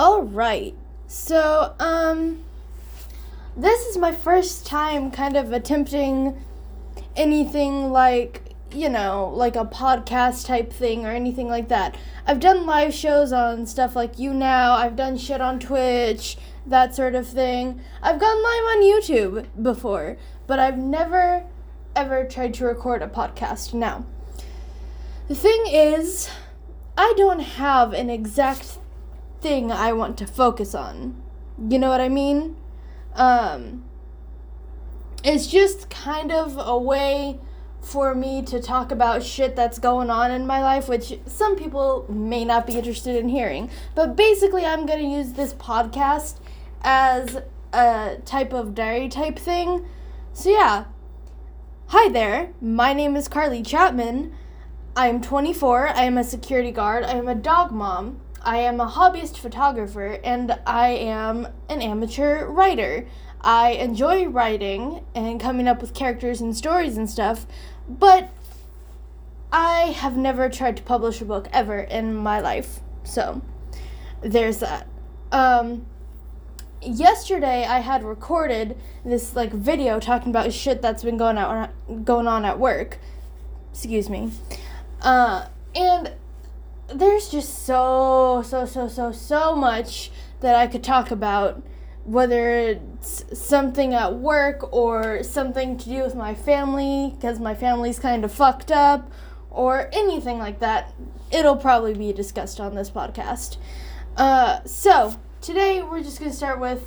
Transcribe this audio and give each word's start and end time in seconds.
All 0.00 0.22
right. 0.22 0.74
So, 1.08 1.74
um, 1.78 2.42
this 3.54 3.84
is 3.84 3.98
my 3.98 4.12
first 4.12 4.64
time 4.64 5.10
kind 5.10 5.36
of 5.36 5.52
attempting 5.52 6.42
anything 7.16 7.92
like, 7.92 8.54
you 8.72 8.88
know, 8.88 9.30
like 9.34 9.56
a 9.56 9.66
podcast 9.66 10.46
type 10.46 10.72
thing 10.72 11.04
or 11.04 11.10
anything 11.10 11.48
like 11.48 11.68
that. 11.68 11.98
I've 12.26 12.40
done 12.40 12.64
live 12.64 12.94
shows 12.94 13.30
on 13.30 13.66
stuff 13.66 13.94
like 13.94 14.16
YouNow, 14.16 14.70
I've 14.70 14.96
done 14.96 15.18
shit 15.18 15.42
on 15.42 15.60
Twitch, 15.60 16.38
that 16.64 16.94
sort 16.94 17.14
of 17.14 17.28
thing. 17.28 17.82
I've 18.02 18.18
gone 18.18 18.42
live 18.42 18.64
on 18.76 18.82
YouTube 18.82 19.48
before, 19.62 20.16
but 20.46 20.58
I've 20.58 20.78
never 20.78 21.44
ever 21.94 22.24
tried 22.24 22.54
to 22.54 22.64
record 22.64 23.02
a 23.02 23.06
podcast. 23.06 23.74
Now, 23.74 24.06
the 25.28 25.34
thing 25.34 25.64
is, 25.66 26.30
I 26.96 27.12
don't 27.18 27.40
have 27.40 27.92
an 27.92 28.08
exact 28.08 28.78
thing 29.40 29.72
I 29.72 29.92
want 29.92 30.18
to 30.18 30.26
focus 30.26 30.74
on. 30.74 31.20
You 31.68 31.78
know 31.78 31.88
what 31.88 32.00
I 32.00 32.08
mean? 32.08 32.56
Um, 33.14 33.84
it's 35.24 35.46
just 35.46 35.90
kind 35.90 36.32
of 36.32 36.56
a 36.58 36.78
way 36.78 37.38
for 37.82 38.14
me 38.14 38.42
to 38.42 38.60
talk 38.60 38.92
about 38.92 39.22
shit 39.22 39.56
that's 39.56 39.78
going 39.78 40.10
on 40.10 40.30
in 40.30 40.46
my 40.46 40.60
life, 40.60 40.88
which 40.88 41.18
some 41.26 41.56
people 41.56 42.06
may 42.08 42.44
not 42.44 42.66
be 42.66 42.74
interested 42.74 43.16
in 43.16 43.28
hearing. 43.28 43.70
But 43.94 44.16
basically, 44.16 44.64
I'm 44.64 44.86
going 44.86 45.00
to 45.00 45.16
use 45.16 45.32
this 45.32 45.54
podcast 45.54 46.38
as 46.82 47.38
a 47.72 48.18
type 48.24 48.52
of 48.52 48.74
diary 48.74 49.08
type 49.08 49.38
thing. 49.38 49.86
So, 50.32 50.50
yeah. 50.50 50.84
Hi 51.88 52.08
there. 52.08 52.52
My 52.60 52.92
name 52.92 53.16
is 53.16 53.28
Carly 53.28 53.62
Chapman. 53.62 54.32
I 54.94 55.08
am 55.08 55.20
24. 55.20 55.88
I 55.88 56.02
am 56.02 56.18
a 56.18 56.24
security 56.24 56.70
guard. 56.70 57.04
I 57.04 57.12
am 57.12 57.28
a 57.28 57.34
dog 57.34 57.72
mom. 57.72 58.20
I 58.42 58.58
am 58.58 58.80
a 58.80 58.86
hobbyist 58.86 59.36
photographer 59.36 60.18
and 60.24 60.58
I 60.66 60.90
am 60.90 61.48
an 61.68 61.82
amateur 61.82 62.46
writer. 62.46 63.06
I 63.40 63.70
enjoy 63.70 64.26
writing 64.26 65.04
and 65.14 65.40
coming 65.40 65.68
up 65.68 65.80
with 65.80 65.94
characters 65.94 66.40
and 66.40 66.56
stories 66.56 66.96
and 66.96 67.08
stuff, 67.08 67.46
but 67.88 68.30
I 69.52 69.92
have 69.96 70.16
never 70.16 70.48
tried 70.48 70.76
to 70.78 70.82
publish 70.82 71.20
a 71.20 71.24
book 71.24 71.48
ever 71.52 71.80
in 71.80 72.14
my 72.14 72.40
life. 72.40 72.80
So, 73.04 73.42
there's 74.20 74.58
that. 74.58 74.86
Um, 75.32 75.86
yesterday 76.82 77.64
I 77.64 77.80
had 77.80 78.02
recorded 78.02 78.76
this 79.04 79.36
like 79.36 79.52
video 79.52 80.00
talking 80.00 80.30
about 80.30 80.52
shit 80.52 80.82
that's 80.82 81.02
been 81.02 81.16
going 81.16 81.38
on 81.38 81.70
going 82.04 82.26
on 82.26 82.44
at 82.44 82.58
work. 82.58 82.98
Excuse 83.72 84.08
me. 84.08 84.30
Uh, 85.02 85.46
and 85.74 86.12
there's 86.94 87.28
just 87.28 87.64
so 87.64 88.42
so 88.46 88.64
so 88.64 88.88
so 88.88 89.12
so 89.12 89.54
much 89.54 90.10
that 90.40 90.54
I 90.54 90.66
could 90.66 90.82
talk 90.82 91.10
about 91.10 91.62
whether 92.04 92.50
it's 92.50 93.24
something 93.38 93.94
at 93.94 94.14
work 94.14 94.72
or 94.72 95.22
something 95.22 95.76
to 95.78 95.88
do 95.88 96.02
with 96.02 96.14
my 96.14 96.34
family 96.34 97.12
because 97.14 97.38
my 97.38 97.54
family's 97.54 97.98
kind 97.98 98.24
of 98.24 98.32
fucked 98.32 98.72
up 98.72 99.10
or 99.50 99.90
anything 99.92 100.38
like 100.38 100.60
that. 100.60 100.92
It'll 101.30 101.56
probably 101.56 101.94
be 101.94 102.12
discussed 102.12 102.58
on 102.58 102.74
this 102.74 102.90
podcast. 102.90 103.58
Uh, 104.16 104.60
so 104.64 105.14
today 105.40 105.82
we're 105.82 106.02
just 106.02 106.18
going 106.18 106.30
to 106.30 106.36
start 106.36 106.58
with 106.58 106.86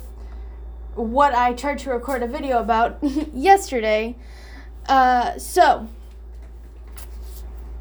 what 0.94 1.34
i 1.34 1.52
tried 1.52 1.76
to 1.76 1.90
record 1.90 2.22
a 2.22 2.26
video 2.26 2.58
about 2.60 2.98
yesterday. 3.32 4.16
Uh, 4.86 5.38
so 5.38 5.88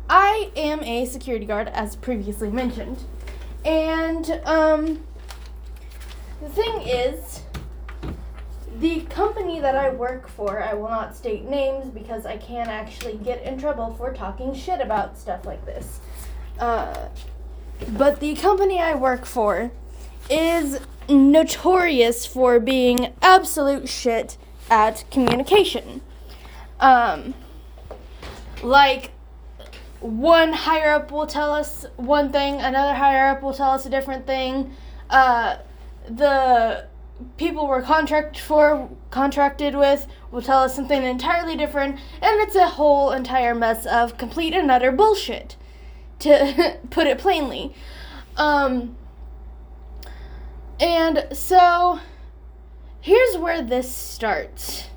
I 0.10 0.52
am 0.56 0.84
a 0.84 1.06
security 1.06 1.46
guard, 1.46 1.70
as 1.70 1.96
previously 1.96 2.50
mentioned. 2.50 3.04
And 3.66 4.42
um, 4.46 5.04
the 6.42 6.50
thing 6.50 6.82
is, 6.82 7.42
the 8.80 9.02
company 9.02 9.60
that 9.60 9.76
I 9.76 9.92
work 9.92 10.28
for, 10.28 10.62
I 10.62 10.74
will 10.74 10.90
not 10.90 11.16
state 11.16 11.46
names 11.46 11.90
because 11.90 12.26
I 12.26 12.38
can 12.38 12.68
actually 12.68 13.18
get 13.18 13.44
in 13.44 13.58
trouble 13.58 13.94
for 13.96 14.12
talking 14.14 14.54
shit 14.54 14.82
about 14.82 15.18
stuff 15.18 15.46
like 15.46 15.66
this. 15.66 16.00
Uh, 16.60 17.08
but 17.90 18.20
the 18.20 18.36
company 18.36 18.80
I 18.80 18.96
work 18.96 19.26
for 19.26 19.72
is 20.30 20.80
notorious 21.10 22.26
for 22.26 22.60
being 22.60 23.14
absolute 23.22 23.90
shit 23.90 24.38
at 24.70 25.10
communication. 25.12 26.02
Um, 26.80 27.34
like, 28.62 29.12
one 30.04 30.52
higher 30.52 30.92
up 30.92 31.12
will 31.12 31.28
tell 31.28 31.54
us 31.54 31.86
one 31.96 32.32
thing, 32.32 32.60
another 32.60 32.94
higher 32.94 33.30
up 33.30 33.42
will 33.42 33.54
tell 33.54 33.72
us 33.72 33.86
a 33.86 33.90
different 33.90 34.28
thing. 34.28 34.74
Uh, 35.10 35.58
the 36.10 36.88
people 37.38 37.68
we're 37.68 37.82
contract 37.82 38.38
for 38.38 38.90
contracted 39.12 39.76
with 39.76 40.08
will 40.30 40.42
tell 40.42 40.60
us 40.60 40.76
something 40.76 41.04
entirely 41.04 41.56
different, 41.56 41.96
and 42.22 42.42
it's 42.42 42.56
a 42.56 42.68
whole 42.68 43.12
entire 43.12 43.56
mess 43.56 43.86
of 43.86 44.18
complete 44.18 44.54
and 44.54 44.70
utter 44.70 44.92
bullshit, 44.92 45.56
to 46.20 46.80
put 46.90 47.08
it 47.08 47.18
plainly. 47.18 47.74
Um, 48.36 48.98
and 50.82 51.28
so 51.32 52.00
here's 53.00 53.38
where 53.38 53.62
this 53.62 53.90
starts. 53.90 54.90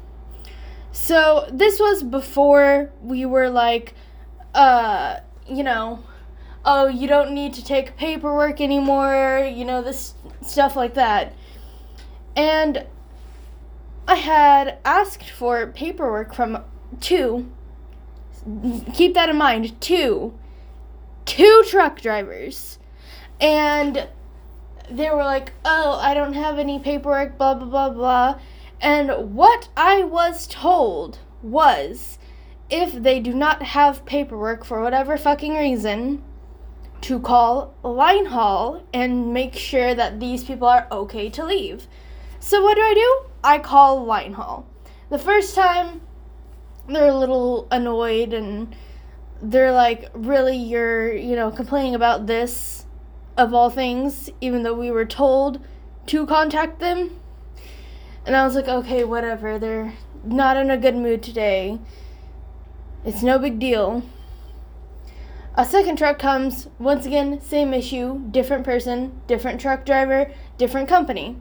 So 0.91 1.49
this 1.53 1.78
was 1.78 2.03
before 2.03 2.91
we 3.00 3.25
were 3.25 3.50
like 3.50 3.95
uh, 4.56 5.21
you 5.47 5.62
know, 5.62 6.03
oh, 6.65 6.89
you 6.89 7.06
don't 7.06 7.33
need 7.33 7.53
to 7.55 7.65
take 7.65 7.97
paperwork 7.97 8.61
anymore, 8.61 9.49
you 9.53 9.65
know, 9.65 9.83
this 9.83 10.15
stuff 10.43 10.75
like 10.75 10.94
that. 10.94 11.34
And 12.34 12.87
I 14.09 14.16
had 14.16 14.78
asked 14.84 15.31
for 15.31 15.66
paperwork 15.66 16.34
from 16.34 16.65
two, 17.00 17.50
keep 18.95 19.15
that 19.15 19.28
in 19.28 19.37
mind, 19.37 19.78
two, 19.81 20.37
two 21.27 21.62
truck 21.69 22.00
drivers. 22.00 22.78
And 23.41 24.09
they 24.91 25.11
were 25.11 25.25
like, 25.25 25.53
oh, 25.65 25.99
I 26.00 26.15
don't 26.15 26.33
have 26.33 26.59
any 26.59 26.78
paperwork, 26.78 27.37
blah, 27.37 27.55
blah, 27.55 27.66
blah, 27.66 27.91
blah. 27.91 28.41
And 28.81 29.34
what 29.34 29.69
I 29.77 30.03
was 30.05 30.47
told 30.47 31.19
was 31.43 32.19
if 32.69 32.93
they 32.93 33.21
do 33.21 33.32
not 33.32 33.62
have 33.62 34.04
paperwork 34.04 34.65
for 34.65 34.82
whatever 34.82 35.16
fucking 35.16 35.54
reason, 35.54 36.22
to 37.03 37.21
call 37.21 37.75
line 37.82 38.27
haul 38.27 38.82
and 38.93 39.32
make 39.32 39.54
sure 39.54 39.94
that 39.94 40.19
these 40.19 40.44
people 40.44 40.66
are 40.66 40.87
okay 40.91 41.28
to 41.31 41.44
leave. 41.44 41.87
So 42.41 42.62
what 42.62 42.75
do 42.75 42.81
I 42.81 42.94
do? 42.94 43.31
I 43.44 43.59
call 43.59 44.04
line 44.04 44.32
haul. 44.32 44.66
The 45.10 45.19
first 45.19 45.54
time 45.54 46.00
they're 46.88 47.06
a 47.06 47.15
little 47.15 47.69
annoyed 47.71 48.32
and 48.32 48.75
they're 49.43 49.72
like, 49.72 50.10
"Really 50.15 50.56
you're, 50.56 51.12
you 51.12 51.37
know, 51.37 51.50
complaining 51.50 51.94
about 51.94 52.27
this 52.27 52.87
of 53.37 53.53
all 53.53 53.71
things 53.71 54.31
even 54.41 54.62
though 54.62 54.75
we 54.75 54.91
were 54.91 55.04
told 55.04 55.60
to 56.06 56.27
contact 56.27 56.81
them?" 56.81 57.21
And 58.25 58.34
I 58.34 58.44
was 58.44 58.54
like, 58.54 58.69
"Okay, 58.69 59.04
whatever. 59.04 59.59
They're 59.59 59.94
not 60.25 60.56
in 60.56 60.71
a 60.71 60.77
good 60.77 60.97
mood 60.97 61.22
today." 61.22 61.78
It's 63.06 63.22
no 63.22 63.39
big 63.39 63.61
deal. 63.61 64.03
A 65.55 65.65
second 65.65 65.97
truck 65.97 66.19
comes, 66.19 66.69
once 66.81 67.06
again, 67.06 67.41
same 67.41 67.72
issue, 67.72 68.19
different 68.33 68.65
person, 68.65 69.21
different 69.28 69.61
truck 69.61 69.87
driver, 69.87 70.33
different 70.59 70.89
company. 70.89 71.41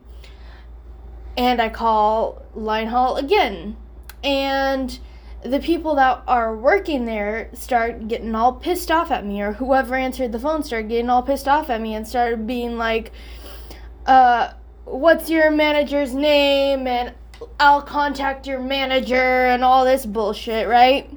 And 1.36 1.60
I 1.60 1.70
call 1.70 2.46
line 2.54 2.88
haul 2.88 3.18
again. 3.18 3.78
And 4.24 4.98
the 5.44 5.60
people 5.60 5.96
that 5.96 6.22
are 6.28 6.56
working 6.56 7.06
there 7.06 7.50
start 7.54 8.08
getting 8.08 8.36
all 8.36 8.54
pissed 8.54 8.92
off 8.92 9.10
at 9.10 9.26
me, 9.26 9.42
or 9.42 9.54
whoever 9.54 9.96
answered 9.96 10.34
the 10.34 10.40
phone 10.40 10.62
started 10.62 10.88
getting 10.88 11.10
all 11.10 11.24
pissed 11.24 11.48
off 11.48 11.72
at 11.72 11.82
me 11.82 11.96
and 11.96 12.08
started 12.08 12.46
being 12.46 12.78
like, 12.78 13.12
uh, 14.06 14.54
what's 14.84 15.32
your 15.32 15.50
manager's 15.50 16.14
name? 16.14 16.86
And 16.86 17.16
I'll 17.60 17.82
contact 17.82 18.46
your 18.46 18.60
manager 18.60 19.16
and 19.16 19.64
all 19.64 19.84
this 19.84 20.06
bullshit, 20.06 20.68
right? 20.68 21.10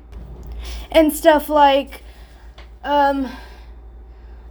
And 0.91 1.13
stuff 1.13 1.49
like 1.49 2.03
um 2.85 3.29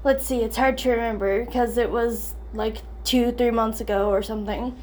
let's 0.04 0.26
see 0.26 0.42
it's 0.42 0.58
hard 0.58 0.78
to 0.78 0.90
remember 0.90 1.46
because 1.46 1.78
it 1.78 1.90
was 1.90 2.36
like 2.54 2.78
two 3.04 3.32
three 3.32 3.52
months 3.52 3.82
ago 3.82 4.10
or 4.10 4.22
something. 4.22 4.76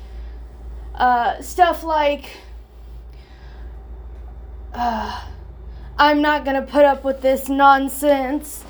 Uh 0.94 1.40
stuff 1.42 1.82
like 1.82 2.30
uh 4.72 5.24
i'm 5.98 6.22
not 6.22 6.44
gonna 6.44 6.62
put 6.62 6.84
up 6.84 7.04
with 7.04 7.20
this 7.20 7.48
nonsense 7.48 8.64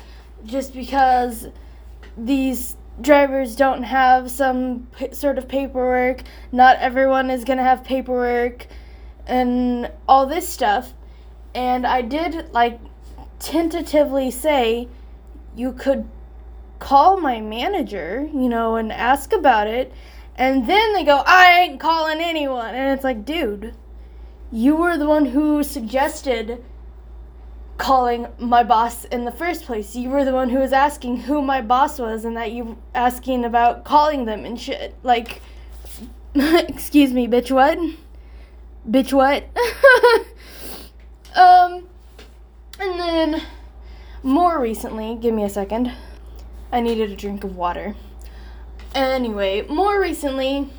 just 0.45 0.73
because 0.73 1.47
these 2.17 2.75
drivers 3.01 3.55
don't 3.55 3.83
have 3.83 4.31
some 4.31 4.87
p- 4.97 5.13
sort 5.13 5.37
of 5.37 5.47
paperwork. 5.47 6.21
Not 6.51 6.77
everyone 6.77 7.29
is 7.29 7.43
gonna 7.43 7.63
have 7.63 7.83
paperwork 7.83 8.67
and 9.27 9.91
all 10.07 10.25
this 10.25 10.47
stuff 10.47 10.93
and 11.55 11.87
I 11.87 12.01
did 12.01 12.53
like 12.53 12.79
tentatively 13.39 14.29
say 14.29 14.89
you 15.55 15.71
could 15.71 16.07
call 16.79 17.17
my 17.17 17.39
manager, 17.39 18.29
you 18.33 18.49
know, 18.49 18.75
and 18.75 18.91
ask 18.91 19.31
about 19.31 19.67
it. 19.67 19.91
And 20.35 20.67
then 20.67 20.93
they 20.93 21.05
go, 21.05 21.23
I 21.25 21.61
ain't 21.61 21.79
calling 21.79 22.19
anyone. 22.19 22.75
And 22.75 22.93
it's 22.93 23.05
like, 23.05 23.23
dude, 23.23 23.73
you 24.51 24.75
were 24.75 24.97
the 24.97 25.07
one 25.07 25.27
who 25.27 25.63
suggested 25.63 26.63
calling 27.77 28.27
my 28.37 28.63
boss 28.63 29.05
in 29.05 29.23
the 29.23 29.31
first 29.31 29.63
place. 29.63 29.95
You 29.95 30.09
were 30.09 30.25
the 30.25 30.33
one 30.33 30.49
who 30.49 30.59
was 30.59 30.73
asking 30.73 31.21
who 31.21 31.41
my 31.41 31.61
boss 31.61 31.99
was 31.99 32.25
and 32.25 32.35
that 32.35 32.51
you 32.51 32.77
asking 32.93 33.45
about 33.45 33.85
calling 33.85 34.25
them 34.25 34.43
and 34.43 34.59
shit. 34.59 34.93
Like, 35.03 35.41
excuse 36.35 37.13
me, 37.13 37.27
bitch, 37.29 37.49
what? 37.49 37.79
Bitch, 38.89 39.13
what? 39.13 39.45
um, 41.35 41.87
and 42.79 42.99
then 42.99 43.43
more 44.23 44.59
recently, 44.59 45.15
give 45.15 45.33
me 45.33 45.43
a 45.43 45.49
second. 45.49 45.91
I 46.71 46.81
needed 46.81 47.11
a 47.11 47.15
drink 47.15 47.43
of 47.43 47.55
water. 47.55 47.95
Anyway, 48.93 49.65
more 49.67 49.99
recently, 49.99 50.69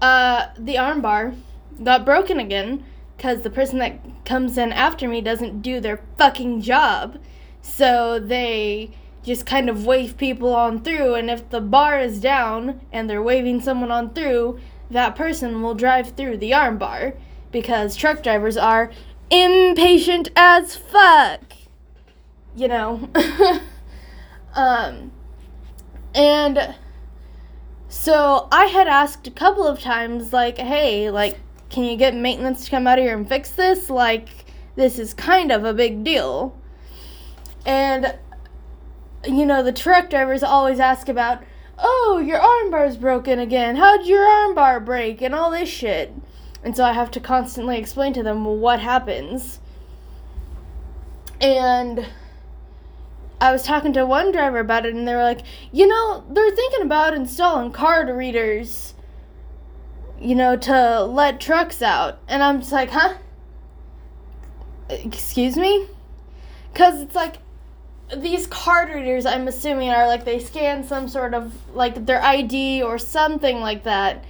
uh, 0.00 0.46
the 0.58 0.76
armbar 0.76 1.36
got 1.82 2.04
broken 2.04 2.38
again 2.38 2.84
because 3.16 3.42
the 3.42 3.50
person 3.50 3.78
that 3.78 4.00
comes 4.24 4.58
in 4.58 4.72
after 4.72 5.08
me 5.08 5.20
doesn't 5.20 5.62
do 5.62 5.80
their 5.80 6.02
fucking 6.18 6.60
job. 6.60 7.18
So 7.62 8.18
they 8.18 8.90
just 9.22 9.46
kind 9.46 9.70
of 9.70 9.86
wave 9.86 10.16
people 10.16 10.54
on 10.54 10.82
through, 10.82 11.14
and 11.14 11.30
if 11.30 11.48
the 11.50 11.60
bar 11.60 12.00
is 12.00 12.20
down 12.20 12.80
and 12.92 13.08
they're 13.08 13.22
waving 13.22 13.60
someone 13.60 13.90
on 13.90 14.12
through, 14.12 14.58
that 14.90 15.14
person 15.14 15.62
will 15.62 15.74
drive 15.74 16.16
through 16.16 16.38
the 16.38 16.50
armbar 16.50 17.16
because 17.52 17.94
truck 17.94 18.22
drivers 18.22 18.56
are 18.56 18.90
impatient 19.32 20.28
as 20.36 20.76
fuck. 20.76 21.40
You 22.54 22.68
know. 22.68 23.08
um, 24.54 25.10
and 26.14 26.74
so 27.88 28.48
I 28.52 28.66
had 28.66 28.86
asked 28.86 29.26
a 29.26 29.30
couple 29.30 29.66
of 29.66 29.80
times, 29.80 30.32
like, 30.32 30.58
hey, 30.58 31.10
like, 31.10 31.40
can 31.70 31.84
you 31.84 31.96
get 31.96 32.14
maintenance 32.14 32.66
to 32.66 32.70
come 32.70 32.86
out 32.86 32.98
here 32.98 33.16
and 33.16 33.26
fix 33.26 33.50
this? 33.50 33.88
Like, 33.88 34.28
this 34.76 34.98
is 34.98 35.14
kind 35.14 35.50
of 35.50 35.64
a 35.64 35.72
big 35.72 36.04
deal. 36.04 36.58
And, 37.64 38.18
you 39.24 39.46
know, 39.46 39.62
the 39.62 39.72
truck 39.72 40.10
drivers 40.10 40.42
always 40.42 40.80
ask 40.80 41.08
about, 41.08 41.42
oh, 41.78 42.22
your 42.24 42.40
armbar's 42.40 42.96
broken 42.96 43.38
again. 43.38 43.76
How'd 43.76 44.06
your 44.06 44.24
armbar 44.24 44.84
break? 44.84 45.22
And 45.22 45.34
all 45.34 45.50
this 45.50 45.68
shit. 45.68 46.12
And 46.64 46.76
so 46.76 46.84
I 46.84 46.92
have 46.92 47.10
to 47.12 47.20
constantly 47.20 47.78
explain 47.78 48.12
to 48.14 48.22
them 48.22 48.44
what 48.44 48.80
happens. 48.80 49.58
And 51.40 52.06
I 53.40 53.50
was 53.50 53.64
talking 53.64 53.92
to 53.94 54.06
one 54.06 54.30
driver 54.30 54.60
about 54.60 54.86
it, 54.86 54.94
and 54.94 55.06
they 55.06 55.14
were 55.14 55.24
like, 55.24 55.40
you 55.72 55.86
know, 55.86 56.24
they're 56.30 56.54
thinking 56.54 56.82
about 56.82 57.14
installing 57.14 57.72
card 57.72 58.08
readers 58.08 58.94
you 60.22 60.36
know, 60.36 60.56
to 60.56 61.02
let 61.02 61.40
trucks 61.40 61.82
out. 61.82 62.20
And 62.28 62.42
I'm 62.42 62.60
just 62.60 62.72
like, 62.72 62.90
huh? 62.90 63.14
Excuse 64.88 65.56
me? 65.56 65.88
Because 66.72 67.00
it's 67.00 67.14
like, 67.14 67.36
these 68.16 68.46
card 68.46 68.90
readers, 68.90 69.26
I'm 69.26 69.48
assuming, 69.48 69.90
are 69.90 70.06
like 70.06 70.24
they 70.24 70.38
scan 70.38 70.84
some 70.84 71.08
sort 71.08 71.34
of 71.34 71.52
like 71.74 72.06
their 72.06 72.22
ID 72.22 72.82
or 72.82 72.98
something 72.98 73.60
like 73.60 73.84
that. 73.84 74.24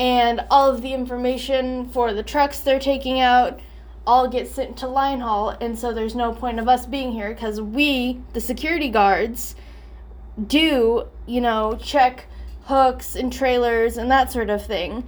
And 0.00 0.46
all 0.50 0.70
of 0.70 0.80
the 0.80 0.94
information 0.94 1.90
for 1.90 2.14
the 2.14 2.22
trucks 2.22 2.60
they're 2.60 2.80
taking 2.80 3.20
out 3.20 3.60
all 4.06 4.28
get 4.28 4.48
sent 4.48 4.78
to 4.78 4.88
line 4.88 5.20
haul. 5.20 5.50
And 5.60 5.78
so 5.78 5.92
there's 5.92 6.14
no 6.14 6.32
point 6.32 6.58
of 6.58 6.68
us 6.68 6.86
being 6.86 7.12
here 7.12 7.34
because 7.34 7.60
we, 7.60 8.22
the 8.32 8.40
security 8.40 8.88
guards, 8.88 9.54
do, 10.46 11.06
you 11.26 11.42
know, 11.42 11.78
check 11.80 12.26
hooks 12.64 13.14
and 13.14 13.30
trailers 13.30 13.98
and 13.98 14.10
that 14.10 14.32
sort 14.32 14.48
of 14.48 14.64
thing. 14.64 15.04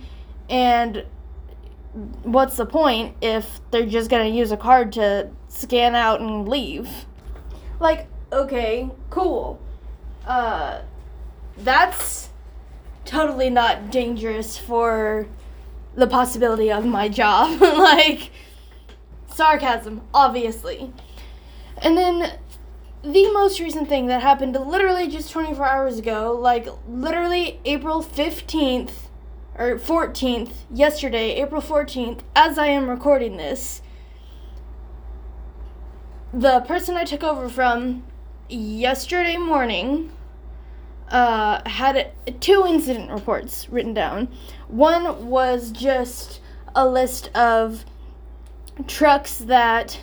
And 0.51 1.07
what's 2.23 2.57
the 2.57 2.67
point 2.67 3.17
if 3.23 3.61
they're 3.71 3.87
just 3.87 4.11
going 4.11 4.31
to 4.31 4.39
use 4.39 4.53
a 4.53 4.59
card 4.59 4.93
to 4.93 5.31
scan 5.49 5.95
out 5.95 6.21
and 6.21 6.47
leave? 6.47 7.07
Like, 7.81 8.09
okay, 8.31 8.91
cool. 9.09 9.59
Uh, 10.27 10.83
that's 11.57 12.29
totally 13.05 13.51
not 13.51 13.91
dangerous 13.91 14.57
for 14.57 15.27
the 15.95 16.07
possibility 16.07 16.71
of 16.71 16.85
my 16.85 17.09
job. 17.09 17.61
like, 17.61 18.31
sarcasm, 19.27 20.03
obviously. 20.15 20.93
And 21.79 21.97
then 21.97 22.39
the 23.03 23.31
most 23.33 23.59
recent 23.59 23.89
thing 23.89 24.07
that 24.07 24.23
happened 24.23 24.55
literally 24.55 25.09
just 25.09 25.31
24 25.33 25.67
hours 25.67 25.99
ago, 25.99 26.39
like 26.41 26.69
literally 26.89 27.61
April 27.65 28.03
15th, 28.03 28.93
or 29.59 29.77
14th, 29.77 30.53
yesterday, 30.71 31.35
April 31.43 31.61
14th, 31.61 32.21
as 32.35 32.59
I 32.59 32.69
am 32.69 32.89
recording 32.89 33.37
this, 33.37 33.83
the 36.33 36.61
person 36.61 36.97
I 36.97 37.05
took 37.05 37.23
over 37.23 37.49
from 37.49 38.05
yesterday 38.49 39.37
morning 39.37 40.11
uh, 41.13 41.61
had 41.69 42.11
two 42.41 42.65
incident 42.67 43.11
reports 43.11 43.69
written 43.69 43.95
down. 43.95 44.29
One 44.69 45.29
was 45.29 45.71
just 45.71 46.41
a 46.75 46.89
list 46.89 47.31
of 47.37 47.85
trucks 48.87 49.37
that 49.39 50.01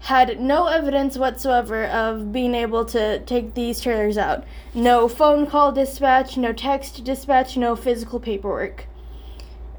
had 0.00 0.40
no 0.40 0.66
evidence 0.66 1.18
whatsoever 1.18 1.84
of 1.84 2.32
being 2.32 2.54
able 2.54 2.84
to 2.86 3.20
take 3.20 3.54
these 3.54 3.80
trailers 3.80 4.16
out. 4.16 4.44
No 4.72 5.06
phone 5.06 5.46
call 5.46 5.70
dispatch, 5.70 6.36
no 6.36 6.52
text 6.52 7.04
dispatch, 7.04 7.56
no 7.56 7.76
physical 7.76 8.18
paperwork. 8.18 8.86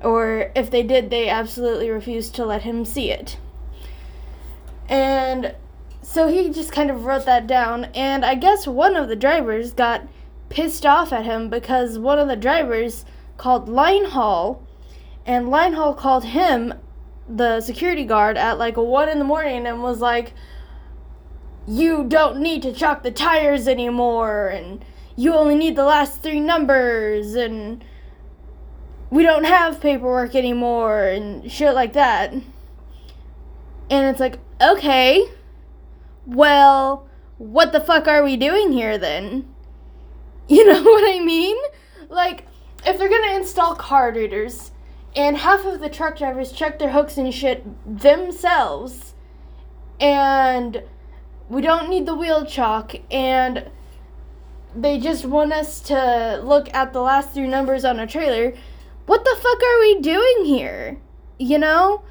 Or 0.04 0.52
if 0.56 0.70
they 0.70 0.84
did, 0.84 1.10
they 1.10 1.30
absolutely 1.30 1.90
refused 1.90 2.36
to 2.36 2.46
let 2.46 2.62
him 2.62 2.86
see 2.86 3.12
it. 3.12 3.40
And 4.88 5.56
so 6.02 6.28
he 6.28 6.50
just 6.50 6.72
kind 6.72 6.90
of 6.92 7.06
wrote 7.06 7.26
that 7.26 7.48
down, 7.48 7.86
and 7.96 8.26
I 8.26 8.36
guess 8.36 8.68
one 8.68 8.96
of 8.96 9.10
the 9.10 9.16
drivers 9.16 9.74
got 9.74 10.08
pissed 10.50 10.86
off 10.86 11.14
at 11.14 11.26
him 11.26 11.50
because 11.50 11.98
one 11.98 12.20
of 12.20 12.28
the 12.28 12.36
drivers 12.36 13.06
called 13.38 13.70
Line 13.70 14.06
Haul, 14.06 14.64
and 15.26 15.50
Line 15.50 15.74
Haul 15.74 15.94
called 15.94 16.26
him 16.26 16.74
the 17.28 17.62
security 17.62 18.04
guard 18.04 18.38
at 18.38 18.58
like 18.58 18.76
one 18.78 19.08
in 19.08 19.20
the 19.20 19.26
morning 19.26 19.66
and 19.68 19.84
was 19.84 20.00
like, 20.00 20.34
"You 21.68 22.04
don't 22.04 22.40
need 22.40 22.62
to 22.64 22.74
chalk 22.74 23.04
the 23.04 23.12
tires 23.12 23.68
anymore, 23.68 24.48
and 24.48 24.84
you 25.16 25.34
only 25.34 25.56
need 25.56 25.76
the 25.76 25.86
last 25.86 26.22
three 26.24 26.40
numbers, 26.40 27.36
and 27.36 27.84
we 29.12 29.24
don't 29.24 29.44
have 29.46 29.82
paperwork 29.82 30.36
anymore, 30.36 31.04
and 31.04 31.52
shit 31.52 31.74
like 31.76 31.94
that." 31.94 32.34
And 33.90 34.06
it's 34.06 34.20
like, 34.20 34.40
okay, 34.62 35.26
well, 36.26 37.08
what 37.38 37.72
the 37.72 37.80
fuck 37.80 38.08
are 38.08 38.24
we 38.24 38.38
doing 38.38 38.72
here 38.72 38.98
then? 38.98 39.48
You 40.56 40.66
know 40.66 40.82
what 40.82 41.16
I 41.16 41.24
mean? 41.24 41.56
Like, 42.10 42.48
if 42.84 42.98
they're 42.98 43.08
gonna 43.08 43.36
install 43.36 43.76
card 43.76 44.16
readers, 44.16 44.72
and 45.16 45.38
half 45.38 45.64
of 45.66 45.80
the 45.80 45.90
truck 45.90 46.18
drivers 46.18 46.52
check 46.52 46.80
their 46.80 46.92
hooks 46.92 47.18
and 47.18 47.34
shit 47.34 47.64
themselves 47.86 49.14
and 50.00 50.84
we 51.50 51.62
don't 51.62 51.90
need 51.90 52.06
the 52.06 52.16
wheel 52.16 52.46
chalk 52.46 52.96
and 53.12 53.70
they 54.76 55.00
just 55.00 55.26
want 55.26 55.52
us 55.52 55.82
to 55.82 56.40
look 56.44 56.74
at 56.74 56.94
the 56.94 57.02
last 57.02 57.34
three 57.34 57.48
numbers 57.48 57.84
on 57.84 58.00
a 58.00 58.08
trailer 58.08 58.54
what 59.08 59.24
the 59.24 59.36
fuck 59.42 59.62
are 59.64 59.80
we 59.80 60.00
doing 60.00 60.46
here 60.46 61.00
you 61.40 61.58
know 61.58 62.04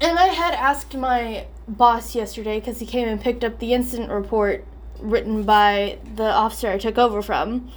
and 0.00 0.18
i 0.18 0.26
had 0.26 0.52
asked 0.54 0.96
my 0.96 1.46
boss 1.68 2.14
yesterday 2.14 2.58
because 2.58 2.80
he 2.80 2.86
came 2.86 3.08
and 3.08 3.20
picked 3.20 3.44
up 3.44 3.58
the 3.60 3.72
incident 3.72 4.10
report 4.10 4.66
written 5.02 5.42
by 5.42 5.98
the 6.14 6.30
officer 6.30 6.70
i 6.70 6.78
took 6.78 6.98
over 6.98 7.20
from 7.20 7.70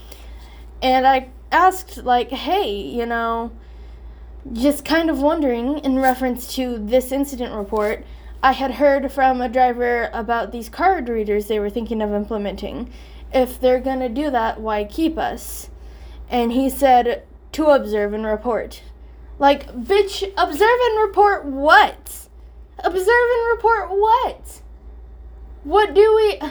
and 0.82 1.05
i 1.05 1.29
asked 1.51 1.98
like 1.98 2.29
hey 2.29 2.70
you 2.70 3.05
know 3.05 3.51
just 4.51 4.86
kind 4.86 5.10
of 5.10 5.22
wondering, 5.22 5.79
in 5.79 5.98
reference 6.00 6.53
to 6.55 6.77
this 6.77 7.12
incident 7.12 7.53
report, 7.53 8.05
I 8.44 8.51
had 8.51 8.72
heard 8.72 9.12
from 9.12 9.41
a 9.41 9.50
driver 9.50 10.10
about 10.13 10.51
these 10.51 10.70
card 10.70 11.10
readers 11.10 11.48
they 11.48 11.60
were 11.60 11.70
thinking 11.70 12.01
of 12.01 12.13
implementing. 12.13 12.91
If 13.34 13.60
they're 13.60 13.79
gonna 13.79 14.10
do 14.10 14.29
that, 14.29 14.62
why 14.62 14.84
keep 14.84 15.17
us? 15.17 15.70
And 16.29 16.51
he 16.51 16.70
said, 16.70 17.24
to 17.53 17.67
observe 17.67 18.13
and 18.13 18.25
report. 18.25 18.84
Like, 19.39 19.67
bitch, 19.74 20.24
observe 20.38 20.79
and 20.84 21.00
report 21.01 21.46
what? 21.46 22.27
Observe 22.79 23.08
and 23.08 23.48
report 23.51 23.89
what? 23.89 24.62
What 25.63 25.94
do 25.94 26.15
we. 26.15 26.50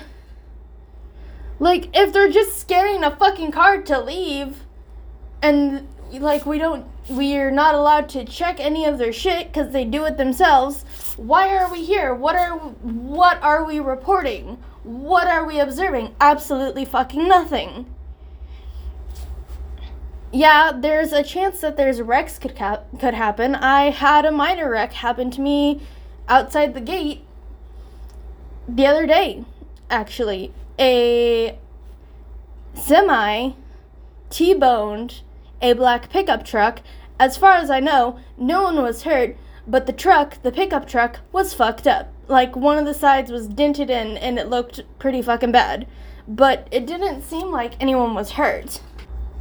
Like, 1.64 1.88
if 1.94 2.12
they're 2.12 2.30
just 2.30 2.60
scanning 2.60 3.02
a 3.02 3.16
fucking 3.16 3.50
card 3.52 3.86
to 3.86 3.98
leave, 3.98 4.64
and, 5.40 5.88
like, 6.12 6.44
we 6.46 6.58
don't 6.58 6.86
we're 7.08 7.50
not 7.50 7.74
allowed 7.74 8.08
to 8.10 8.24
check 8.24 8.58
any 8.60 8.86
of 8.86 8.96
their 8.96 9.12
shit 9.12 9.48
because 9.48 9.72
they 9.72 9.84
do 9.84 10.04
it 10.04 10.16
themselves. 10.16 10.84
Why 11.16 11.54
are 11.54 11.70
we 11.70 11.84
here? 11.84 12.14
What 12.14 12.36
are 12.36 12.56
what 12.58 13.42
are 13.42 13.64
we 13.64 13.80
reporting? 13.80 14.58
what 14.84 15.26
are 15.26 15.46
we 15.46 15.58
observing? 15.58 16.14
Absolutely 16.20 16.84
fucking 16.84 17.26
nothing. 17.26 17.86
Yeah, 20.30 20.72
there's 20.76 21.12
a 21.12 21.22
chance 21.22 21.60
that 21.60 21.76
there's 21.76 21.98
a 21.98 22.04
wrecks 22.04 22.38
could 22.38 22.54
cap- 22.54 22.86
could 23.00 23.14
happen. 23.14 23.54
I 23.54 23.90
had 23.90 24.24
a 24.24 24.30
minor 24.30 24.70
wreck 24.70 24.92
happen 24.92 25.30
to 25.32 25.40
me 25.40 25.80
outside 26.28 26.74
the 26.74 26.80
gate 26.80 27.24
the 28.68 28.86
other 28.86 29.06
day, 29.06 29.44
actually. 29.88 30.52
A 30.78 31.58
semi 32.74 33.52
T-boned 34.30 35.22
a 35.64 35.72
black 35.72 36.10
pickup 36.10 36.44
truck. 36.44 36.80
As 37.18 37.36
far 37.36 37.54
as 37.54 37.70
I 37.70 37.80
know, 37.80 38.18
no 38.36 38.62
one 38.62 38.82
was 38.82 39.04
hurt, 39.04 39.36
but 39.66 39.86
the 39.86 39.92
truck, 39.92 40.42
the 40.42 40.52
pickup 40.52 40.86
truck, 40.86 41.20
was 41.32 41.54
fucked 41.54 41.86
up. 41.86 42.12
Like 42.28 42.54
one 42.54 42.78
of 42.78 42.84
the 42.84 42.94
sides 42.94 43.30
was 43.30 43.48
dented 43.48 43.90
in 43.90 44.16
and 44.18 44.38
it 44.38 44.50
looked 44.50 44.82
pretty 44.98 45.22
fucking 45.22 45.52
bad. 45.52 45.86
But 46.28 46.68
it 46.70 46.86
didn't 46.86 47.22
seem 47.22 47.50
like 47.50 47.80
anyone 47.80 48.14
was 48.14 48.32
hurt. 48.32 48.80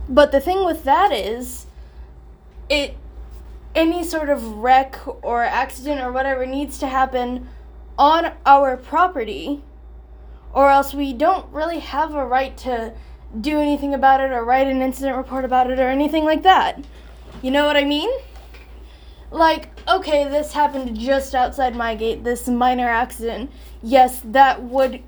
But 0.07 0.31
the 0.31 0.39
thing 0.39 0.65
with 0.65 0.83
that 0.83 1.11
is 1.11 1.65
it 2.69 2.95
any 3.75 4.03
sort 4.03 4.29
of 4.29 4.57
wreck 4.57 4.97
or 5.23 5.43
accident 5.43 6.01
or 6.01 6.11
whatever 6.11 6.45
needs 6.45 6.77
to 6.79 6.87
happen 6.87 7.49
on 7.97 8.31
our 8.45 8.77
property 8.77 9.63
or 10.53 10.69
else 10.69 10.93
we 10.93 11.13
don't 11.13 11.51
really 11.51 11.79
have 11.79 12.13
a 12.13 12.25
right 12.25 12.55
to 12.57 12.93
do 13.41 13.59
anything 13.59 13.93
about 13.93 14.21
it 14.21 14.31
or 14.31 14.45
write 14.45 14.67
an 14.67 14.81
incident 14.81 15.17
report 15.17 15.43
about 15.43 15.71
it 15.71 15.79
or 15.79 15.89
anything 15.89 16.23
like 16.23 16.43
that. 16.43 16.83
You 17.41 17.51
know 17.51 17.65
what 17.65 17.75
I 17.75 17.83
mean? 17.83 18.09
Like, 19.31 19.69
okay, 19.89 20.29
this 20.29 20.53
happened 20.53 20.97
just 20.97 21.33
outside 21.33 21.75
my 21.75 21.95
gate, 21.95 22.23
this 22.23 22.47
minor 22.47 22.87
accident. 22.87 23.51
Yes, 23.81 24.21
that 24.23 24.61
would 24.61 25.01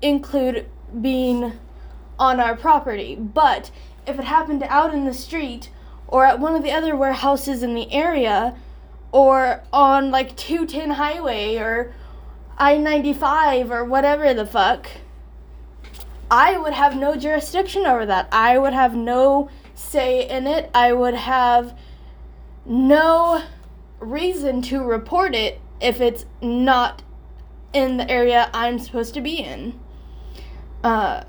include 0.00 0.66
being 1.02 1.52
on 2.18 2.40
our 2.40 2.56
property. 2.56 3.14
But 3.14 3.70
if 4.06 4.18
it 4.18 4.24
happened 4.24 4.62
out 4.64 4.94
in 4.94 5.04
the 5.04 5.12
street 5.12 5.70
or 6.06 6.24
at 6.24 6.40
one 6.40 6.54
of 6.54 6.62
the 6.62 6.72
other 6.72 6.96
warehouses 6.96 7.62
in 7.62 7.74
the 7.74 7.92
area 7.92 8.56
or 9.12 9.62
on 9.72 10.10
like 10.10 10.34
210 10.36 10.92
highway 10.92 11.56
or 11.56 11.94
I-95 12.58 13.70
or 13.70 13.84
whatever 13.84 14.34
the 14.34 14.44
fuck, 14.44 14.88
I 16.30 16.58
would 16.58 16.74
have 16.74 16.96
no 16.96 17.16
jurisdiction 17.16 17.86
over 17.86 18.04
that. 18.06 18.28
I 18.32 18.58
would 18.58 18.72
have 18.72 18.94
no 18.94 19.48
say 19.74 20.28
in 20.28 20.46
it. 20.46 20.70
I 20.74 20.92
would 20.92 21.14
have 21.14 21.78
no 22.66 23.42
reason 24.00 24.60
to 24.62 24.82
report 24.82 25.34
it 25.34 25.60
if 25.80 26.00
it's 26.00 26.26
not 26.42 27.02
in 27.72 27.96
the 27.96 28.10
area 28.10 28.50
I'm 28.52 28.78
supposed 28.78 29.14
to 29.14 29.20
be 29.20 29.36
in. 29.36 29.78
Uh, 30.82 31.24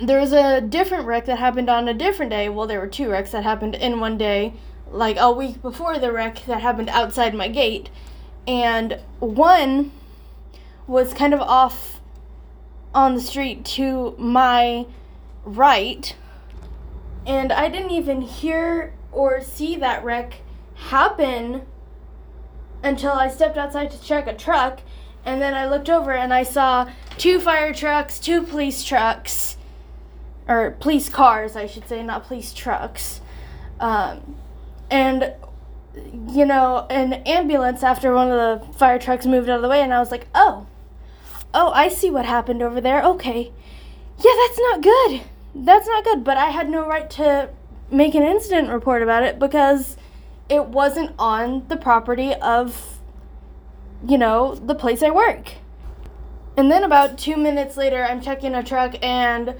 there 0.00 0.18
was 0.18 0.32
a 0.32 0.60
different 0.60 1.06
wreck 1.06 1.26
that 1.26 1.38
happened 1.38 1.68
on 1.68 1.86
a 1.86 1.94
different 1.94 2.30
day. 2.30 2.48
Well, 2.48 2.66
there 2.66 2.80
were 2.80 2.86
two 2.86 3.10
wrecks 3.10 3.32
that 3.32 3.44
happened 3.44 3.74
in 3.74 4.00
one 4.00 4.16
day, 4.16 4.54
like 4.90 5.16
a 5.18 5.30
week 5.30 5.60
before 5.60 5.98
the 5.98 6.10
wreck 6.10 6.44
that 6.46 6.62
happened 6.62 6.88
outside 6.88 7.34
my 7.34 7.48
gate. 7.48 7.90
And 8.46 8.98
one 9.18 9.92
was 10.90 11.14
kind 11.14 11.32
of 11.32 11.40
off 11.40 12.00
on 12.92 13.14
the 13.14 13.20
street 13.20 13.64
to 13.64 14.12
my 14.18 14.84
right, 15.44 16.16
and 17.24 17.52
I 17.52 17.68
didn't 17.68 17.92
even 17.92 18.22
hear 18.22 18.92
or 19.12 19.40
see 19.40 19.76
that 19.76 20.02
wreck 20.02 20.40
happen 20.74 21.62
until 22.82 23.12
I 23.12 23.28
stepped 23.28 23.56
outside 23.56 23.92
to 23.92 24.02
check 24.02 24.26
a 24.26 24.34
truck, 24.34 24.80
and 25.24 25.40
then 25.40 25.54
I 25.54 25.66
looked 25.66 25.88
over 25.88 26.12
and 26.12 26.34
I 26.34 26.42
saw 26.42 26.90
two 27.16 27.38
fire 27.38 27.72
trucks, 27.72 28.18
two 28.18 28.42
police 28.42 28.82
trucks, 28.82 29.56
or 30.48 30.72
police 30.72 31.08
cars, 31.08 31.54
I 31.54 31.66
should 31.66 31.86
say, 31.86 32.02
not 32.02 32.26
police 32.26 32.52
trucks, 32.52 33.20
um, 33.78 34.34
and 34.90 35.34
you 35.94 36.44
know, 36.44 36.88
an 36.90 37.12
ambulance 37.12 37.84
after 37.84 38.12
one 38.12 38.32
of 38.32 38.60
the 38.60 38.72
fire 38.72 38.98
trucks 38.98 39.24
moved 39.24 39.48
out 39.48 39.56
of 39.56 39.62
the 39.62 39.68
way, 39.68 39.82
and 39.82 39.94
I 39.94 40.00
was 40.00 40.10
like, 40.10 40.26
oh, 40.34 40.66
Oh, 41.52 41.72
I 41.72 41.88
see 41.88 42.10
what 42.10 42.24
happened 42.24 42.62
over 42.62 42.80
there. 42.80 43.02
Okay. 43.02 43.52
Yeah, 44.18 44.32
that's 44.46 44.58
not 44.58 44.82
good. 44.82 45.22
That's 45.54 45.88
not 45.88 46.04
good. 46.04 46.24
But 46.24 46.36
I 46.36 46.50
had 46.50 46.68
no 46.68 46.86
right 46.86 47.08
to 47.10 47.50
make 47.90 48.14
an 48.14 48.22
incident 48.22 48.68
report 48.68 49.02
about 49.02 49.24
it 49.24 49.38
because 49.38 49.96
it 50.48 50.66
wasn't 50.66 51.12
on 51.18 51.66
the 51.68 51.76
property 51.76 52.34
of, 52.34 52.98
you 54.06 54.18
know, 54.18 54.54
the 54.54 54.74
place 54.74 55.02
I 55.02 55.10
work. 55.10 55.54
And 56.56 56.70
then 56.70 56.84
about 56.84 57.18
two 57.18 57.36
minutes 57.36 57.76
later, 57.76 58.04
I'm 58.04 58.20
checking 58.20 58.54
a 58.54 58.62
truck, 58.62 58.94
and 59.02 59.54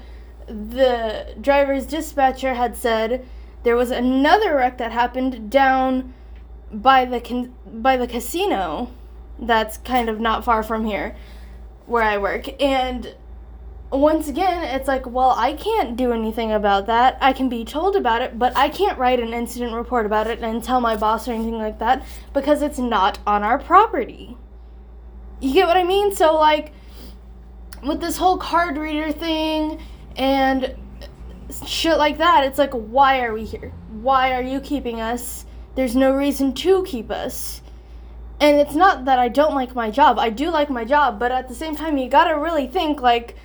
the 0.47 1.35
driver's 1.39 1.85
dispatcher 1.85 2.53
had 2.53 2.75
said 2.75 3.25
there 3.63 3.75
was 3.75 3.91
another 3.91 4.55
wreck 4.55 4.77
that 4.77 4.91
happened 4.91 5.49
down 5.49 6.13
by 6.71 7.05
the 7.05 7.19
con- 7.19 7.53
by 7.65 7.97
the 7.97 8.07
casino 8.07 8.91
that's 9.39 9.77
kind 9.77 10.09
of 10.09 10.19
not 10.19 10.43
far 10.45 10.63
from 10.63 10.85
here 10.85 11.15
where 11.91 12.03
I 12.03 12.17
work. 12.17 12.61
And 12.61 13.15
once 13.91 14.29
again, 14.29 14.63
it's 14.63 14.87
like, 14.87 15.05
well, 15.05 15.35
I 15.37 15.53
can't 15.53 15.97
do 15.97 16.13
anything 16.13 16.51
about 16.51 16.87
that. 16.87 17.17
I 17.19 17.33
can 17.33 17.49
be 17.49 17.65
told 17.65 17.95
about 17.95 18.21
it, 18.21 18.39
but 18.39 18.55
I 18.55 18.69
can't 18.69 18.97
write 18.97 19.19
an 19.19 19.33
incident 19.33 19.73
report 19.73 20.05
about 20.05 20.27
it 20.27 20.39
and 20.39 20.63
tell 20.63 20.79
my 20.79 20.95
boss 20.95 21.27
or 21.27 21.33
anything 21.33 21.57
like 21.57 21.79
that 21.79 22.05
because 22.33 22.61
it's 22.61 22.79
not 22.79 23.19
on 23.27 23.43
our 23.43 23.59
property. 23.59 24.37
You 25.41 25.53
get 25.53 25.67
what 25.67 25.75
I 25.77 25.83
mean? 25.83 26.15
So, 26.15 26.35
like, 26.35 26.71
with 27.83 27.99
this 27.99 28.15
whole 28.15 28.37
card 28.37 28.77
reader 28.77 29.11
thing 29.11 29.81
and 30.15 30.75
shit 31.65 31.97
like 31.97 32.19
that, 32.19 32.45
it's 32.45 32.57
like, 32.57 32.71
why 32.71 33.23
are 33.23 33.33
we 33.33 33.43
here? 33.43 33.73
Why 33.89 34.33
are 34.33 34.43
you 34.43 34.61
keeping 34.61 35.01
us? 35.01 35.45
There's 35.75 35.95
no 35.95 36.13
reason 36.13 36.53
to 36.53 36.83
keep 36.83 37.11
us. 37.11 37.60
And 38.41 38.57
it's 38.57 38.73
not 38.73 39.05
that 39.05 39.19
I 39.19 39.29
don't 39.29 39.53
like 39.53 39.75
my 39.75 39.91
job. 39.91 40.17
I 40.17 40.31
do 40.31 40.49
like 40.49 40.71
my 40.71 40.83
job, 40.83 41.19
but 41.19 41.31
at 41.31 41.47
the 41.47 41.53
same 41.53 41.75
time 41.75 41.99
you 41.99 42.09
got 42.09 42.23
to 42.23 42.33
really 42.33 42.65
think 42.65 42.99
like 42.99 43.35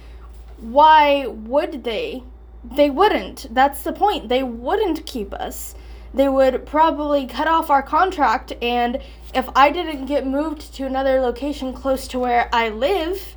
why 0.57 1.27
would 1.27 1.85
they? 1.85 2.25
They 2.65 2.89
wouldn't. 2.89 3.55
That's 3.55 3.83
the 3.83 3.93
point. 3.93 4.31
They 4.31 4.43
wouldn't 4.43 5.05
keep 5.05 5.35
us. 5.35 5.75
They 6.15 6.31
would 6.31 6.65
probably 6.65 7.27
cut 7.27 7.47
off 7.47 7.69
our 7.69 7.83
contract 7.83 8.55
and 8.63 9.03
if 9.35 9.51
I 9.55 9.71
didn't 9.71 10.07
get 10.07 10.27
moved 10.27 10.75
to 10.77 10.87
another 10.87 11.21
location 11.21 11.75
close 11.75 12.09
to 12.09 12.19
where 12.19 12.49
I 12.51 12.71
live 12.71 13.37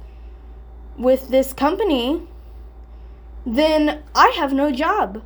with 0.97 1.27
this 1.27 1.51
company, 1.51 2.21
then 3.45 4.03
I 4.15 4.29
have 4.37 4.53
no 4.53 4.71
job. 4.71 5.23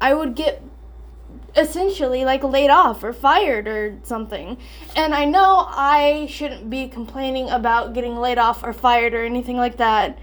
I 0.00 0.14
would 0.14 0.34
get 0.34 0.64
essentially 1.56 2.24
like 2.24 2.42
laid 2.42 2.70
off 2.70 3.02
or 3.02 3.12
fired 3.12 3.66
or 3.66 3.98
something. 4.02 4.56
And 4.96 5.14
I 5.14 5.24
know 5.24 5.66
I 5.68 6.26
shouldn't 6.30 6.70
be 6.70 6.88
complaining 6.88 7.48
about 7.50 7.92
getting 7.92 8.16
laid 8.16 8.38
off 8.38 8.62
or 8.62 8.72
fired 8.72 9.14
or 9.14 9.24
anything 9.24 9.56
like 9.56 9.76
that 9.78 10.18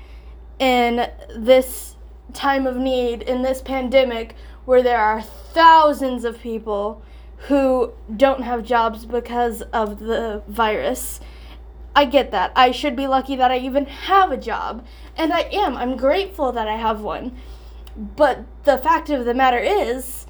in 0.60 1.10
this 1.36 1.96
time 2.34 2.68
of 2.68 2.78
need, 2.78 3.22
in 3.24 3.42
this 3.42 3.62
pandemic, 3.62 4.36
where 4.66 4.84
there 4.84 5.00
are 5.00 5.22
thousands 5.22 6.26
of 6.26 6.40
people 6.40 7.02
who 7.48 7.94
don't 8.16 8.42
have 8.42 8.64
jobs 8.64 9.06
because 9.06 9.62
of 9.74 10.00
the 10.00 10.44
virus. 10.48 11.20
I 11.96 12.06
get 12.06 12.32
that. 12.32 12.52
I 12.56 12.72
should 12.72 12.96
be 12.96 13.08
lucky 13.08 13.36
that 13.36 13.52
I 13.52 13.58
even 13.58 13.86
have 13.86 14.32
a 14.32 14.38
job. 14.38 14.86
And 15.16 15.34
I 15.34 15.42
am. 15.52 15.76
I'm 15.76 15.98
grateful 15.98 16.52
that 16.52 16.68
I 16.68 16.76
have 16.76 17.02
one. 17.02 17.36
But 17.96 18.46
the 18.66 18.78
fact 18.78 19.10
of 19.10 19.26
the 19.26 19.34
matter 19.34 19.58
is, 19.58 20.27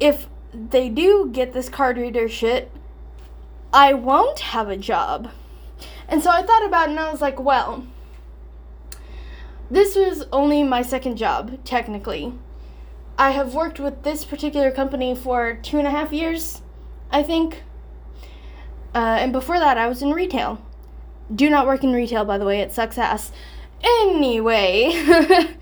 if 0.00 0.28
they 0.52 0.88
do 0.88 1.28
get 1.32 1.52
this 1.52 1.68
card 1.68 1.96
reader 1.96 2.28
shit, 2.28 2.70
I 3.72 3.94
won't 3.94 4.38
have 4.40 4.68
a 4.68 4.76
job. 4.76 5.30
And 6.08 6.22
so 6.22 6.30
I 6.30 6.42
thought 6.42 6.64
about 6.64 6.88
it 6.88 6.92
and 6.92 7.00
I 7.00 7.10
was 7.10 7.20
like, 7.20 7.38
well, 7.38 7.86
this 9.70 9.94
was 9.94 10.24
only 10.32 10.62
my 10.62 10.82
second 10.82 11.16
job, 11.16 11.62
technically. 11.64 12.32
I 13.18 13.32
have 13.32 13.54
worked 13.54 13.78
with 13.78 14.02
this 14.02 14.24
particular 14.24 14.70
company 14.70 15.14
for 15.14 15.54
two 15.62 15.78
and 15.78 15.86
a 15.86 15.90
half 15.90 16.12
years, 16.12 16.62
I 17.10 17.22
think. 17.22 17.62
Uh, 18.94 19.18
and 19.20 19.32
before 19.32 19.58
that, 19.58 19.76
I 19.76 19.86
was 19.88 20.02
in 20.02 20.12
retail. 20.12 20.62
Do 21.34 21.50
not 21.50 21.66
work 21.66 21.84
in 21.84 21.92
retail, 21.92 22.24
by 22.24 22.38
the 22.38 22.46
way, 22.46 22.60
it 22.60 22.72
sucks 22.72 22.96
ass. 22.96 23.32
Anyway. 23.82 24.92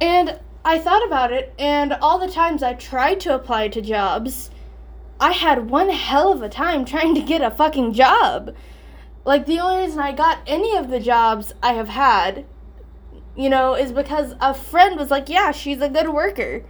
and 0.00 0.40
I 0.64 0.78
thought 0.78 1.04
about 1.04 1.32
it, 1.32 1.52
and 1.58 1.92
all 1.92 2.18
the 2.18 2.30
times 2.30 2.62
I 2.62 2.74
tried 2.74 3.18
to 3.20 3.34
apply 3.34 3.68
to 3.68 3.82
jobs, 3.82 4.50
I 5.18 5.32
had 5.32 5.70
one 5.70 5.90
hell 5.90 6.32
of 6.32 6.42
a 6.42 6.48
time 6.48 6.84
trying 6.86 7.14
to 7.14 7.22
get 7.22 7.42
a 7.42 7.50
fucking 7.50 7.92
job. 7.94 8.54
Like, 9.24 9.46
the 9.46 9.58
only 9.58 9.84
reason 9.84 10.00
I 10.00 10.12
got 10.12 10.38
any 10.46 10.76
of 10.76 10.88
the 10.88 11.00
jobs 11.00 11.52
I 11.62 11.72
have 11.72 11.88
had, 11.88 12.44
you 13.36 13.48
know, 13.48 13.74
is 13.74 13.92
because 13.92 14.34
a 14.40 14.54
friend 14.54 14.98
was 14.98 15.10
like, 15.10 15.28
yeah, 15.28 15.52
she's 15.52 15.80
a 15.80 15.88
good 15.88 16.08
worker. 16.08 16.64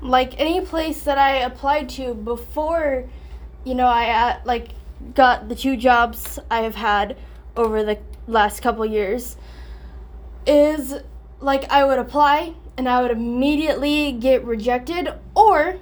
Like, 0.00 0.38
any 0.38 0.60
place 0.60 1.02
that 1.04 1.16
I 1.16 1.36
applied 1.36 1.88
to 1.90 2.14
before, 2.14 3.08
you 3.64 3.74
know, 3.74 3.86
I, 3.86 4.10
uh, 4.10 4.40
like, 4.44 4.70
got 5.14 5.48
the 5.48 5.54
two 5.54 5.76
jobs 5.76 6.38
I 6.50 6.60
have 6.60 6.74
had 6.74 7.16
over 7.56 7.82
the 7.82 7.98
last 8.26 8.60
couple 8.60 8.84
years 8.86 9.36
is 10.46 10.94
like 11.40 11.70
I 11.70 11.84
would 11.84 11.98
apply 11.98 12.54
and 12.76 12.88
I 12.88 13.02
would 13.02 13.10
immediately 13.10 14.12
get 14.12 14.44
rejected, 14.44 15.08
or 15.34 15.76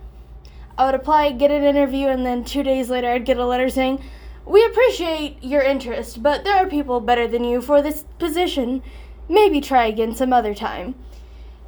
I 0.76 0.86
would 0.86 0.94
apply, 0.94 1.32
get 1.32 1.50
an 1.50 1.64
interview, 1.64 2.08
and 2.08 2.24
then 2.24 2.44
two 2.44 2.62
days 2.62 2.90
later 2.90 3.08
I'd 3.08 3.24
get 3.24 3.38
a 3.38 3.46
letter 3.46 3.68
saying, 3.68 4.02
We 4.44 4.64
appreciate 4.64 5.42
your 5.42 5.62
interest, 5.62 6.22
but 6.22 6.44
there 6.44 6.56
are 6.56 6.66
people 6.66 7.00
better 7.00 7.26
than 7.26 7.44
you 7.44 7.60
for 7.60 7.82
this 7.82 8.04
position. 8.18 8.82
Maybe 9.28 9.60
try 9.60 9.86
again 9.86 10.14
some 10.14 10.32
other 10.32 10.54
time. 10.54 10.94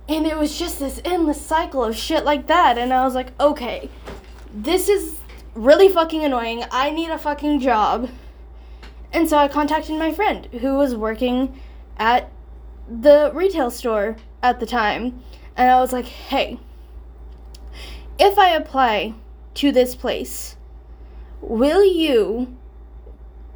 And 0.08 0.26
it 0.26 0.36
was 0.36 0.58
just 0.58 0.78
this 0.78 1.00
endless 1.04 1.40
cycle 1.40 1.82
of 1.82 1.96
shit 1.96 2.24
like 2.24 2.46
that, 2.48 2.76
and 2.76 2.92
I 2.92 3.04
was 3.04 3.14
like, 3.14 3.38
Okay, 3.40 3.90
this 4.52 4.88
is 4.88 5.20
really 5.54 5.88
fucking 5.88 6.24
annoying. 6.24 6.64
I 6.70 6.90
need 6.90 7.10
a 7.10 7.18
fucking 7.18 7.60
job. 7.60 8.10
And 9.12 9.28
so 9.28 9.38
I 9.38 9.48
contacted 9.48 9.96
my 9.96 10.12
friend 10.12 10.46
who 10.46 10.74
was 10.74 10.96
working 10.96 11.60
at 11.96 12.30
the 12.88 13.30
retail 13.32 13.70
store 13.70 14.16
at 14.44 14.60
the 14.60 14.66
time. 14.66 15.22
And 15.56 15.70
I 15.70 15.80
was 15.80 15.92
like, 15.92 16.04
hey, 16.04 16.60
if 18.18 18.38
I 18.38 18.50
apply 18.50 19.14
to 19.54 19.72
this 19.72 19.94
place, 19.94 20.56
will 21.40 21.82
you 21.82 22.54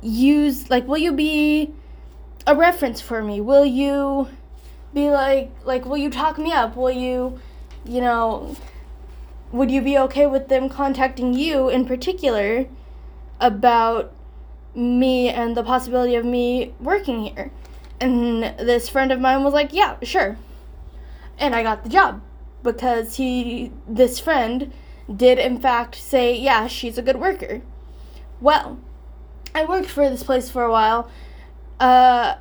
use, 0.00 0.71
like, 0.71 0.88
will 0.88 0.99
you 0.99 1.12
be 1.12 1.75
a 2.47 2.57
reference 2.57 3.02
for 3.02 3.23
me? 3.23 3.40
Will 3.40 3.66
you 3.66 4.28
be 4.95 5.11
like, 5.11 5.50
like, 5.64 5.85
will 5.85 5.99
you 5.99 6.09
talk 6.09 6.38
me 6.38 6.52
up? 6.52 6.75
Will 6.75 6.90
you, 6.90 7.38
you 7.85 8.00
know, 8.00 8.57
would 9.52 9.71
you 9.71 9.83
be 9.83 9.99
okay 9.99 10.26
with 10.26 10.49
them 10.49 10.71
contacting 10.71 11.35
you 11.35 11.68
in 11.68 11.85
particular 11.85 12.66
about 13.40 14.14
me 14.75 15.28
and 15.28 15.54
the 15.54 15.62
possibility 15.62 16.14
of 16.14 16.25
me 16.25 16.73
working 16.80 17.25
here? 17.25 17.50
And 18.00 18.42
this 18.59 18.88
friend 18.88 19.12
of 19.12 19.21
mine 19.21 19.45
was 19.45 19.52
like, 19.52 19.75
yeah, 19.75 19.97
sure. 20.02 20.38
And 21.38 21.54
I 21.54 21.62
got 21.62 21.83
the 21.85 21.88
job 21.88 22.21
because 22.62 23.16
he, 23.16 23.73
this 23.87 24.18
friend, 24.18 24.73
did 25.14 25.38
in 25.38 25.59
fact 25.59 25.95
say, 25.95 26.37
yeah, 26.37 26.66
she's 26.66 26.99
a 26.99 27.02
good 27.02 27.16
worker. 27.16 27.62
Well, 28.40 28.78
I 29.54 29.64
worked 29.64 29.88
for 29.88 30.09
this 30.09 30.23
place 30.23 30.50
for 30.50 30.64
a 30.64 30.71
while. 30.71 31.11
Uh, 31.80 32.37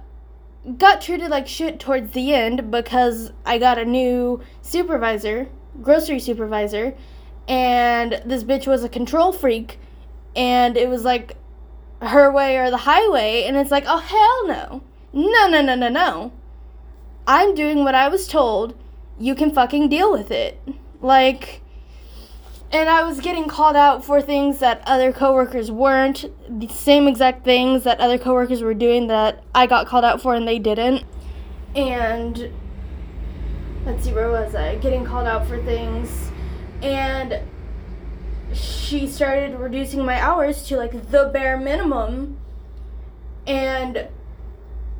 got 0.77 1.01
treated 1.01 1.29
like 1.29 1.47
shit 1.47 1.79
towards 1.79 2.11
the 2.11 2.33
end 2.33 2.69
because 2.69 3.31
I 3.45 3.57
got 3.57 3.77
a 3.77 3.85
new 3.85 4.41
supervisor, 4.61 5.47
grocery 5.81 6.19
supervisor, 6.19 6.95
and 7.47 8.21
this 8.25 8.43
bitch 8.43 8.67
was 8.67 8.83
a 8.83 8.89
control 8.89 9.31
freak, 9.31 9.79
and 10.35 10.75
it 10.75 10.89
was 10.89 11.03
like 11.03 11.37
her 12.01 12.31
way 12.31 12.57
or 12.57 12.69
the 12.69 12.77
highway, 12.77 13.43
and 13.43 13.55
it's 13.55 13.71
like, 13.71 13.85
oh 13.87 13.97
hell 13.97 14.47
no. 14.47 14.83
No, 15.13 15.47
no, 15.47 15.61
no, 15.61 15.75
no, 15.75 15.89
no. 15.89 16.33
I'm 17.25 17.55
doing 17.55 17.83
what 17.83 17.95
I 17.95 18.07
was 18.09 18.27
told. 18.27 18.77
You 19.19 19.35
can 19.35 19.51
fucking 19.51 19.89
deal 19.89 20.11
with 20.11 20.31
it. 20.31 20.61
Like, 21.01 21.61
and 22.71 22.89
I 22.89 23.03
was 23.03 23.19
getting 23.19 23.47
called 23.47 23.75
out 23.75 24.03
for 24.03 24.21
things 24.21 24.59
that 24.59 24.81
other 24.85 25.13
coworkers 25.13 25.71
weren't, 25.71 26.25
the 26.49 26.67
same 26.67 27.07
exact 27.07 27.43
things 27.45 27.83
that 27.83 27.99
other 27.99 28.17
coworkers 28.17 28.61
were 28.61 28.73
doing 28.73 29.07
that 29.07 29.43
I 29.55 29.67
got 29.67 29.87
called 29.87 30.03
out 30.03 30.21
for 30.21 30.35
and 30.35 30.47
they 30.47 30.59
didn't. 30.59 31.03
And 31.75 32.51
let's 33.85 34.03
see, 34.03 34.13
where 34.13 34.29
was 34.29 34.53
I? 34.53 34.75
Getting 34.75 35.05
called 35.05 35.27
out 35.27 35.47
for 35.47 35.63
things. 35.63 36.29
And 36.81 37.41
she 38.53 39.07
started 39.07 39.57
reducing 39.57 40.03
my 40.03 40.21
hours 40.21 40.63
to 40.67 40.77
like 40.77 41.09
the 41.11 41.29
bare 41.33 41.57
minimum. 41.57 42.37
And 43.45 44.09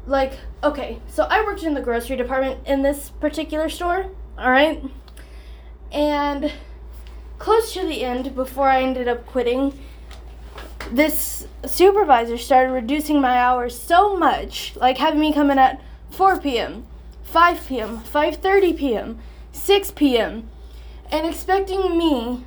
like 0.08 0.34
okay 0.64 1.00
so 1.08 1.24
i 1.30 1.44
worked 1.44 1.64
in 1.64 1.74
the 1.74 1.82
grocery 1.82 2.16
department 2.16 2.60
in 2.66 2.82
this 2.82 3.12
particular 3.20 3.70
store 3.70 4.08
all 4.38 4.52
right? 4.52 4.84
And 5.92 6.52
close 7.40 7.74
to 7.74 7.86
the 7.86 8.04
end 8.04 8.36
before 8.36 8.68
i 8.70 8.82
ended 8.82 9.08
up 9.08 9.26
quitting 9.26 9.78
this 10.92 11.48
supervisor 11.66 12.38
started 12.38 12.72
reducing 12.72 13.22
my 13.22 13.38
hours 13.38 13.78
so 13.78 14.18
much 14.18 14.76
like 14.76 14.98
having 14.98 15.20
me 15.20 15.34
come 15.34 15.52
in 15.52 15.60
at 15.60 15.82
4 16.10 16.40
p.m 16.40 16.86
5 17.24 17.68
p.m 17.68 18.00
5.30 18.00 18.78
p.m 18.78 19.20
6 19.52 19.92
p.m 19.92 20.50
and 21.12 21.28
expecting 21.28 21.98
me 21.98 22.46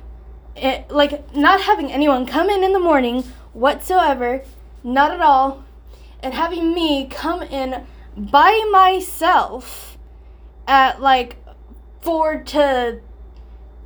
it, 0.55 0.61
eh, 0.61 0.83
like 0.89 1.33
not 1.35 1.61
having 1.61 1.91
anyone 1.91 2.25
come 2.25 2.49
in 2.49 2.63
in 2.63 2.73
the 2.73 2.79
morning 2.79 3.23
whatsoever 3.53 4.43
not 4.83 5.11
at 5.11 5.21
all 5.21 5.63
and 6.23 6.33
having 6.33 6.73
me 6.73 7.07
come 7.07 7.41
in 7.41 7.85
by 8.15 8.67
myself 8.71 9.97
at 10.67 11.01
like 11.01 11.37
four 12.01 12.41
to 12.43 12.99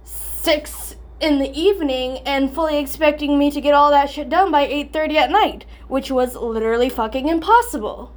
six 0.03 0.95
in 1.19 1.39
the 1.39 1.51
evening 1.59 2.19
and 2.19 2.53
fully 2.53 2.77
expecting 2.77 3.39
me 3.39 3.49
to 3.49 3.61
get 3.61 3.73
all 3.73 3.89
that 3.89 4.09
shit 4.09 4.29
done 4.29 4.51
by 4.51 4.67
8:30 4.67 5.15
at 5.15 5.31
night, 5.31 5.65
which 5.87 6.11
was 6.11 6.35
literally 6.35 6.89
fucking 6.89 7.27
impossible. 7.27 8.11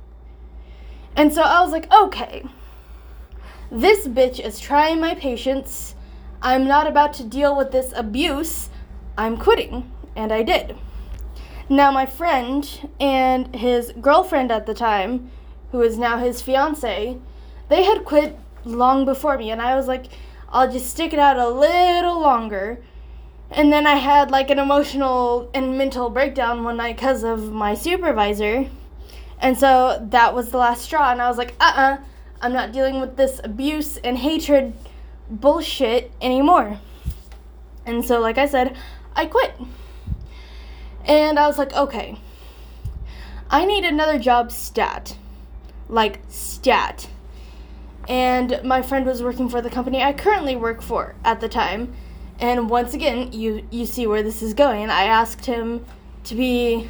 And 1.16 1.32
so 1.32 1.42
I 1.42 1.62
was 1.62 1.72
like, 1.72 1.92
okay. 1.92 2.44
This 3.70 4.06
bitch 4.08 4.40
is 4.40 4.60
trying 4.60 5.00
my 5.00 5.14
patience. 5.14 5.94
I'm 6.40 6.66
not 6.66 6.86
about 6.86 7.12
to 7.14 7.24
deal 7.24 7.56
with 7.56 7.70
this 7.72 7.92
abuse. 7.94 8.70
I'm 9.16 9.36
quitting, 9.36 9.90
and 10.14 10.32
I 10.32 10.42
did. 10.42 10.76
Now, 11.70 11.90
my 11.90 12.06
friend 12.06 12.90
and 12.98 13.54
his 13.54 13.92
girlfriend 14.00 14.50
at 14.50 14.64
the 14.64 14.72
time, 14.72 15.30
who 15.70 15.82
is 15.82 15.98
now 15.98 16.16
his 16.16 16.40
fiance, 16.40 17.18
they 17.68 17.84
had 17.84 18.06
quit 18.06 18.38
long 18.64 19.04
before 19.04 19.36
me, 19.36 19.50
and 19.50 19.60
I 19.60 19.76
was 19.76 19.86
like, 19.86 20.06
I'll 20.48 20.70
just 20.70 20.88
stick 20.88 21.12
it 21.12 21.18
out 21.18 21.36
a 21.36 21.48
little 21.48 22.18
longer. 22.20 22.78
And 23.50 23.70
then 23.70 23.86
I 23.86 23.96
had 23.96 24.30
like 24.30 24.48
an 24.48 24.58
emotional 24.58 25.50
and 25.52 25.76
mental 25.76 26.08
breakdown 26.08 26.64
one 26.64 26.78
night 26.78 26.96
because 26.96 27.22
of 27.22 27.52
my 27.52 27.74
supervisor. 27.74 28.68
And 29.40 29.58
so 29.58 30.06
that 30.10 30.34
was 30.34 30.50
the 30.50 30.58
last 30.58 30.82
straw, 30.82 31.12
and 31.12 31.20
I 31.20 31.28
was 31.28 31.36
like, 31.36 31.54
uh 31.60 31.64
uh-uh, 31.64 31.92
uh, 31.92 31.96
i 32.40 32.46
am 32.46 32.52
not 32.52 32.72
dealing 32.72 33.00
with 33.00 33.16
this 33.16 33.40
abuse 33.44 33.98
and 33.98 34.18
hatred 34.18 34.72
bullshit 35.30 36.12
anymore. 36.22 36.80
And 37.84 38.04
so, 38.04 38.20
like 38.20 38.38
I 38.38 38.46
said, 38.46 38.76
I 39.14 39.26
quit. 39.26 39.54
And 41.08 41.38
I 41.38 41.46
was 41.46 41.58
like, 41.58 41.72
okay, 41.72 42.18
I 43.50 43.64
need 43.64 43.84
another 43.84 44.18
job 44.18 44.52
stat. 44.52 45.16
Like, 45.88 46.20
stat. 46.28 47.08
And 48.08 48.60
my 48.62 48.82
friend 48.82 49.06
was 49.06 49.22
working 49.22 49.48
for 49.48 49.60
the 49.62 49.70
company 49.70 50.02
I 50.02 50.12
currently 50.12 50.54
work 50.54 50.82
for 50.82 51.14
at 51.24 51.40
the 51.40 51.48
time. 51.48 51.94
And 52.38 52.70
once 52.70 52.94
again, 52.94 53.32
you, 53.32 53.66
you 53.70 53.86
see 53.86 54.06
where 54.06 54.22
this 54.22 54.42
is 54.42 54.54
going. 54.54 54.90
I 54.90 55.04
asked 55.04 55.46
him 55.46 55.84
to 56.24 56.34
be 56.34 56.88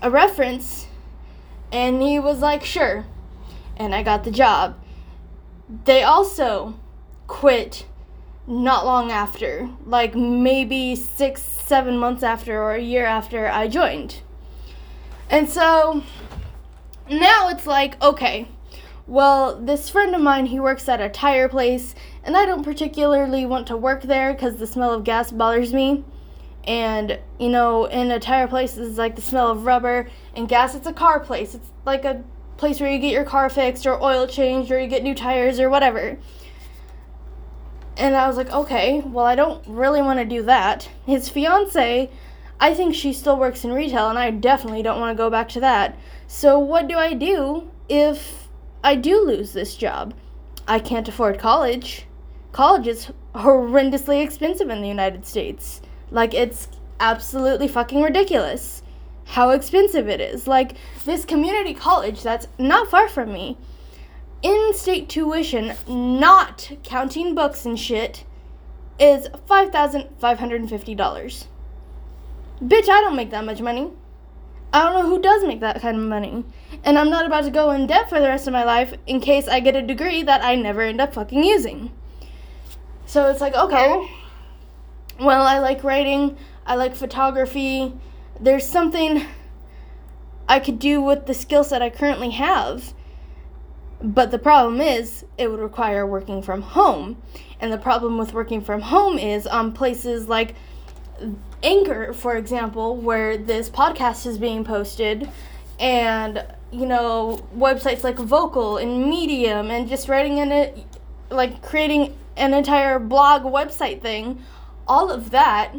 a 0.00 0.10
reference, 0.10 0.86
and 1.72 2.00
he 2.00 2.18
was 2.18 2.40
like, 2.40 2.64
sure. 2.64 3.04
And 3.76 3.94
I 3.94 4.02
got 4.02 4.24
the 4.24 4.30
job. 4.30 4.78
They 5.84 6.02
also 6.02 6.78
quit 7.26 7.86
not 8.46 8.86
long 8.86 9.10
after, 9.10 9.68
like 9.84 10.14
maybe 10.14 10.96
six, 10.96 11.59
seven 11.70 11.96
months 11.96 12.24
after, 12.24 12.60
or 12.60 12.74
a 12.74 12.82
year 12.82 13.06
after 13.06 13.48
I 13.48 13.68
joined. 13.68 14.22
And 15.30 15.48
so 15.48 16.02
now 17.08 17.48
it's 17.48 17.64
like, 17.64 18.02
okay, 18.02 18.48
well, 19.06 19.54
this 19.54 19.88
friend 19.88 20.12
of 20.16 20.20
mine, 20.20 20.46
he 20.46 20.58
works 20.58 20.88
at 20.88 21.00
a 21.00 21.08
tire 21.08 21.48
place, 21.48 21.94
and 22.24 22.36
I 22.36 22.44
don't 22.44 22.64
particularly 22.64 23.46
want 23.46 23.68
to 23.68 23.76
work 23.76 24.02
there 24.02 24.32
because 24.32 24.56
the 24.56 24.66
smell 24.66 24.92
of 24.92 25.04
gas 25.04 25.30
bothers 25.30 25.72
me. 25.72 26.04
And, 26.64 27.20
you 27.38 27.48
know, 27.48 27.84
in 27.84 28.10
a 28.10 28.18
tire 28.18 28.48
place, 28.48 28.76
is 28.76 28.98
like 28.98 29.14
the 29.14 29.22
smell 29.22 29.52
of 29.52 29.64
rubber, 29.64 30.08
and 30.34 30.48
gas, 30.48 30.74
it's 30.74 30.88
a 30.88 30.92
car 30.92 31.20
place. 31.20 31.54
It's 31.54 31.70
like 31.86 32.04
a 32.04 32.24
place 32.56 32.80
where 32.80 32.90
you 32.90 32.98
get 32.98 33.12
your 33.12 33.24
car 33.24 33.48
fixed, 33.48 33.86
or 33.86 34.02
oil 34.02 34.26
changed, 34.26 34.72
or 34.72 34.80
you 34.80 34.88
get 34.88 35.04
new 35.04 35.14
tires, 35.14 35.60
or 35.60 35.70
whatever. 35.70 36.18
And 38.00 38.16
I 38.16 38.26
was 38.26 38.38
like, 38.38 38.50
okay, 38.50 39.00
well, 39.00 39.26
I 39.26 39.34
don't 39.34 39.62
really 39.66 40.00
want 40.00 40.18
to 40.20 40.24
do 40.24 40.42
that. 40.44 40.88
His 41.04 41.28
fiance, 41.28 42.08
I 42.58 42.74
think 42.74 42.94
she 42.94 43.12
still 43.12 43.36
works 43.36 43.62
in 43.62 43.74
retail, 43.74 44.08
and 44.08 44.18
I 44.18 44.30
definitely 44.30 44.82
don't 44.82 44.98
want 44.98 45.14
to 45.14 45.22
go 45.22 45.28
back 45.28 45.50
to 45.50 45.60
that. 45.60 45.98
So, 46.26 46.58
what 46.58 46.88
do 46.88 46.96
I 46.96 47.12
do 47.12 47.70
if 47.90 48.48
I 48.82 48.96
do 48.96 49.22
lose 49.22 49.52
this 49.52 49.76
job? 49.76 50.14
I 50.66 50.78
can't 50.78 51.08
afford 51.08 51.38
college. 51.38 52.06
College 52.52 52.86
is 52.86 53.10
horrendously 53.34 54.24
expensive 54.24 54.70
in 54.70 54.80
the 54.80 54.88
United 54.88 55.26
States. 55.26 55.82
Like, 56.10 56.32
it's 56.32 56.68
absolutely 57.00 57.68
fucking 57.68 58.00
ridiculous 58.00 58.82
how 59.26 59.50
expensive 59.50 60.08
it 60.08 60.22
is. 60.22 60.46
Like, 60.46 60.72
this 61.04 61.26
community 61.26 61.74
college 61.74 62.22
that's 62.22 62.46
not 62.58 62.88
far 62.88 63.08
from 63.08 63.30
me 63.30 63.58
in 64.42 64.72
state 64.74 65.08
tuition, 65.08 65.74
not 65.86 66.72
counting 66.82 67.34
books 67.34 67.64
and 67.66 67.78
shit, 67.78 68.24
is 68.98 69.28
$5,550. 69.48 71.46
Bitch, 72.62 72.88
I 72.88 73.00
don't 73.00 73.16
make 73.16 73.30
that 73.30 73.44
much 73.44 73.60
money. 73.60 73.90
I 74.72 74.84
don't 74.84 74.92
know 74.94 75.08
who 75.08 75.20
does 75.20 75.42
make 75.44 75.60
that 75.60 75.80
kind 75.80 75.96
of 75.96 76.02
money. 76.02 76.44
And 76.84 76.98
I'm 76.98 77.10
not 77.10 77.26
about 77.26 77.44
to 77.44 77.50
go 77.50 77.70
in 77.72 77.86
debt 77.86 78.08
for 78.08 78.20
the 78.20 78.28
rest 78.28 78.46
of 78.46 78.52
my 78.52 78.64
life 78.64 78.94
in 79.06 79.20
case 79.20 79.48
I 79.48 79.60
get 79.60 79.74
a 79.74 79.82
degree 79.82 80.22
that 80.22 80.44
I 80.44 80.54
never 80.54 80.82
end 80.82 81.00
up 81.00 81.14
fucking 81.14 81.42
using. 81.42 81.90
So 83.06 83.28
it's 83.28 83.40
like, 83.40 83.54
okay, 83.54 84.08
well, 85.18 85.42
I 85.42 85.58
like 85.58 85.82
writing, 85.82 86.36
I 86.64 86.76
like 86.76 86.94
photography. 86.94 87.92
There's 88.38 88.66
something 88.66 89.26
I 90.48 90.60
could 90.60 90.78
do 90.78 91.02
with 91.02 91.26
the 91.26 91.34
skill 91.34 91.64
set 91.64 91.82
I 91.82 91.90
currently 91.90 92.30
have. 92.30 92.94
But 94.02 94.30
the 94.30 94.38
problem 94.38 94.80
is, 94.80 95.24
it 95.36 95.50
would 95.50 95.60
require 95.60 96.06
working 96.06 96.42
from 96.42 96.62
home. 96.62 97.20
And 97.60 97.72
the 97.72 97.78
problem 97.78 98.16
with 98.16 98.32
working 98.32 98.62
from 98.62 98.80
home 98.80 99.18
is 99.18 99.46
on 99.46 99.72
places 99.72 100.28
like 100.28 100.54
Anchor, 101.62 102.14
for 102.14 102.36
example, 102.36 102.96
where 102.96 103.36
this 103.36 103.68
podcast 103.68 104.26
is 104.26 104.38
being 104.38 104.64
posted, 104.64 105.28
and 105.78 106.44
you 106.72 106.86
know, 106.86 107.46
websites 107.54 108.04
like 108.04 108.16
Vocal 108.16 108.78
and 108.78 109.06
Medium, 109.10 109.70
and 109.70 109.88
just 109.88 110.08
writing 110.08 110.38
in 110.38 110.52
it, 110.52 110.78
like 111.30 111.62
creating 111.62 112.16
an 112.36 112.54
entire 112.54 112.98
blog 112.98 113.42
website 113.42 114.00
thing, 114.00 114.40
all 114.88 115.10
of 115.10 115.30
that, 115.30 115.74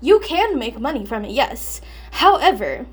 you 0.00 0.18
can 0.18 0.58
make 0.58 0.80
money 0.80 1.04
from 1.06 1.24
it, 1.24 1.30
yes. 1.30 1.80
However, 2.10 2.86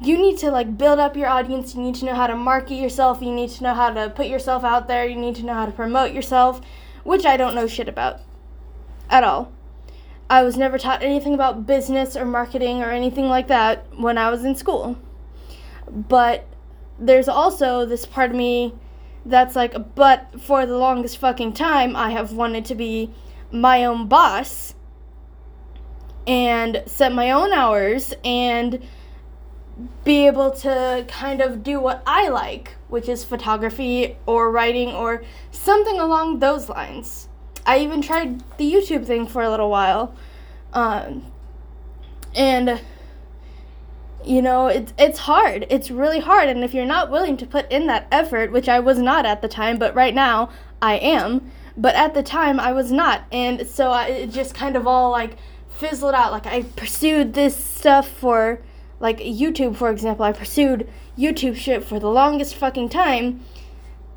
you 0.00 0.18
need 0.18 0.38
to 0.38 0.50
like 0.50 0.76
build 0.76 0.98
up 0.98 1.16
your 1.16 1.28
audience. 1.28 1.74
You 1.74 1.82
need 1.82 1.94
to 1.96 2.04
know 2.04 2.14
how 2.14 2.26
to 2.26 2.36
market 2.36 2.74
yourself. 2.74 3.22
You 3.22 3.32
need 3.32 3.50
to 3.50 3.62
know 3.62 3.74
how 3.74 3.90
to 3.90 4.10
put 4.10 4.26
yourself 4.26 4.64
out 4.64 4.88
there. 4.88 5.06
You 5.06 5.16
need 5.16 5.36
to 5.36 5.44
know 5.44 5.54
how 5.54 5.66
to 5.66 5.72
promote 5.72 6.12
yourself 6.12 6.60
which 7.06 7.24
i 7.24 7.36
don't 7.36 7.54
know 7.54 7.66
shit 7.68 7.88
about 7.88 8.20
at 9.08 9.22
all. 9.22 9.52
I 10.28 10.42
was 10.42 10.56
never 10.56 10.76
taught 10.76 11.04
anything 11.04 11.32
about 11.34 11.64
business 11.64 12.16
or 12.16 12.24
marketing 12.24 12.82
or 12.82 12.90
anything 12.90 13.28
like 13.28 13.46
that 13.46 13.86
when 13.96 14.18
i 14.18 14.28
was 14.28 14.44
in 14.44 14.56
school. 14.56 14.98
But 15.88 16.48
there's 16.98 17.28
also 17.28 17.86
this 17.86 18.04
part 18.04 18.30
of 18.30 18.36
me 18.36 18.74
that's 19.24 19.54
like 19.54 19.94
but 19.94 20.40
for 20.40 20.66
the 20.66 20.76
longest 20.76 21.18
fucking 21.18 21.52
time 21.52 21.94
i 21.94 22.10
have 22.10 22.32
wanted 22.32 22.64
to 22.64 22.74
be 22.74 23.10
my 23.50 23.84
own 23.84 24.06
boss 24.06 24.74
and 26.26 26.82
set 26.86 27.12
my 27.12 27.30
own 27.30 27.52
hours 27.52 28.14
and 28.24 28.80
be 30.04 30.26
able 30.26 30.50
to 30.50 31.04
kind 31.08 31.40
of 31.40 31.62
do 31.62 31.78
what 31.80 32.02
I 32.06 32.28
like, 32.28 32.76
which 32.88 33.08
is 33.08 33.24
photography 33.24 34.16
or 34.24 34.50
writing 34.50 34.90
or 34.90 35.22
something 35.50 35.98
along 35.98 36.38
those 36.38 36.68
lines. 36.68 37.28
I 37.66 37.78
even 37.78 38.00
tried 38.00 38.42
the 38.56 38.72
YouTube 38.72 39.04
thing 39.06 39.26
for 39.26 39.42
a 39.42 39.50
little 39.50 39.68
while. 39.68 40.14
Um, 40.72 41.30
and 42.34 42.80
you 44.24 44.42
know, 44.42 44.66
it's 44.66 44.92
it's 44.98 45.20
hard. 45.20 45.66
It's 45.70 45.90
really 45.90 46.20
hard 46.20 46.48
and 46.48 46.64
if 46.64 46.74
you're 46.74 46.86
not 46.86 47.10
willing 47.10 47.36
to 47.36 47.46
put 47.46 47.70
in 47.70 47.86
that 47.86 48.08
effort, 48.10 48.52
which 48.52 48.68
I 48.68 48.80
was 48.80 48.98
not 48.98 49.26
at 49.26 49.42
the 49.42 49.48
time, 49.48 49.78
but 49.78 49.94
right 49.94 50.14
now 50.14 50.50
I 50.80 50.94
am, 50.96 51.50
but 51.76 51.94
at 51.94 52.14
the 52.14 52.22
time 52.22 52.58
I 52.58 52.72
was 52.72 52.90
not. 52.90 53.24
And 53.30 53.66
so 53.68 53.90
I, 53.90 54.06
it 54.06 54.30
just 54.30 54.54
kind 54.54 54.74
of 54.74 54.86
all 54.86 55.10
like 55.10 55.36
fizzled 55.68 56.14
out. 56.14 56.32
Like 56.32 56.46
I 56.46 56.62
pursued 56.62 57.34
this 57.34 57.56
stuff 57.56 58.08
for 58.08 58.60
like 58.98 59.18
YouTube, 59.18 59.76
for 59.76 59.90
example, 59.90 60.24
I 60.24 60.32
pursued 60.32 60.88
YouTube 61.18 61.56
shit 61.56 61.84
for 61.84 61.98
the 62.00 62.08
longest 62.08 62.54
fucking 62.54 62.88
time. 62.88 63.40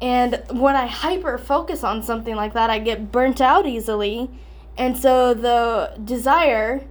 And 0.02 0.42
when 0.52 0.76
I 0.76 0.86
hyper 0.86 1.38
focus 1.38 1.84
on 1.84 2.02
something 2.04 2.36
like 2.36 2.54
that, 2.54 2.70
I 2.70 2.80
get 2.80 3.12
burnt 3.12 3.42
out 3.42 3.66
easily. 3.66 4.30
And 4.78 4.98
so 4.98 5.34
the 5.34 5.94
desire 6.04 6.86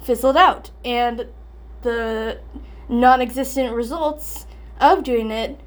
fizzled 0.00 0.36
out. 0.36 0.70
And 0.84 1.26
the 1.82 2.40
non 2.88 3.20
existent 3.20 3.74
results 3.74 4.46
of 4.80 5.02
doing 5.02 5.30
it 5.30 5.60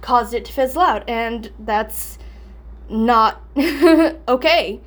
caused 0.00 0.34
it 0.34 0.44
to 0.46 0.52
fizzle 0.52 0.82
out. 0.82 1.08
And 1.08 1.52
that's 1.60 2.18
not 2.88 3.44
okay. 3.56 4.80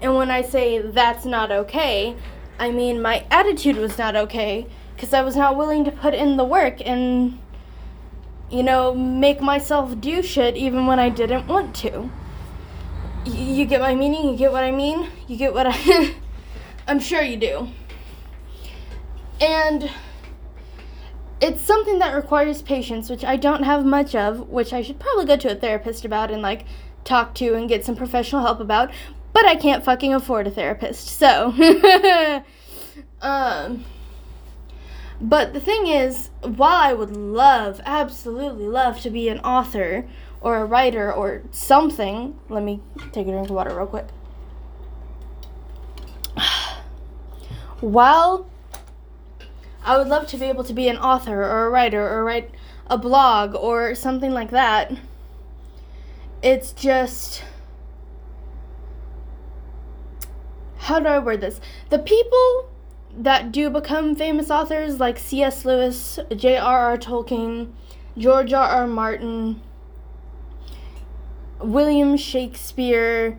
And 0.00 0.16
when 0.16 0.30
I 0.30 0.42
say 0.42 0.78
that's 0.78 1.26
not 1.26 1.50
okay, 1.50 2.16
I 2.58 2.70
mean 2.70 3.02
my 3.02 3.26
attitude 3.30 3.76
was 3.76 3.98
not 3.98 4.16
okay 4.16 4.66
because 4.94 5.12
I 5.12 5.22
was 5.22 5.36
not 5.36 5.56
willing 5.56 5.84
to 5.84 5.90
put 5.90 6.14
in 6.14 6.36
the 6.36 6.44
work 6.44 6.80
and, 6.84 7.38
you 8.50 8.62
know, 8.62 8.94
make 8.94 9.40
myself 9.40 10.00
do 10.00 10.22
shit 10.22 10.56
even 10.56 10.86
when 10.86 10.98
I 10.98 11.08
didn't 11.08 11.46
want 11.46 11.74
to. 11.76 12.10
Y- 13.26 13.32
you 13.32 13.64
get 13.64 13.80
my 13.80 13.94
meaning? 13.94 14.28
You 14.28 14.36
get 14.36 14.52
what 14.52 14.64
I 14.64 14.70
mean? 14.70 15.08
You 15.26 15.36
get 15.36 15.52
what 15.54 15.66
I. 15.68 16.14
I'm 16.86 17.00
sure 17.00 17.22
you 17.22 17.36
do. 17.36 17.68
And 19.40 19.90
it's 21.40 21.60
something 21.62 21.98
that 21.98 22.14
requires 22.14 22.62
patience, 22.62 23.10
which 23.10 23.24
I 23.24 23.36
don't 23.36 23.64
have 23.64 23.84
much 23.84 24.14
of, 24.14 24.48
which 24.48 24.72
I 24.72 24.82
should 24.82 25.00
probably 25.00 25.24
go 25.26 25.36
to 25.36 25.52
a 25.52 25.54
therapist 25.54 26.04
about 26.04 26.30
and, 26.30 26.42
like, 26.42 26.66
talk 27.04 27.34
to 27.34 27.54
and 27.54 27.68
get 27.68 27.84
some 27.84 27.96
professional 27.96 28.42
help 28.42 28.60
about, 28.60 28.90
but 29.32 29.44
I 29.44 29.56
can't 29.56 29.84
fucking 29.84 30.14
afford 30.14 30.46
a 30.46 30.50
therapist, 30.50 31.08
so. 31.08 31.52
um 33.20 33.84
but 35.24 35.54
the 35.54 35.60
thing 35.60 35.86
is, 35.86 36.28
while 36.42 36.76
I 36.76 36.92
would 36.92 37.16
love, 37.16 37.80
absolutely 37.86 38.66
love 38.66 39.00
to 39.00 39.08
be 39.08 39.30
an 39.30 39.38
author 39.38 40.06
or 40.42 40.58
a 40.58 40.66
writer 40.66 41.10
or 41.10 41.40
something, 41.50 42.38
let 42.50 42.62
me 42.62 42.82
take 43.10 43.26
a 43.26 43.30
drink 43.30 43.48
of 43.48 43.54
water 43.54 43.74
real 43.74 43.86
quick. 43.86 44.08
while 47.80 48.46
I 49.82 49.96
would 49.96 50.08
love 50.08 50.26
to 50.26 50.36
be 50.36 50.44
able 50.44 50.64
to 50.64 50.74
be 50.74 50.88
an 50.88 50.98
author 50.98 51.42
or 51.42 51.68
a 51.68 51.70
writer 51.70 52.06
or 52.06 52.22
write 52.22 52.50
a 52.88 52.98
blog 52.98 53.54
or 53.54 53.94
something 53.94 54.30
like 54.30 54.50
that, 54.50 54.92
it's 56.42 56.72
just. 56.72 57.42
How 60.76 61.00
do 61.00 61.06
I 61.06 61.18
word 61.18 61.40
this? 61.40 61.62
The 61.88 61.98
people 61.98 62.68
that 63.16 63.52
do 63.52 63.70
become 63.70 64.14
famous 64.14 64.50
authors 64.50 64.98
like 64.98 65.18
C.S. 65.18 65.64
Lewis, 65.64 66.18
J.R.R. 66.34 66.98
Tolkien, 66.98 67.72
George 68.16 68.52
R.R. 68.52 68.86
Martin, 68.86 69.60
William 71.60 72.16
Shakespeare, 72.16 73.38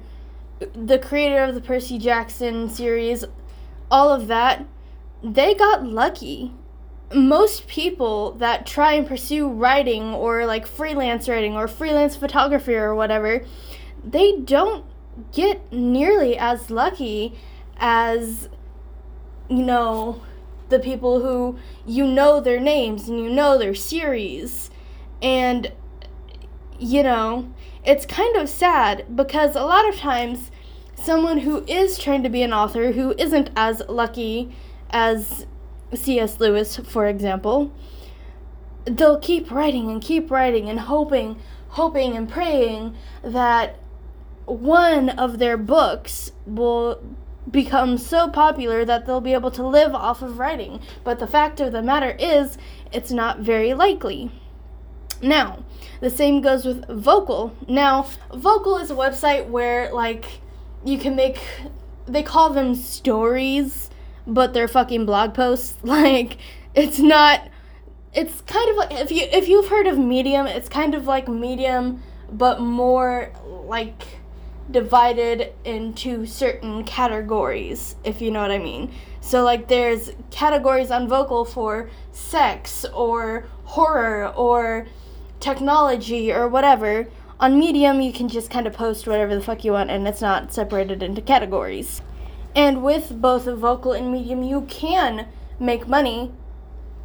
the 0.74 1.00
creator 1.00 1.44
of 1.44 1.56
the 1.56 1.62
Percy 1.62 1.98
Jackson 1.98 2.70
series, 2.70 3.26
all 3.92 4.12
of 4.12 4.28
that, 4.28 4.66
they 5.24 5.54
got 5.54 5.86
lucky. 5.86 6.54
Most 7.14 7.68
people 7.68 8.32
that 8.34 8.66
try 8.66 8.94
and 8.94 9.08
pursue 9.08 9.48
writing 9.48 10.14
or 10.14 10.46
like 10.46 10.66
freelance 10.66 11.30
writing 11.30 11.56
or 11.56 11.68
freelance 11.68 12.16
photography 12.16 12.76
or 12.76 12.96
whatever, 12.96 13.46
they 14.04 14.38
don't 14.38 14.86
get 15.32 15.72
nearly 15.72 16.38
as 16.38 16.70
lucky 16.70 17.38
as 17.78 18.50
you 19.50 19.64
know, 19.64 20.22
the 20.70 20.80
people 20.80 21.22
who 21.22 21.58
you 21.86 22.06
know 22.06 22.40
their 22.40 22.60
names 22.60 23.08
and 23.08 23.20
you 23.20 23.30
know 23.30 23.58
their 23.58 23.76
series. 23.76 24.70
And, 25.22 25.72
you 26.80 27.04
know, 27.04 27.54
it's 27.84 28.06
kind 28.06 28.36
of 28.36 28.50
sad 28.50 29.16
because 29.16 29.56
a 29.56 29.64
lot 29.64 29.88
of 29.88 29.96
times 29.96 30.52
someone 30.96 31.40
who 31.40 31.64
is 31.68 31.98
trying 31.98 32.24
to 32.24 32.30
be 32.30 32.42
an 32.42 32.54
author 32.54 32.92
who 32.94 33.14
isn't 33.18 33.50
as 33.56 33.82
lucky 33.88 34.56
as 34.90 35.46
C.S. 35.94 36.40
Lewis, 36.40 36.78
for 36.78 37.08
example, 37.08 37.72
they'll 38.86 39.20
keep 39.20 39.52
writing 39.52 39.90
and 39.90 40.02
keep 40.02 40.32
writing 40.32 40.70
and 40.70 40.82
hoping, 40.82 41.40
hoping 41.70 42.16
and 42.16 42.30
praying 42.30 42.96
that 43.24 43.78
one 44.46 45.10
of 45.10 45.40
their 45.40 45.58
books 45.58 46.32
will 46.46 47.02
become 47.50 47.98
so 47.98 48.30
popular 48.30 48.86
that 48.86 49.06
they'll 49.06 49.22
be 49.22 49.34
able 49.34 49.52
to 49.52 49.66
live 49.66 49.94
off 49.94 50.22
of 50.22 50.40
writing. 50.40 50.80
But 51.04 51.20
the 51.20 51.28
fact 51.28 51.60
of 51.60 51.72
the 51.72 51.82
matter 51.82 52.16
is, 52.20 52.58
it's 52.92 53.12
not 53.12 53.40
very 53.40 53.74
likely. 53.74 54.32
Now, 55.22 55.64
the 56.02 56.10
same 56.10 56.42
goes 56.42 56.66
with 56.66 56.88
Vocal. 56.90 57.56
Now, 57.68 58.08
Vocal 58.34 58.78
is 58.78 58.92
a 58.92 58.96
website 58.96 59.48
where, 59.48 59.92
like, 59.94 60.26
you 60.84 60.98
can 60.98 61.16
make, 61.16 61.40
they 62.06 62.24
call 62.24 62.50
them 62.50 62.76
stories, 62.76 63.90
but 64.28 64.54
they're 64.54 64.68
fucking 64.68 65.06
blog 65.06 65.34
posts. 65.34 65.78
Like, 65.84 66.38
it's 66.74 67.00
not, 67.00 67.48
it's 68.14 68.42
kind 68.42 68.70
of 68.70 68.76
like, 68.76 68.92
if, 68.92 69.12
you, 69.12 69.24
if 69.32 69.48
you've 69.48 69.68
heard 69.68 69.88
of 69.88 69.98
Medium, 69.98 70.46
it's 70.46 70.68
kind 70.68 70.94
of 70.94 71.06
like 71.08 71.28
Medium, 71.28 72.04
but 72.32 72.60
more 72.60 73.32
like, 73.46 74.04
divided 74.70 75.54
into 75.64 76.26
certain 76.26 76.84
categories, 76.84 77.96
if 78.04 78.22
you 78.22 78.32
know 78.32 78.42
what 78.42 78.52
I 78.52 78.58
mean. 78.58 78.92
So, 79.22 79.44
like, 79.44 79.68
there's 79.68 80.12
categories 80.32 80.92
on 80.92 81.08
Vocal 81.08 81.46
for 81.46 81.90
sex 82.12 82.86
or 82.94 83.46
horror 83.66 84.28
or 84.36 84.88
technology 85.40 86.32
or 86.32 86.48
whatever. 86.48 87.08
On 87.40 87.60
Medium, 87.60 88.02
you 88.02 88.14
can 88.14 88.30
just 88.30 88.50
kind 88.50 88.66
of 88.66 88.74
post 88.74 89.08
whatever 89.08 89.36
the 89.36 89.42
fuck 89.42 89.66
you 89.66 89.74
want 89.74 89.92
and 89.92 90.08
it's 90.08 90.22
not 90.22 90.54
separated 90.54 91.04
into 91.04 91.22
categories. 91.22 92.02
And 92.56 92.84
with 92.84 93.22
both 93.22 93.46
Vocal 93.46 93.92
and 93.92 94.12
Medium, 94.12 94.42
you 94.44 94.62
can 94.62 95.28
make 95.60 95.88
money 95.88 96.32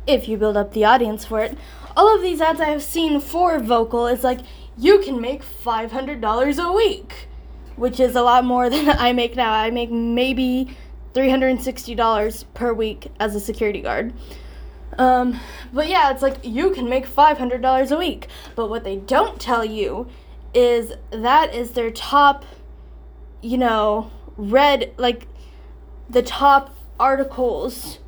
if 0.06 0.28
you 0.28 0.36
build 0.36 0.56
up 0.56 0.72
the 0.72 0.84
audience 0.84 1.24
for 1.24 1.40
it. 1.40 1.58
All 1.96 2.14
of 2.14 2.22
these 2.22 2.40
ads 2.40 2.60
I 2.60 2.66
have 2.66 2.82
seen 2.82 3.20
for 3.20 3.58
vocal 3.58 4.06
is 4.06 4.22
like 4.22 4.40
you 4.78 5.00
can 5.00 5.20
make 5.20 5.42
$500 5.42 6.64
a 6.64 6.72
week, 6.72 7.28
which 7.80 7.98
is 7.98 8.14
a 8.14 8.20
lot 8.20 8.44
more 8.44 8.68
than 8.74 8.90
I 8.90 9.12
make 9.14 9.34
now. 9.34 9.52
I 9.52 9.70
make 9.70 9.90
maybe 9.90 10.76
$360 11.14 12.44
per 12.52 12.72
week 12.74 13.10
as 13.18 13.34
a 13.34 13.40
security 13.40 13.80
guard. 13.80 14.12
Um, 14.98 15.40
but 15.72 15.88
yeah, 15.88 16.10
it's 16.10 16.20
like 16.20 16.44
you 16.44 16.70
can 16.72 16.90
make 16.90 17.08
$500 17.08 17.90
a 17.90 17.96
week. 17.96 18.28
But 18.54 18.68
what 18.68 18.84
they 18.84 18.96
don't 18.96 19.40
tell 19.40 19.64
you 19.64 20.08
is 20.52 20.92
that 21.10 21.54
is 21.54 21.72
their 21.72 21.90
top, 21.90 22.44
you 23.40 23.56
know, 23.56 24.10
read, 24.36 24.92
like 24.98 25.26
the 26.08 26.22
top 26.22 26.76
articles 26.98 27.98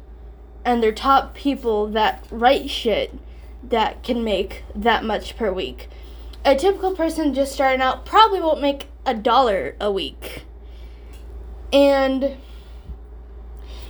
and 0.66 0.82
their 0.82 0.92
top 0.92 1.34
people 1.34 1.86
that 1.88 2.26
write 2.30 2.68
shit 2.68 3.18
that 3.62 4.02
can 4.02 4.22
make 4.22 4.64
that 4.74 5.02
much 5.02 5.34
per 5.36 5.50
week. 5.50 5.88
A 6.44 6.56
typical 6.56 6.94
person 6.94 7.32
just 7.32 7.52
starting 7.52 7.80
out 7.80 8.04
probably 8.04 8.40
won't 8.40 8.60
make 8.60 8.88
a 9.04 9.14
dollar 9.14 9.76
a 9.80 9.90
week. 9.90 10.44
And 11.72 12.36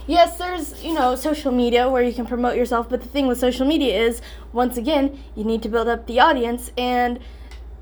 yes, 0.07 0.39
there's, 0.39 0.83
you 0.85 0.95
know, 0.95 1.15
social 1.15 1.53
media 1.53 1.89
where 1.89 2.03
you 2.03 2.13
can 2.13 2.27
promote 2.27 2.57
yourself, 2.57 2.89
but 2.89 3.03
the 3.03 3.09
thing 3.09 3.27
with 3.27 3.39
social 3.39 3.67
media 3.67 4.01
is, 4.01 4.21
once 4.53 4.77
again, 4.77 5.23
you 5.35 5.45
need 5.45 5.63
to 5.63 5.69
build 5.69 5.89
up 5.89 6.07
the 6.07 6.21
audience, 6.21 6.71
and 6.77 7.19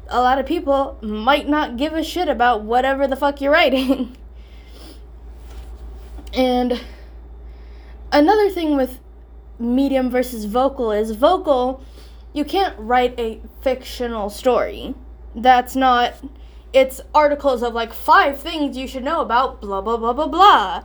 a 0.08 0.20
lot 0.20 0.38
of 0.38 0.46
people 0.46 0.98
might 1.02 1.48
not 1.48 1.76
give 1.76 1.92
a 1.92 2.02
shit 2.02 2.28
about 2.28 2.62
whatever 2.62 3.06
the 3.06 3.16
fuck 3.16 3.40
you're 3.40 3.52
writing. 3.52 4.16
and 6.34 6.80
another 8.12 8.50
thing 8.50 8.76
with 8.76 8.98
medium 9.58 10.10
versus 10.10 10.46
vocal 10.46 10.90
is 10.90 11.12
vocal, 11.12 11.84
you 12.32 12.44
can't 12.44 12.74
write 12.78 13.18
a 13.18 13.40
fictional 13.62 14.30
story. 14.30 14.94
That's 15.34 15.76
not. 15.76 16.14
It's 16.72 17.00
articles 17.14 17.62
of 17.62 17.74
like 17.74 17.92
five 17.92 18.38
things 18.40 18.76
you 18.76 18.86
should 18.86 19.04
know 19.04 19.20
about 19.20 19.60
blah 19.60 19.80
blah 19.80 19.96
blah 19.96 20.12
blah 20.12 20.28
blah 20.28 20.84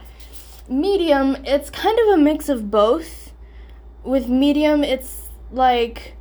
medium, 0.68 1.38
it's 1.46 1.70
kind 1.70 1.98
of 2.00 2.08
a 2.08 2.18
mix 2.18 2.50
of 2.50 2.72
both. 2.72 3.32
With 4.04 4.28
medium, 4.28 4.84
it's 4.84 5.30
like 5.52 6.14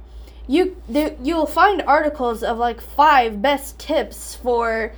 you 0.46 0.76
there, 0.88 1.16
you'll 1.22 1.46
find 1.46 1.82
articles 1.82 2.42
of 2.42 2.58
like 2.58 2.80
five 2.80 3.42
best 3.42 3.78
tips 3.78 4.34
for 4.34 4.92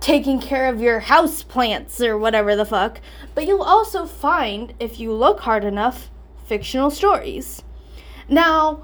taking 0.00 0.40
care 0.40 0.68
of 0.68 0.80
your 0.80 1.00
house 1.00 1.42
plants 1.42 2.00
or 2.00 2.18
whatever 2.18 2.56
the 2.56 2.64
fuck. 2.64 3.00
But 3.34 3.46
you'll 3.46 3.62
also 3.62 4.04
find, 4.04 4.74
if 4.80 4.98
you 4.98 5.12
look 5.12 5.40
hard 5.40 5.64
enough, 5.64 6.10
fictional 6.44 6.90
stories. 6.90 7.62
Now, 8.28 8.82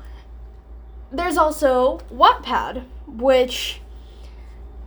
there's 1.11 1.37
also 1.37 1.99
Wattpad, 2.12 2.85
which 3.07 3.81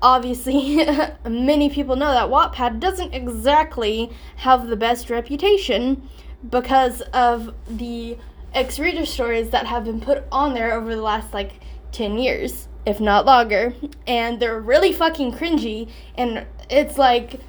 obviously 0.01 0.85
many 1.29 1.69
people 1.69 1.95
know 1.95 2.11
that 2.11 2.29
Wattpad 2.29 2.79
doesn't 2.79 3.13
exactly 3.13 4.11
have 4.37 4.67
the 4.67 4.75
best 4.75 5.09
reputation 5.09 6.07
because 6.49 7.01
of 7.13 7.53
the 7.69 8.17
x 8.53 8.79
reader 8.79 9.05
stories 9.05 9.51
that 9.51 9.67
have 9.67 9.85
been 9.85 10.01
put 10.01 10.23
on 10.31 10.53
there 10.53 10.73
over 10.73 10.95
the 10.95 11.01
last 11.01 11.33
like 11.33 11.53
10 11.91 12.17
years, 12.17 12.67
if 12.85 12.99
not 12.99 13.25
longer. 13.25 13.73
And 14.07 14.39
they're 14.39 14.59
really 14.59 14.91
fucking 14.91 15.33
cringy 15.33 15.89
and 16.15 16.45
it's 16.69 16.97
like 16.97 17.39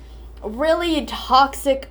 really 0.43 1.07
toxic 1.07 1.89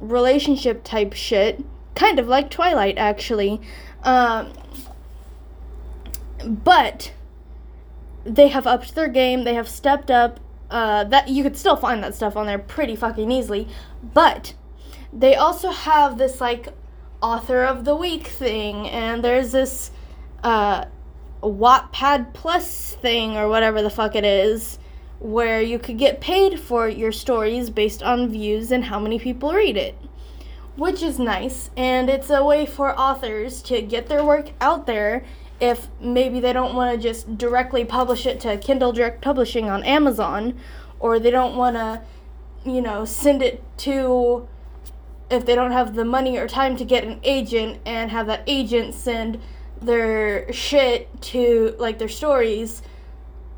relationship 0.00 0.84
type 0.84 1.12
shit, 1.12 1.64
kind 1.94 2.18
of 2.18 2.28
like 2.28 2.50
Twilight 2.50 2.98
actually. 2.98 3.60
Um, 4.04 4.52
but 6.44 7.12
they 8.24 8.48
have 8.48 8.66
upped 8.66 8.94
their 8.94 9.08
game. 9.08 9.44
They 9.44 9.54
have 9.54 9.68
stepped 9.68 10.10
up. 10.10 10.40
Uh, 10.70 11.04
that 11.04 11.28
you 11.28 11.42
could 11.42 11.54
still 11.54 11.76
find 11.76 12.02
that 12.02 12.14
stuff 12.14 12.34
on 12.34 12.46
there 12.46 12.58
pretty 12.58 12.96
fucking 12.96 13.30
easily, 13.30 13.68
but 14.02 14.54
they 15.12 15.34
also 15.34 15.70
have 15.70 16.16
this 16.16 16.40
like 16.40 16.68
author 17.20 17.62
of 17.62 17.84
the 17.84 17.94
week 17.94 18.26
thing, 18.26 18.88
and 18.88 19.22
there's 19.22 19.52
this 19.52 19.90
uh, 20.42 20.86
Wattpad 21.42 22.32
Plus 22.32 22.94
thing 22.94 23.36
or 23.36 23.48
whatever 23.48 23.82
the 23.82 23.90
fuck 23.90 24.16
it 24.16 24.24
is, 24.24 24.78
where 25.18 25.60
you 25.60 25.78
could 25.78 25.98
get 25.98 26.22
paid 26.22 26.58
for 26.58 26.88
your 26.88 27.12
stories 27.12 27.68
based 27.68 28.02
on 28.02 28.30
views 28.30 28.72
and 28.72 28.84
how 28.84 28.98
many 28.98 29.18
people 29.18 29.52
read 29.52 29.76
it, 29.76 29.94
which 30.76 31.02
is 31.02 31.18
nice, 31.18 31.68
and 31.76 32.08
it's 32.08 32.30
a 32.30 32.42
way 32.42 32.64
for 32.64 32.98
authors 32.98 33.60
to 33.60 33.82
get 33.82 34.06
their 34.06 34.24
work 34.24 34.52
out 34.58 34.86
there 34.86 35.22
if 35.62 35.86
maybe 36.00 36.40
they 36.40 36.52
don't 36.52 36.74
want 36.74 36.92
to 36.92 37.00
just 37.00 37.38
directly 37.38 37.84
publish 37.84 38.26
it 38.26 38.40
to 38.40 38.56
Kindle 38.56 38.90
Direct 38.90 39.22
Publishing 39.22 39.70
on 39.70 39.84
Amazon, 39.84 40.58
or 40.98 41.20
they 41.20 41.30
don't 41.30 41.54
want 41.54 41.76
to, 41.76 42.02
you 42.68 42.82
know, 42.82 43.04
send 43.04 43.42
it 43.42 43.62
to, 43.78 44.48
if 45.30 45.46
they 45.46 45.54
don't 45.54 45.70
have 45.70 45.94
the 45.94 46.04
money 46.04 46.36
or 46.36 46.48
time 46.48 46.76
to 46.76 46.84
get 46.84 47.04
an 47.04 47.20
agent 47.22 47.78
and 47.86 48.10
have 48.10 48.26
that 48.26 48.42
agent 48.48 48.92
send 48.92 49.40
their 49.80 50.52
shit 50.52 51.22
to, 51.22 51.76
like 51.78 52.00
their 52.00 52.08
stories, 52.08 52.82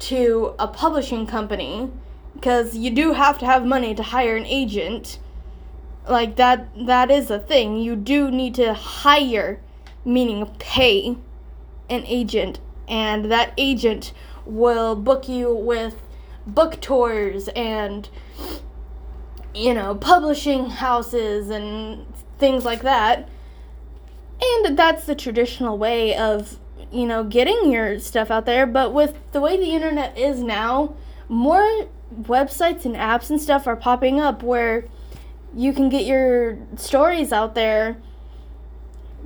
to 0.01 0.55
a 0.59 0.69
publishing 0.69 1.27
company, 1.27 1.91
because 2.35 2.77
you 2.77 2.91
do 2.91 3.15
have 3.15 3.39
to 3.39 3.47
have 3.47 3.65
money 3.65 3.95
to 3.95 4.03
hire 4.03 4.37
an 4.37 4.45
agent. 4.45 5.19
Like 6.07 6.37
that, 6.37 6.69
that 6.87 7.11
is 7.11 7.31
a 7.31 7.39
thing. 7.39 7.79
You 7.79 7.97
do 7.97 8.31
need 8.31 8.55
to 8.57 8.75
hire, 8.75 9.59
meaning 10.05 10.45
pay 10.59 11.17
an 11.89 12.05
agent, 12.07 12.61
and 12.89 13.31
that 13.31 13.53
agent 13.57 14.13
will 14.47 14.95
book 14.95 15.29
you 15.29 15.55
with 15.55 16.03
book 16.47 16.79
tours 16.81 17.49
and 17.49 18.09
you 19.55 19.73
know 19.73 19.95
publishing 19.95 20.69
houses 20.69 21.49
and 21.51 22.07
things 22.39 22.65
like 22.65 22.83
that. 22.83 23.29
And 24.43 24.77
that's 24.77 25.07
the 25.07 25.15
traditional 25.15 25.79
way 25.79 26.17
of 26.17 26.59
you 26.93 27.07
know 27.07 27.25
getting 27.25 27.71
your 27.71 27.99
stuff 27.99 28.31
out 28.31 28.47
there. 28.47 28.67
But 28.67 28.93
with 28.93 29.17
the 29.33 29.41
way 29.41 29.57
the 29.57 29.73
internet 29.73 30.17
is 30.19 30.43
now 30.43 30.95
more 31.29 31.89
websites 32.23 32.85
and 32.85 32.95
apps 32.95 33.31
and 33.31 33.41
stuff 33.41 33.67
are 33.67 33.77
popping 33.77 34.21
up 34.21 34.43
where 34.43 34.85
you 35.55 35.73
can 35.73 35.89
get 35.89 36.05
your 36.05 36.59
stories 36.77 37.33
out 37.33 37.55
there 37.55 37.97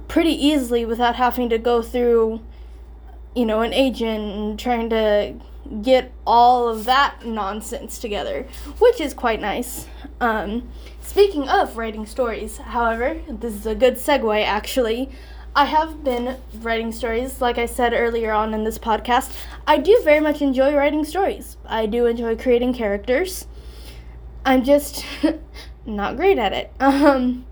pretty 0.07 0.31
easily 0.31 0.85
without 0.85 1.17
having 1.17 1.49
to 1.49 1.59
go 1.59 1.83
through 1.83 2.41
you 3.39 3.47
know, 3.47 3.61
an 3.61 3.73
agent 3.73 4.35
and 4.35 4.59
trying 4.59 4.91
to 4.91 5.33
get 5.81 6.13
all 6.27 6.69
of 6.69 6.87
that 6.87 7.25
nonsense 7.25 8.01
together, 8.01 8.49
which 8.81 9.01
is 9.01 9.15
quite 9.15 9.41
nice. 9.41 9.87
Um, 10.21 10.69
speaking 11.01 11.49
of 11.49 11.77
writing 11.77 12.05
stories, 12.05 12.59
however, 12.59 13.21
this 13.29 13.55
is 13.55 13.65
a 13.65 13.77
good 13.77 13.95
segue 13.95 14.45
actually. 14.45 15.09
I 15.55 15.67
have 15.67 16.03
been 16.03 16.37
writing 16.53 16.91
stories, 16.91 17.41
like 17.41 17.59
I 17.59 17.67
said 17.67 17.93
earlier 17.93 18.33
on 18.33 18.55
in 18.55 18.65
this 18.65 18.79
podcast. 18.79 19.33
I 19.69 19.79
do 19.79 20.01
very 20.03 20.21
much 20.21 20.43
enjoy 20.43 20.75
writing 20.75 21.05
stories. 21.05 21.57
I 21.65 21.87
do 21.87 22.07
enjoy 22.07 22.37
creating 22.37 22.75
characters. 22.75 23.47
I'm 24.45 24.65
just 24.65 25.05
not 25.87 26.17
great 26.17 26.39
at 26.39 26.53
it. 26.53 26.73
Um, 26.81 27.47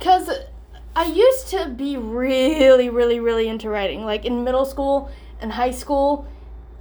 cause 0.00 0.28
I 0.94 1.04
used 1.04 1.48
to 1.48 1.68
be 1.68 1.96
really, 1.96 2.90
really, 2.90 3.20
really 3.20 3.48
into 3.48 3.68
writing. 3.70 4.04
Like 4.04 4.24
in 4.24 4.44
middle 4.44 4.64
school 4.64 5.10
and 5.40 5.52
high 5.52 5.70
school, 5.70 6.26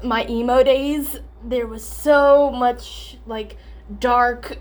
my 0.03 0.25
emo 0.27 0.63
days, 0.63 1.19
there 1.43 1.67
was 1.67 1.85
so 1.85 2.51
much 2.51 3.17
like 3.25 3.57
dark 3.99 4.57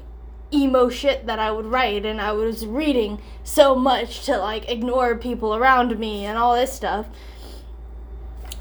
emo 0.53 0.89
shit 0.89 1.27
that 1.27 1.39
I 1.39 1.51
would 1.51 1.67
write, 1.67 2.07
and 2.07 2.21
I 2.21 2.33
was 2.33 2.67
reading 2.67 3.21
so 3.45 3.75
much 3.75 4.25
to 4.27 4.39
like 4.39 4.69
ignore 4.69 5.17
people 5.17 5.55
around 5.55 5.99
me 5.99 6.25
and 6.25 6.39
all 6.39 6.55
this 6.55 6.73
stuff. 6.73 7.07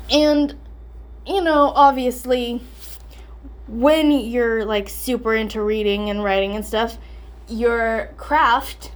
And, 0.09 0.55
you 1.25 1.41
know, 1.41 1.71
obviously, 1.75 2.61
when 3.67 4.11
you're 4.11 4.63
like 4.65 4.87
super 4.87 5.35
into 5.35 5.61
reading 5.61 6.09
and 6.09 6.23
writing 6.23 6.55
and 6.55 6.65
stuff, 6.65 6.97
your 7.47 8.13
craft 8.17 8.91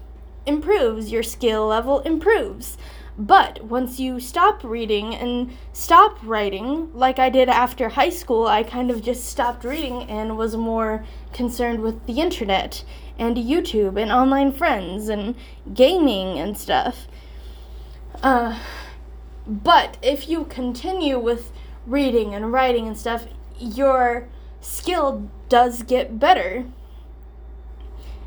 improves, 0.46 1.12
your 1.12 1.24
skill 1.24 1.68
level 1.68 2.00
improves. 2.00 2.78
But 3.18 3.66
once 3.66 4.00
you 4.00 4.20
stop 4.20 4.64
reading 4.64 5.14
and 5.14 5.56
stop 5.74 6.18
writing, 6.24 6.90
like 6.94 7.20
I 7.20 7.30
did 7.30 7.50
after 7.50 7.90
high 7.90 8.10
school, 8.10 8.48
I 8.48 8.64
kind 8.64 8.90
of 8.90 9.04
just 9.04 9.26
stopped 9.26 9.64
reading 9.64 10.04
and 10.04 10.38
was 10.38 10.56
more 10.56 11.06
concerned 11.34 11.82
with 11.82 12.06
the 12.06 12.22
internet 12.22 12.84
and 13.20 13.38
YouTube 13.38 14.02
and 14.02 14.12
online 14.12 14.52
friends 14.52 15.10
and 15.10 15.36
gaming 15.74 16.40
and 16.40 16.58
stuff. 16.58 17.08
Uh, 18.24 18.58
but 19.46 19.98
if 20.02 20.30
you 20.30 20.46
continue 20.46 21.20
with 21.20 21.52
reading 21.86 22.34
and 22.34 22.52
writing 22.52 22.88
and 22.88 22.98
stuff, 22.98 23.26
your 23.60 24.28
skill 24.62 25.30
does 25.50 25.84
get 25.84 26.20
better 26.20 26.66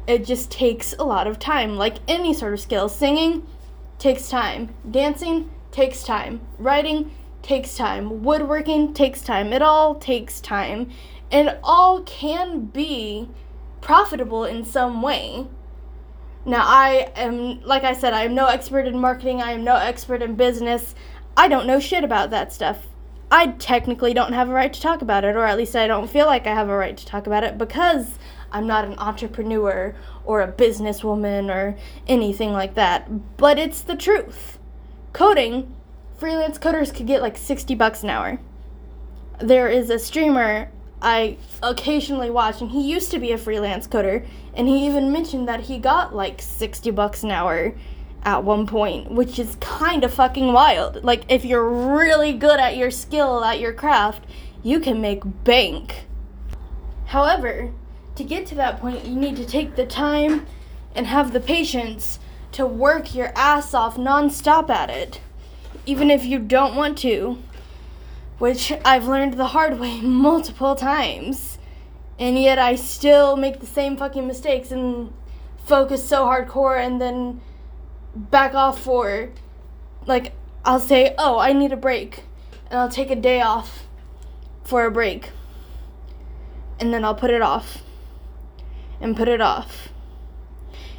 it 0.07 0.25
just 0.25 0.51
takes 0.51 0.95
a 0.99 1.05
lot 1.05 1.27
of 1.27 1.39
time. 1.39 1.77
Like 1.77 1.97
any 2.09 2.35
sort 2.35 2.53
of 2.53 2.61
skill, 2.61 2.89
singing 2.89 3.47
takes 3.99 4.29
time. 4.29 4.75
Dancing 4.91 5.51
takes 5.71 6.03
time. 6.03 6.41
Writing 6.59 7.11
takes 7.43 7.77
time. 7.77 8.23
Woodworking 8.23 8.95
takes 8.95 9.23
time. 9.23 9.53
It 9.53 9.63
all 9.63 9.95
takes 9.95 10.41
time. 10.41 10.91
And 11.31 11.59
all 11.63 12.03
can 12.03 12.67
be 12.67 13.29
profitable 13.81 14.45
in 14.45 14.65
some 14.65 15.03
way. 15.03 15.47
Now, 16.47 16.65
I 16.67 17.11
am, 17.17 17.63
like 17.63 17.85
I 17.85 17.95
said, 17.95 18.13
I 18.13 18.25
am 18.25 18.35
no 18.35 18.47
expert 18.47 18.87
in 18.87 18.99
marketing, 18.99 19.41
I 19.41 19.53
am 19.53 19.65
no 19.65 19.77
expert 19.77 20.21
in 20.23 20.35
business. 20.35 20.95
I 21.37 21.49
don't 21.49 21.67
know 21.67 21.81
shit 21.81 22.05
about 22.05 22.31
that 22.31 22.53
stuff. 22.53 22.87
I 23.31 23.49
technically 23.49 24.13
don't 24.13 24.35
have 24.35 24.51
a 24.51 24.53
right 24.53 24.73
to 24.73 24.81
talk 24.81 25.01
about 25.01 25.25
it, 25.25 25.37
or 25.37 25.45
at 25.45 25.57
least 25.57 25.75
I 25.75 25.87
don't 25.87 26.09
feel 26.09 26.27
like 26.27 26.47
I 26.47 26.55
have 26.55 26.69
a 26.69 26.77
right 26.77 26.97
to 26.97 27.07
talk 27.07 27.27
about 27.27 27.45
it 27.45 27.57
because 27.57 28.19
I'm 28.55 28.67
not 28.67 28.85
an 28.85 28.99
entrepreneur 28.99 29.95
or 30.25 30.41
a 30.41 30.51
businesswoman 30.51 31.55
or 31.55 31.77
anything 32.07 32.53
like 32.53 32.75
that. 32.75 33.37
But 33.37 33.59
it's 33.59 33.83
the 33.83 33.97
truth. 33.97 34.59
Coding, 35.13 35.75
freelance 36.17 36.59
coders 36.59 36.95
could 36.95 37.07
get 37.07 37.21
like 37.21 37.37
60 37.37 37.75
bucks 37.75 38.03
an 38.03 38.11
hour. 38.11 38.41
There 39.41 39.69
is 39.69 39.91
a 39.91 39.99
streamer 39.99 40.71
I 41.03 41.37
occasionally 41.63 42.31
watch, 42.31 42.63
and 42.63 42.71
he 42.71 42.81
used 42.81 43.11
to 43.11 43.19
be 43.19 43.33
a 43.33 43.37
freelance 43.37 43.87
coder, 43.87 44.27
and 44.55 44.67
he 44.67 44.87
even 44.87 45.13
mentioned 45.13 45.47
that 45.49 45.61
he 45.61 45.79
got 45.79 46.15
like 46.15 46.41
60 46.41 46.91
bucks 46.93 47.23
an 47.23 47.31
hour 47.31 47.75
at 48.23 48.43
one 48.43 48.67
point, 48.67 49.11
which 49.11 49.39
is 49.39 49.57
kind 49.61 50.03
of 50.03 50.15
fucking 50.15 50.53
wild. 50.53 51.05
Like, 51.05 51.25
if 51.29 51.45
you're 51.45 51.69
really 51.69 52.33
good 52.33 52.59
at 52.59 52.79
your 52.79 52.91
skill, 52.91 53.45
at 53.45 53.61
your 53.61 53.75
craft, 53.75 54.25
you 54.63 54.81
can 54.81 55.03
make 55.03 55.23
bank. 55.45 56.07
However, 57.07 57.73
to 58.17 58.25
get 58.25 58.47
to 58.47 58.55
that 58.57 58.81
point, 58.81 59.05
you 59.05 59.17
need 59.17 59.37
to 59.37 59.47
take 59.47 59.77
the 59.77 59.87
time 59.87 60.47
and 60.95 61.07
have 61.07 61.33
the 61.33 61.41
patience 61.41 62.19
to 62.53 62.67
work 62.67 63.15
your 63.15 63.33
ass 63.35 63.75
off 63.75 63.97
nonstop 63.97 64.71
at 64.71 64.91
it, 64.91 65.21
even 65.87 66.11
if 66.11 66.25
you 66.25 66.39
don't 66.39 66.77
want 66.77 66.97
to 66.99 67.39
which 68.39 68.73
I've 68.85 69.07
learned 69.07 69.35
the 69.35 69.49
hard 69.49 69.79
way 69.79 70.01
multiple 70.03 70.75
times. 70.75 71.59
And 72.19 72.39
yet 72.39 72.59
I 72.59 72.77
still 72.77 73.37
make 73.37 73.61
the 73.61 73.67
same 73.67 73.97
fucking 73.97 74.27
mistakes 74.27 74.71
and 74.71 75.13
focus 75.65 76.07
so 76.07 76.27
hardcore 76.27 76.79
and 76.79 77.01
then 77.01 77.41
back 78.15 78.55
off 78.55 78.81
for 78.81 79.31
like 80.07 80.33
I'll 80.65 80.81
say, 80.81 81.15
"Oh, 81.19 81.39
I 81.39 81.53
need 81.53 81.73
a 81.73 81.77
break." 81.77 82.25
And 82.71 82.79
I'll 82.79 82.89
take 82.89 83.11
a 83.11 83.17
day 83.17 83.41
off 83.41 83.87
for 84.63 84.85
a 84.87 84.91
break. 84.91 85.31
And 86.79 86.93
then 86.93 87.05
I'll 87.05 87.15
put 87.15 87.31
it 87.31 87.43
off. 87.43 87.84
And 89.05 89.17
put 89.17 89.29
it 89.29 89.41
off. 89.41 89.89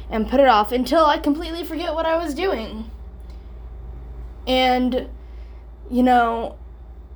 And 0.08 0.28
put 0.28 0.40
it 0.40 0.48
off 0.48 0.72
until 0.72 1.04
I 1.04 1.18
completely 1.18 1.64
forget 1.64 1.92
what 1.92 2.06
I 2.06 2.16
was 2.16 2.32
doing. 2.32 2.90
And 4.46 5.08
you 5.90 6.02
know, 6.02 6.56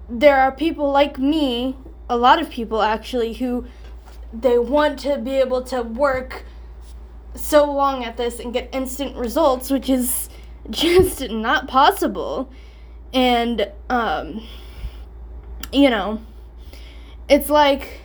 there 0.09 0.41
are 0.41 0.53
people 0.53 0.91
like 0.91 1.19
me, 1.19 1.77
a 2.09 2.17
lot 2.17 2.41
of 2.41 2.51
people 2.51 2.83
actually, 2.83 3.35
who 3.35 3.67
they 4.33 4.59
want 4.59 4.99
to 5.01 5.19
be 5.19 5.37
able 5.37 5.63
to 5.63 5.83
work 5.83 6.45
so 7.35 7.71
long 7.71 8.05
at 8.05 8.17
this 8.17 8.39
and 8.39 8.53
get 8.53 8.69
instant 8.73 9.17
results, 9.17 9.71
which 9.71 9.89
is 9.89 10.29
just 10.71 11.29
not 11.31 11.69
possible. 11.69 12.51
And, 13.13 13.71
um, 13.89 14.47
you 15.73 15.91
know, 15.91 16.21
it's 17.29 17.51
like, 17.51 18.01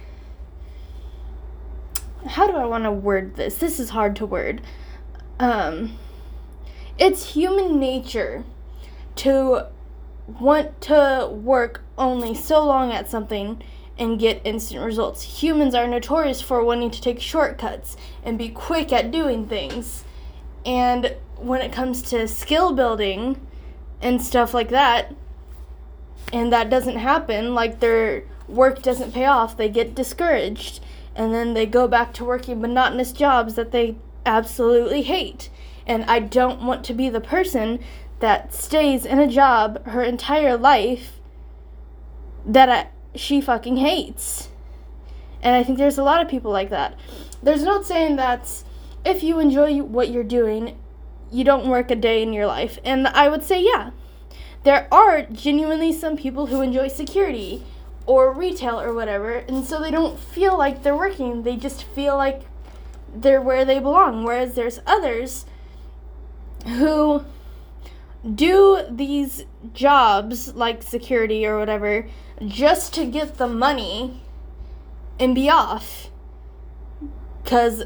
how 2.27 2.47
do 2.47 2.53
I 2.53 2.65
want 2.65 2.83
to 2.85 2.91
word 2.91 3.35
this? 3.35 3.55
This 3.55 3.79
is 3.79 3.89
hard 3.89 4.15
to 4.17 4.25
word. 4.25 4.61
Um, 5.39 5.97
it's 6.97 7.33
human 7.33 7.79
nature 7.79 8.43
to 9.17 9.67
want 10.27 10.81
to 10.81 11.29
work 11.31 11.83
only 11.97 12.33
so 12.33 12.65
long 12.65 12.91
at 12.91 13.09
something 13.09 13.61
and 13.97 14.19
get 14.19 14.41
instant 14.43 14.83
results. 14.83 15.41
Humans 15.41 15.75
are 15.75 15.87
notorious 15.87 16.41
for 16.41 16.63
wanting 16.63 16.91
to 16.91 17.01
take 17.01 17.19
shortcuts 17.21 17.95
and 18.23 18.37
be 18.37 18.49
quick 18.49 18.91
at 18.91 19.11
doing 19.11 19.47
things. 19.47 20.03
And 20.65 21.15
when 21.37 21.61
it 21.61 21.71
comes 21.71 22.01
to 22.03 22.27
skill 22.27 22.73
building 22.73 23.45
and 24.01 24.21
stuff 24.21 24.53
like 24.53 24.69
that, 24.69 25.13
and 26.33 26.51
that 26.51 26.69
doesn't 26.69 26.97
happen, 26.97 27.53
like 27.53 27.79
their 27.79 28.23
work 28.47 28.81
doesn't 28.81 29.13
pay 29.13 29.25
off, 29.25 29.55
they 29.55 29.69
get 29.69 29.95
discouraged. 29.95 30.81
And 31.15 31.33
then 31.33 31.53
they 31.53 31.65
go 31.65 31.87
back 31.87 32.13
to 32.15 32.25
working 32.25 32.59
monotonous 32.59 33.11
jobs 33.11 33.55
that 33.55 33.71
they 33.71 33.95
absolutely 34.25 35.03
hate. 35.03 35.49
And 35.87 36.03
I 36.05 36.19
don't 36.19 36.63
want 36.63 36.83
to 36.85 36.93
be 36.93 37.09
the 37.09 37.21
person 37.21 37.79
that 38.19 38.53
stays 38.53 39.05
in 39.05 39.19
a 39.19 39.27
job 39.27 39.85
her 39.87 40.03
entire 40.03 40.57
life 40.57 41.19
that 42.45 42.69
I, 42.69 42.87
she 43.17 43.41
fucking 43.41 43.77
hates. 43.77 44.49
And 45.41 45.55
I 45.55 45.63
think 45.63 45.77
there's 45.77 45.97
a 45.97 46.03
lot 46.03 46.21
of 46.21 46.27
people 46.27 46.51
like 46.51 46.69
that. 46.69 46.97
There's 47.43 47.63
not 47.63 47.85
saying 47.85 48.15
that 48.15 48.63
if 49.05 49.21
you 49.21 49.39
enjoy 49.39 49.81
what 49.81 50.09
you're 50.09 50.23
doing, 50.23 50.77
you 51.31 51.43
don't 51.43 51.67
work 51.67 51.91
a 51.91 51.95
day 51.95 52.23
in 52.23 52.33
your 52.33 52.47
life. 52.47 52.79
And 52.83 53.07
I 53.07 53.29
would 53.29 53.43
say, 53.43 53.63
yeah. 53.63 53.91
There 54.63 54.87
are 54.91 55.21
genuinely 55.21 55.93
some 55.93 56.17
people 56.17 56.47
who 56.47 56.61
enjoy 56.61 56.87
security 56.87 57.63
or 58.05 58.31
retail 58.31 58.79
or 58.79 58.93
whatever, 58.93 59.33
and 59.33 59.65
so 59.65 59.81
they 59.81 59.91
don't 59.91 60.19
feel 60.19 60.57
like 60.57 60.83
they're 60.83 60.95
working. 60.95 61.43
They 61.43 61.55
just 61.55 61.83
feel 61.83 62.15
like 62.17 62.43
they're 63.13 63.41
where 63.41 63.65
they 63.65 63.79
belong. 63.79 64.23
Whereas 64.23 64.55
there's 64.55 64.79
others 64.85 65.45
who 66.65 67.25
do 68.33 68.85
these 68.89 69.45
jobs 69.73 70.55
like 70.55 70.81
security 70.81 71.45
or 71.45 71.59
whatever 71.59 72.07
just 72.45 72.93
to 72.93 73.05
get 73.05 73.37
the 73.37 73.47
money 73.47 74.21
and 75.19 75.35
be 75.35 75.49
off. 75.49 76.09
Because 77.43 77.83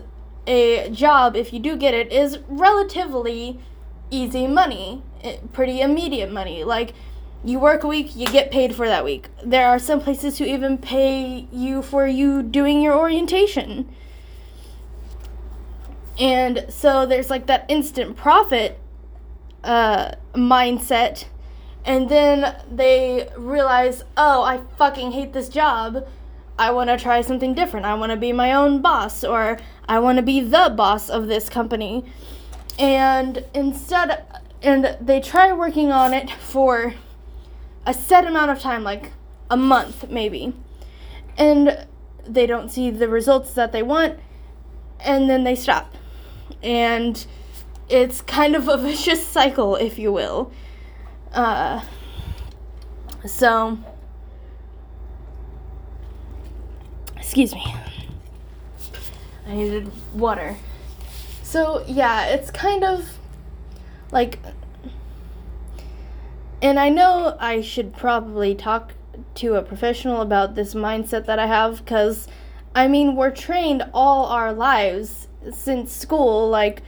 a 0.48 0.90
job, 0.90 1.36
if 1.36 1.54
you 1.54 1.60
do 1.60 1.76
get 1.76 1.94
it, 1.94 2.12
is 2.12 2.40
relatively 2.48 3.60
easy 4.10 4.48
money, 4.48 5.04
eh, 5.22 5.38
pretty 5.52 5.82
immediate 5.82 6.32
money. 6.32 6.64
Like, 6.64 6.94
you 7.44 7.60
work 7.60 7.84
a 7.84 7.88
week, 7.88 8.16
you 8.16 8.26
get 8.28 8.52
paid 8.52 8.76
for 8.76 8.88
that 8.88 9.04
week. 9.04 9.28
There 9.44 9.68
are 9.68 9.80
some 9.80 10.02
places 10.02 10.38
who 10.38 10.46
even 10.46 10.78
pay 10.78 11.48
you 11.52 11.82
for 11.82 12.06
you 12.06 12.44
doing 12.44 12.82
your 12.82 12.98
orientation. 12.98 13.94
And 16.20 16.66
so 16.70 17.06
there's 17.06 17.30
like 17.30 17.48
that 17.48 17.66
instant 17.70 18.18
profit 18.18 18.80
uh, 19.64 20.12
mindset 20.34 21.26
and 21.86 22.10
then 22.10 22.56
they 22.70 23.30
realize, 23.38 24.04
oh, 24.18 24.44
I 24.44 24.62
fucking 24.78 25.12
hate 25.12 25.34
this 25.34 25.50
job. 25.50 26.08
I 26.58 26.72
want 26.72 26.90
to 26.90 26.98
try 26.98 27.22
something 27.22 27.54
different. 27.54 27.86
I 27.86 27.94
want 27.96 28.12
to 28.12 28.18
be 28.18 28.34
my 28.34 28.52
own 28.52 28.82
boss, 28.82 29.24
or 29.24 29.58
I 29.88 30.00
want 30.00 30.18
to 30.18 30.22
be 30.22 30.42
the 30.42 30.74
boss 30.76 31.10
of 31.10 31.28
this 31.28 31.48
company. 31.50 32.06
And 32.78 33.46
instead, 33.54 34.26
and 34.62 34.98
they 35.00 35.22
try 35.22 35.54
working 35.54 35.92
on 35.92 36.14
it 36.14 36.30
for 36.30 36.94
a 37.86 37.94
set 37.94 38.26
amount 38.26 38.52
of 38.52 38.60
time, 38.60 38.84
like 38.84 39.12
a 39.50 39.58
month 39.58 40.10
maybe. 40.10 40.54
And 41.38 41.88
they 42.26 42.46
don't 42.46 42.70
see 42.70 42.92
the 42.92 43.08
results 43.10 43.54
that 43.54 43.72
they 43.72 43.82
want, 43.82 44.20
and 45.00 45.30
then 45.30 45.44
they 45.44 45.56
stop. 45.56 45.94
And 46.62 47.26
it's 47.90 48.22
kind 48.22 48.56
of 48.56 48.68
a 48.68 48.78
vicious 48.90 49.26
cycle, 49.26 49.76
if 49.76 49.98
you 49.98 50.12
will. 50.12 50.52
Uh, 51.34 51.82
so, 53.26 53.78
excuse 57.18 57.54
me. 57.54 57.76
I 59.48 59.56
needed 59.56 59.92
water. 60.14 60.56
So, 61.44 61.84
yeah, 61.88 62.28
it's 62.28 62.52
kind 62.52 62.84
of 62.84 63.18
like. 64.12 64.40
And 66.62 66.80
I 66.80 66.90
know 66.90 67.38
I 67.40 67.62
should 67.62 67.94
probably 67.96 68.54
talk 68.54 68.94
to 69.36 69.56
a 69.56 69.62
professional 69.62 70.22
about 70.22 70.56
this 70.56 70.74
mindset 70.74 71.26
that 71.26 71.40
I 71.40 71.48
have 71.48 71.80
because, 71.80 72.28
I 72.76 72.88
mean, 72.88 73.16
we're 73.16 73.32
trained 73.32 73.84
all 73.94 74.26
our 74.26 74.52
lives 74.52 75.28
since 75.52 75.92
school, 75.94 76.50
like 76.50 76.82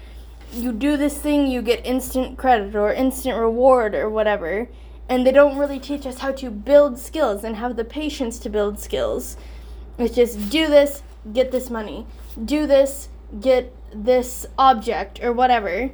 you 0.52 0.74
do 0.74 0.98
this 0.98 1.18
thing, 1.18 1.48
you 1.48 1.62
get 1.62 1.86
instant 1.86 2.38
credit 2.38 2.76
or 2.76 2.91
instant 2.91 3.38
reward 3.38 3.96
or 3.96 4.10
whatever. 4.10 4.70
And 5.08 5.26
they 5.26 5.32
don't 5.32 5.58
really 5.58 5.80
teach 5.80 6.06
us 6.06 6.20
how 6.20 6.32
to 6.34 6.50
build 6.50 6.98
skills 6.98 7.43
and 7.43 7.56
have 7.56 7.76
the 7.76 7.86
patience 7.86 8.39
to 8.39 8.50
build 8.50 8.80
skills. 8.80 9.38
It's 9.98 10.16
just 10.16 10.50
do 10.50 10.68
this, 10.68 11.04
get 11.34 11.52
this 11.52 11.70
money. 11.70 12.06
Do 12.43 12.66
this, 12.66 13.10
get 13.39 13.74
this 13.93 14.46
object 14.58 15.22
or 15.24 15.34
whatever. 15.34 15.91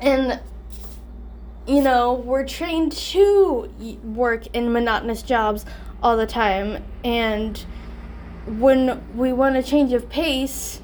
And 0.00 0.40
you 1.66 1.82
know, 1.82 2.14
we're 2.14 2.46
trained 2.46 2.92
to 2.92 3.70
work 4.04 4.46
in 4.54 4.72
monotonous 4.72 5.22
jobs 5.22 5.64
all 6.02 6.16
the 6.16 6.26
time 6.26 6.84
and 7.04 7.64
when 8.46 9.02
we 9.16 9.32
want 9.32 9.56
a 9.56 9.62
change 9.62 9.92
of 9.92 10.08
pace, 10.08 10.80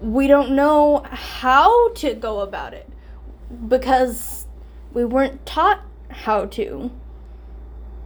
we 0.00 0.26
don't 0.26 0.52
know 0.52 1.04
how 1.10 1.92
to 1.92 2.14
go 2.14 2.40
about 2.40 2.72
it. 2.74 2.88
because 3.68 4.46
we 4.92 5.04
weren't 5.04 5.44
taught 5.44 5.82
how 6.08 6.46
to. 6.46 6.90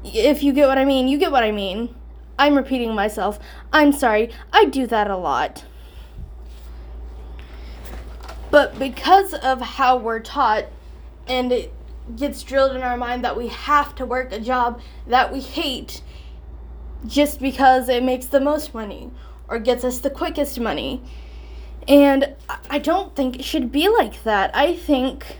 If 0.02 0.42
you 0.42 0.52
get 0.52 0.68
what 0.68 0.78
I 0.78 0.84
mean, 0.84 1.06
you 1.06 1.18
get 1.18 1.30
what 1.32 1.42
I 1.42 1.52
mean. 1.52 1.94
I'm 2.38 2.56
repeating 2.56 2.94
myself. 2.94 3.38
I'm 3.72 3.92
sorry. 3.92 4.30
I 4.52 4.64
do 4.64 4.86
that 4.86 5.10
a 5.10 5.16
lot. 5.16 5.64
But 8.50 8.78
because 8.78 9.34
of 9.34 9.60
how 9.60 9.96
we're 9.96 10.20
taught, 10.20 10.66
and 11.26 11.52
it 11.52 11.72
gets 12.16 12.42
drilled 12.42 12.76
in 12.76 12.82
our 12.82 12.96
mind 12.96 13.24
that 13.24 13.36
we 13.36 13.48
have 13.48 13.94
to 13.94 14.04
work 14.04 14.32
a 14.32 14.40
job 14.40 14.80
that 15.06 15.32
we 15.32 15.40
hate 15.40 16.02
just 17.06 17.40
because 17.40 17.88
it 17.88 18.02
makes 18.02 18.26
the 18.26 18.40
most 18.40 18.74
money 18.74 19.10
or 19.48 19.58
gets 19.58 19.84
us 19.84 19.98
the 19.98 20.10
quickest 20.10 20.58
money. 20.60 21.02
And 21.86 22.34
I 22.70 22.78
don't 22.78 23.14
think 23.14 23.36
it 23.36 23.44
should 23.44 23.70
be 23.70 23.88
like 23.88 24.22
that. 24.24 24.54
I 24.54 24.74
think 24.74 25.38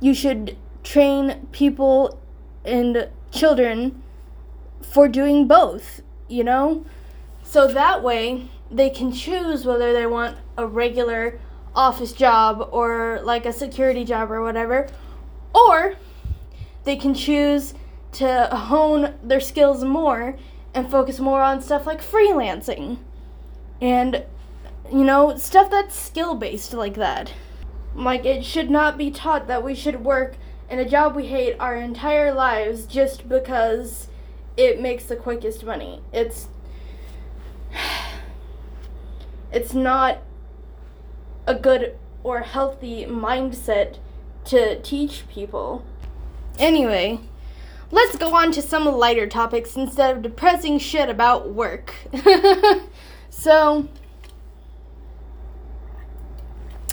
you 0.00 0.14
should 0.14 0.56
train 0.82 1.46
people 1.52 2.18
and 2.64 3.08
children 3.30 4.02
for 4.82 5.08
doing 5.08 5.46
both, 5.46 6.00
you 6.28 6.44
know? 6.44 6.84
So 7.42 7.66
that 7.68 8.02
way 8.02 8.48
they 8.70 8.90
can 8.90 9.12
choose 9.12 9.64
whether 9.64 9.92
they 9.92 10.06
want 10.06 10.38
a 10.56 10.66
regular 10.66 11.38
office 11.74 12.12
job 12.12 12.68
or 12.70 13.20
like 13.22 13.46
a 13.46 13.52
security 13.52 14.04
job 14.04 14.30
or 14.30 14.42
whatever, 14.42 14.88
or 15.54 15.96
they 16.84 16.96
can 16.96 17.14
choose 17.14 17.74
to 18.12 18.46
hone 18.46 19.14
their 19.22 19.40
skills 19.40 19.84
more 19.84 20.36
and 20.74 20.90
focus 20.90 21.18
more 21.18 21.42
on 21.42 21.60
stuff 21.62 21.86
like 21.86 22.02
freelancing. 22.02 22.98
And 23.80 24.24
you 24.90 25.04
know 25.04 25.36
stuff 25.36 25.70
that's 25.70 25.98
skill 25.98 26.34
based 26.34 26.74
like 26.74 26.94
that. 26.94 27.32
Like 27.94 28.24
it 28.24 28.44
should 28.44 28.70
not 28.70 28.98
be 28.98 29.10
taught 29.10 29.46
that 29.48 29.64
we 29.64 29.74
should 29.74 30.04
work 30.04 30.36
in 30.70 30.78
a 30.78 30.88
job 30.88 31.14
we 31.14 31.26
hate 31.26 31.56
our 31.58 31.76
entire 31.76 32.32
lives 32.32 32.86
just 32.86 33.28
because 33.28 34.08
it 34.56 34.80
makes 34.80 35.04
the 35.04 35.16
quickest 35.16 35.64
money. 35.64 36.02
It's 36.12 36.48
it's 39.52 39.74
not 39.74 40.18
a 41.46 41.54
good 41.54 41.96
or 42.22 42.40
healthy 42.40 43.04
mindset 43.04 43.98
to 44.44 44.80
teach 44.82 45.24
people 45.28 45.84
anyway 46.58 47.18
let's 47.92 48.16
go 48.16 48.34
on 48.34 48.50
to 48.50 48.60
some 48.60 48.86
lighter 48.86 49.28
topics 49.28 49.76
instead 49.76 50.16
of 50.16 50.22
depressing 50.22 50.78
shit 50.78 51.08
about 51.08 51.50
work. 51.50 51.94
so, 53.30 53.86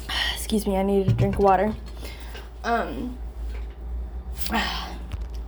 excuse 0.35 0.67
me, 0.67 0.75
I 0.75 0.83
need 0.83 1.07
to 1.07 1.13
drink 1.13 1.39
water. 1.39 1.73
Um, 2.63 3.17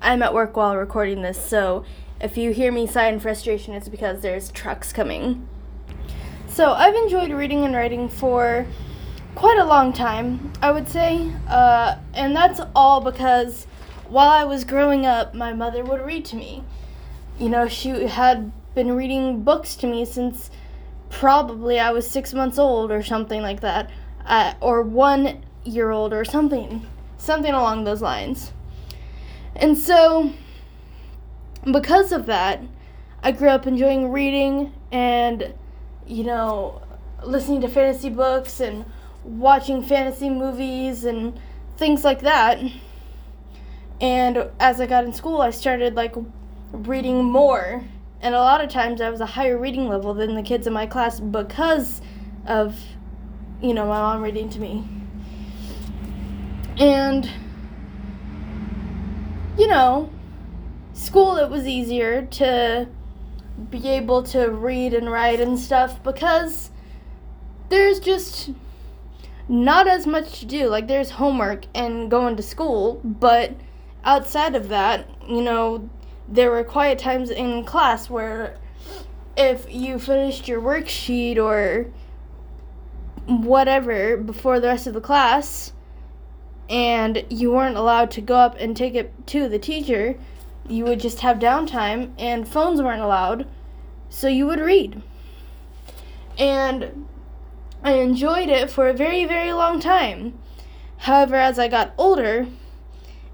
I'm 0.01 0.23
at 0.23 0.33
work 0.33 0.57
while 0.57 0.75
recording 0.75 1.21
this, 1.21 1.39
so 1.39 1.85
if 2.19 2.37
you 2.37 2.51
hear 2.51 2.71
me 2.71 2.87
sigh 2.87 3.09
in 3.09 3.19
frustration, 3.19 3.75
it's 3.75 3.89
because 3.89 4.21
there's 4.21 4.51
trucks 4.51 4.91
coming. 4.91 5.47
So, 6.47 6.71
I've 6.71 6.95
enjoyed 6.95 7.31
reading 7.31 7.63
and 7.63 7.75
writing 7.75 8.09
for 8.09 8.65
quite 9.35 9.57
a 9.57 9.65
long 9.65 9.93
time, 9.93 10.51
I 10.61 10.71
would 10.71 10.87
say, 10.87 11.31
uh, 11.47 11.95
and 12.13 12.35
that's 12.35 12.61
all 12.75 13.01
because 13.01 13.65
while 14.09 14.29
I 14.29 14.43
was 14.43 14.63
growing 14.63 15.05
up, 15.05 15.33
my 15.33 15.53
mother 15.53 15.83
would 15.83 16.01
read 16.01 16.25
to 16.25 16.35
me. 16.35 16.63
You 17.39 17.49
know, 17.49 17.67
she 17.67 17.89
had 18.07 18.51
been 18.75 18.95
reading 18.95 19.43
books 19.43 19.75
to 19.77 19.87
me 19.87 20.05
since 20.05 20.51
probably 21.09 21.79
I 21.79 21.91
was 21.91 22.09
six 22.09 22.33
months 22.33 22.57
old 22.57 22.91
or 22.91 23.03
something 23.03 23.41
like 23.41 23.61
that, 23.61 23.89
uh, 24.25 24.53
or 24.59 24.81
one 24.81 25.43
year 25.63 25.91
old 25.91 26.13
or 26.13 26.25
something, 26.25 26.85
something 27.17 27.53
along 27.53 27.83
those 27.83 28.01
lines. 28.01 28.51
And 29.55 29.77
so, 29.77 30.33
because 31.69 32.11
of 32.11 32.25
that, 32.25 32.61
I 33.23 33.31
grew 33.31 33.49
up 33.49 33.67
enjoying 33.67 34.11
reading 34.11 34.73
and, 34.91 35.53
you 36.07 36.23
know, 36.23 36.81
listening 37.23 37.61
to 37.61 37.67
fantasy 37.67 38.09
books 38.09 38.59
and 38.59 38.85
watching 39.23 39.83
fantasy 39.83 40.29
movies 40.29 41.03
and 41.03 41.39
things 41.77 42.03
like 42.03 42.21
that. 42.21 42.59
And 43.99 44.49
as 44.59 44.81
I 44.81 44.87
got 44.87 45.03
in 45.03 45.13
school, 45.13 45.41
I 45.41 45.51
started 45.51 45.95
like 45.95 46.15
reading 46.71 47.23
more. 47.23 47.83
And 48.21 48.35
a 48.35 48.39
lot 48.39 48.63
of 48.63 48.69
times 48.69 49.01
I 49.01 49.09
was 49.09 49.21
a 49.21 49.25
higher 49.25 49.57
reading 49.57 49.87
level 49.87 50.13
than 50.13 50.35
the 50.35 50.43
kids 50.43 50.67
in 50.67 50.73
my 50.73 50.85
class 50.85 51.19
because 51.19 52.01
of, 52.45 52.79
you 53.61 53.73
know, 53.73 53.85
my 53.85 53.99
mom 53.99 54.21
reading 54.21 54.49
to 54.49 54.59
me. 54.59 54.87
And, 56.77 57.29
you 59.57 59.67
know, 59.67 60.09
school 60.93 61.37
it 61.37 61.49
was 61.49 61.67
easier 61.67 62.25
to 62.25 62.87
be 63.69 63.87
able 63.87 64.23
to 64.23 64.49
read 64.49 64.93
and 64.93 65.11
write 65.11 65.39
and 65.39 65.59
stuff 65.59 66.01
because 66.03 66.71
there's 67.69 67.99
just 67.99 68.51
not 69.51 69.85
as 69.85 70.07
much 70.07 70.39
to 70.39 70.45
do. 70.45 70.69
Like, 70.69 70.87
there's 70.87 71.09
homework 71.09 71.65
and 71.75 72.09
going 72.09 72.37
to 72.37 72.41
school, 72.41 73.01
but 73.03 73.51
outside 74.05 74.55
of 74.55 74.69
that, 74.69 75.09
you 75.27 75.41
know, 75.41 75.89
there 76.25 76.49
were 76.49 76.63
quiet 76.63 76.97
times 76.97 77.29
in 77.29 77.65
class 77.65 78.09
where 78.09 78.57
if 79.35 79.65
you 79.69 79.99
finished 79.99 80.47
your 80.47 80.61
worksheet 80.61 81.37
or 81.37 81.91
whatever 83.25 84.15
before 84.15 84.61
the 84.61 84.67
rest 84.67 84.87
of 84.87 84.93
the 84.93 85.01
class 85.01 85.73
and 86.69 87.25
you 87.29 87.51
weren't 87.51 87.75
allowed 87.75 88.09
to 88.11 88.21
go 88.21 88.35
up 88.35 88.55
and 88.57 88.77
take 88.77 88.95
it 88.95 89.11
to 89.27 89.49
the 89.49 89.59
teacher, 89.59 90.17
you 90.65 90.85
would 90.85 91.01
just 91.01 91.19
have 91.19 91.39
downtime 91.39 92.13
and 92.17 92.47
phones 92.47 92.81
weren't 92.81 93.01
allowed, 93.01 93.45
so 94.07 94.29
you 94.29 94.47
would 94.47 94.61
read. 94.61 95.01
And 96.37 97.05
I 97.83 97.93
enjoyed 97.93 98.49
it 98.49 98.69
for 98.69 98.87
a 98.87 98.93
very, 98.93 99.25
very 99.25 99.53
long 99.53 99.79
time. 99.79 100.37
However, 100.97 101.35
as 101.35 101.57
I 101.57 101.67
got 101.67 101.93
older, 101.97 102.47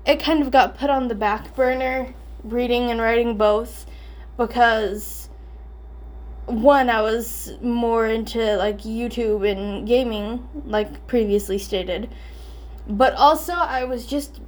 it 0.05 0.21
kind 0.21 0.41
of 0.41 0.51
got 0.51 0.77
put 0.77 0.89
on 0.89 1.09
the 1.09 1.15
back 1.15 1.53
burner, 1.53 2.13
reading 2.43 2.89
and 2.89 3.01
writing 3.01 3.35
both, 3.37 3.85
because 4.37 5.29
one, 6.45 6.89
I 6.89 7.01
was 7.01 7.57
more 7.61 8.07
into 8.07 8.55
like 8.55 8.79
YouTube 8.79 9.49
and 9.49 9.85
gaming, 9.85 10.47
like 10.65 11.05
previously 11.07 11.57
stated, 11.57 12.09
but 12.87 13.13
also 13.15 13.51
I 13.51 13.83
was 13.83 14.05
just 14.05 14.39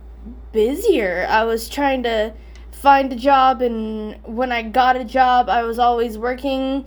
busier. 0.53 1.27
I 1.29 1.43
was 1.43 1.67
trying 1.67 2.03
to 2.03 2.33
find 2.71 3.11
a 3.11 3.17
job, 3.17 3.61
and 3.61 4.15
when 4.23 4.53
I 4.53 4.61
got 4.61 4.95
a 4.95 5.03
job, 5.03 5.49
I 5.49 5.63
was 5.63 5.77
always 5.77 6.17
working, 6.17 6.85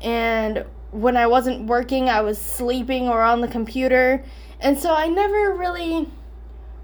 and 0.00 0.64
when 0.94 1.16
I 1.16 1.26
wasn't 1.26 1.66
working, 1.66 2.08
I 2.08 2.20
was 2.20 2.40
sleeping 2.40 3.08
or 3.08 3.20
on 3.20 3.40
the 3.40 3.48
computer, 3.48 4.24
and 4.60 4.78
so 4.78 4.94
I 4.94 5.08
never 5.08 5.52
really 5.52 6.08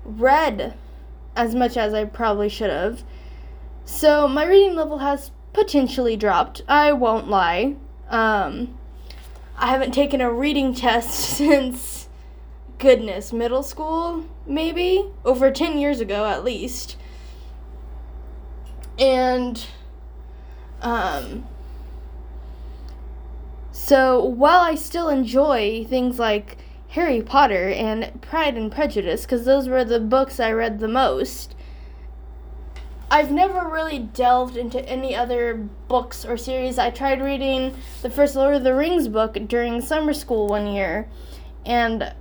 read 0.04 0.74
as 1.36 1.54
much 1.54 1.76
as 1.76 1.94
I 1.94 2.06
probably 2.06 2.48
should 2.48 2.70
have. 2.70 3.04
So 3.84 4.26
my 4.26 4.44
reading 4.44 4.74
level 4.74 4.98
has 4.98 5.30
potentially 5.52 6.16
dropped. 6.16 6.62
I 6.66 6.92
won't 6.92 7.28
lie. 7.28 7.76
Um, 8.08 8.76
I 9.56 9.68
haven't 9.68 9.92
taken 9.92 10.20
a 10.20 10.32
reading 10.32 10.74
test 10.74 11.10
since, 11.36 12.08
goodness, 12.78 13.32
middle 13.32 13.62
school, 13.62 14.24
maybe? 14.44 15.06
Over 15.24 15.52
10 15.52 15.78
years 15.78 16.00
ago, 16.00 16.26
at 16.26 16.42
least. 16.42 16.96
And, 18.98 19.64
um, 20.82 21.46
so 23.90 24.22
while 24.22 24.60
I 24.60 24.76
still 24.76 25.08
enjoy 25.08 25.84
things 25.84 26.16
like 26.16 26.58
Harry 26.90 27.20
Potter 27.20 27.70
and 27.70 28.22
Pride 28.22 28.56
and 28.56 28.70
Prejudice 28.70 29.22
because 29.22 29.44
those 29.44 29.68
were 29.68 29.84
the 29.84 29.98
books 29.98 30.38
I 30.38 30.52
read 30.52 30.78
the 30.78 30.86
most. 30.86 31.56
I've 33.10 33.32
never 33.32 33.68
really 33.68 33.98
delved 33.98 34.56
into 34.56 34.88
any 34.88 35.16
other 35.16 35.56
books 35.88 36.24
or 36.24 36.36
series. 36.36 36.78
I 36.78 36.90
tried 36.90 37.20
reading 37.20 37.74
the 38.02 38.10
first 38.10 38.36
Lord 38.36 38.54
of 38.54 38.62
the 38.62 38.76
Rings 38.76 39.08
book 39.08 39.36
during 39.48 39.80
summer 39.80 40.12
school 40.14 40.46
one 40.46 40.68
year, 40.68 41.08
and 41.66 42.14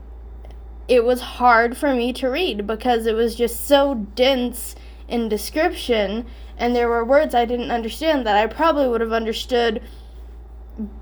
it 0.87 1.03
was 1.03 1.21
hard 1.21 1.77
for 1.77 1.93
me 1.93 2.13
to 2.13 2.31
read 2.31 2.65
because 2.65 3.05
it 3.05 3.13
was 3.13 3.35
just 3.35 3.67
so 3.67 4.07
dense 4.15 4.73
in 5.07 5.29
description, 5.29 6.25
and 6.57 6.75
there 6.75 6.89
were 6.89 7.05
words 7.05 7.35
I 7.35 7.45
didn't 7.45 7.69
understand 7.69 8.25
that 8.25 8.37
I 8.37 8.47
probably 8.47 8.87
would 8.87 9.01
have 9.01 9.13
understood 9.13 9.83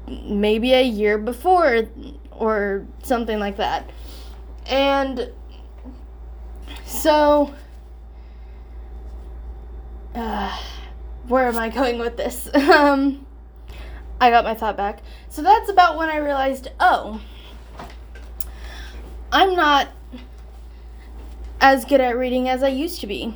maybe 0.08 0.74
a 0.74 0.84
year 0.84 1.18
before 1.18 1.88
or 2.32 2.86
something 3.04 3.40
like 3.40 3.58
that. 3.58 3.90
And 4.66 5.32
so, 6.86 7.54
uh, 10.16 10.60
where 11.28 11.48
am 11.48 11.58
I 11.58 11.70
going 11.70 12.00
with 12.00 12.18
this? 12.18 12.50
um, 12.56 13.26
I 14.20 14.30
got 14.30 14.44
my 14.44 14.56
thought 14.56 14.78
back. 14.78 15.00
So 15.30 15.42
that's 15.42 15.70
about 15.70 15.98
when 15.98 16.10
I 16.10 16.18
realized, 16.18 16.70
oh, 16.80 17.22
I'm 19.32 19.56
not 19.56 19.90
as 21.62 21.86
good 21.86 22.02
at 22.02 22.18
reading 22.18 22.50
as 22.50 22.64
I 22.64 22.70
used 22.70 23.02
to 23.02 23.08
be. 23.08 23.34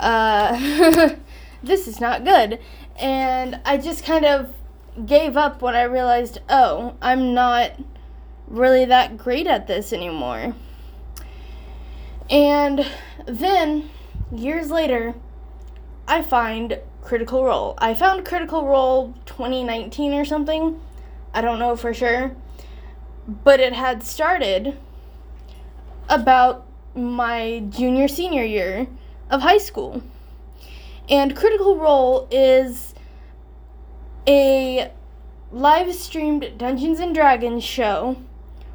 Uh, 0.00 1.14
this 1.62 1.86
is 1.86 2.00
not 2.00 2.24
good. 2.24 2.60
And 2.98 3.60
I 3.64 3.76
just 3.76 4.04
kind 4.04 4.24
of 4.24 4.54
gave 5.04 5.36
up 5.36 5.60
when 5.60 5.74
I 5.74 5.82
realized, 5.82 6.40
oh, 6.48 6.94
I'm 7.02 7.34
not 7.34 7.72
really 8.46 8.84
that 8.86 9.18
great 9.18 9.46
at 9.46 9.66
this 9.66 9.92
anymore. 9.92 10.54
And 12.30 12.86
then, 13.26 13.90
years 14.32 14.70
later, 14.70 15.14
I 16.08 16.22
find 16.22 16.80
Critical 17.02 17.44
Role. 17.44 17.74
I 17.78 17.94
found 17.94 18.24
Critical 18.24 18.66
Role 18.66 19.14
2019 19.26 20.12
or 20.12 20.24
something. 20.24 20.80
I 21.32 21.40
don't 21.40 21.58
know 21.58 21.76
for 21.76 21.94
sure. 21.94 22.34
But 23.28 23.60
it 23.60 23.72
had 23.72 24.02
started 24.02 24.76
about 26.08 26.66
my 26.94 27.64
junior 27.68 28.08
senior 28.08 28.44
year 28.44 28.86
of 29.30 29.42
high 29.42 29.58
school. 29.58 30.02
And 31.08 31.36
Critical 31.36 31.76
Role 31.76 32.26
is 32.30 32.94
a 34.26 34.90
live 35.52 35.94
streamed 35.94 36.58
Dungeons 36.58 36.98
and 36.98 37.14
Dragons 37.14 37.62
show 37.62 38.16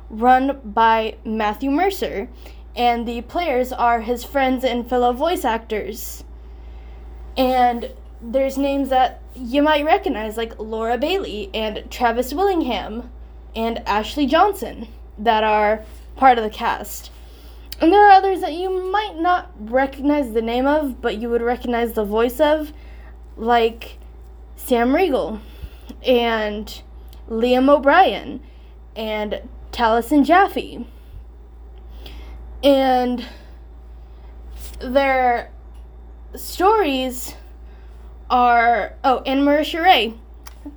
run 0.10 0.60
by 0.64 1.16
Matthew 1.24 1.70
Mercer, 1.70 2.30
and 2.76 3.08
the 3.08 3.22
players 3.22 3.72
are 3.72 4.02
his 4.02 4.24
friends 4.24 4.64
and 4.64 4.88
fellow 4.88 5.14
voice 5.14 5.46
actors. 5.46 6.24
And 7.38 7.92
there's 8.22 8.58
names 8.58 8.90
that 8.90 9.22
you 9.36 9.62
might 9.62 9.86
recognize, 9.86 10.38
like 10.38 10.60
Laura 10.60 10.98
Bailey 10.98 11.50
and 11.54 11.90
Travis 11.90 12.34
Willingham 12.34 13.10
and 13.56 13.80
Ashley 13.88 14.26
Johnson, 14.26 14.88
that 15.18 15.44
are 15.44 15.84
part 16.16 16.38
of 16.38 16.44
the 16.44 16.50
cast. 16.50 17.12
And 17.80 17.92
there 17.92 18.06
are 18.06 18.12
others 18.12 18.42
that 18.42 18.54
you 18.54 18.92
might 18.92 19.18
not 19.18 19.52
recognize 19.58 20.34
the 20.34 20.42
name 20.42 20.68
of, 20.68 21.02
but 21.02 21.18
you 21.18 21.30
would 21.30 21.42
recognize 21.42 21.94
the 21.94 22.06
voice 22.06 22.40
of, 22.40 22.72
like 23.38 23.98
Sam 24.64 24.96
Riegel 24.96 25.42
and 26.06 26.82
Liam 27.30 27.70
O'Brien 27.70 28.42
and 28.96 29.42
Taliesin 29.72 30.24
Jaffe. 30.24 30.86
And 32.64 33.26
their 34.80 35.52
stories 36.36 37.36
are 38.30 38.96
oh, 39.04 39.22
and 39.26 39.42
Marisha 39.42 39.82
Ray. 39.82 40.14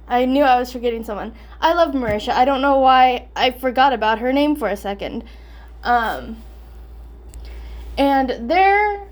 I 0.08 0.24
knew 0.24 0.42
I 0.42 0.58
was 0.58 0.72
forgetting 0.72 1.04
someone. 1.04 1.34
I 1.60 1.74
love 1.74 1.94
Marisha. 1.94 2.32
I 2.32 2.44
don't 2.44 2.62
know 2.62 2.78
why 2.78 3.28
I 3.36 3.50
forgot 3.50 3.92
about 3.92 4.18
her 4.18 4.32
name 4.32 4.56
for 4.56 4.68
a 4.68 4.76
second. 4.76 5.24
Um, 5.82 6.42
and 7.98 8.50
their 8.50 9.06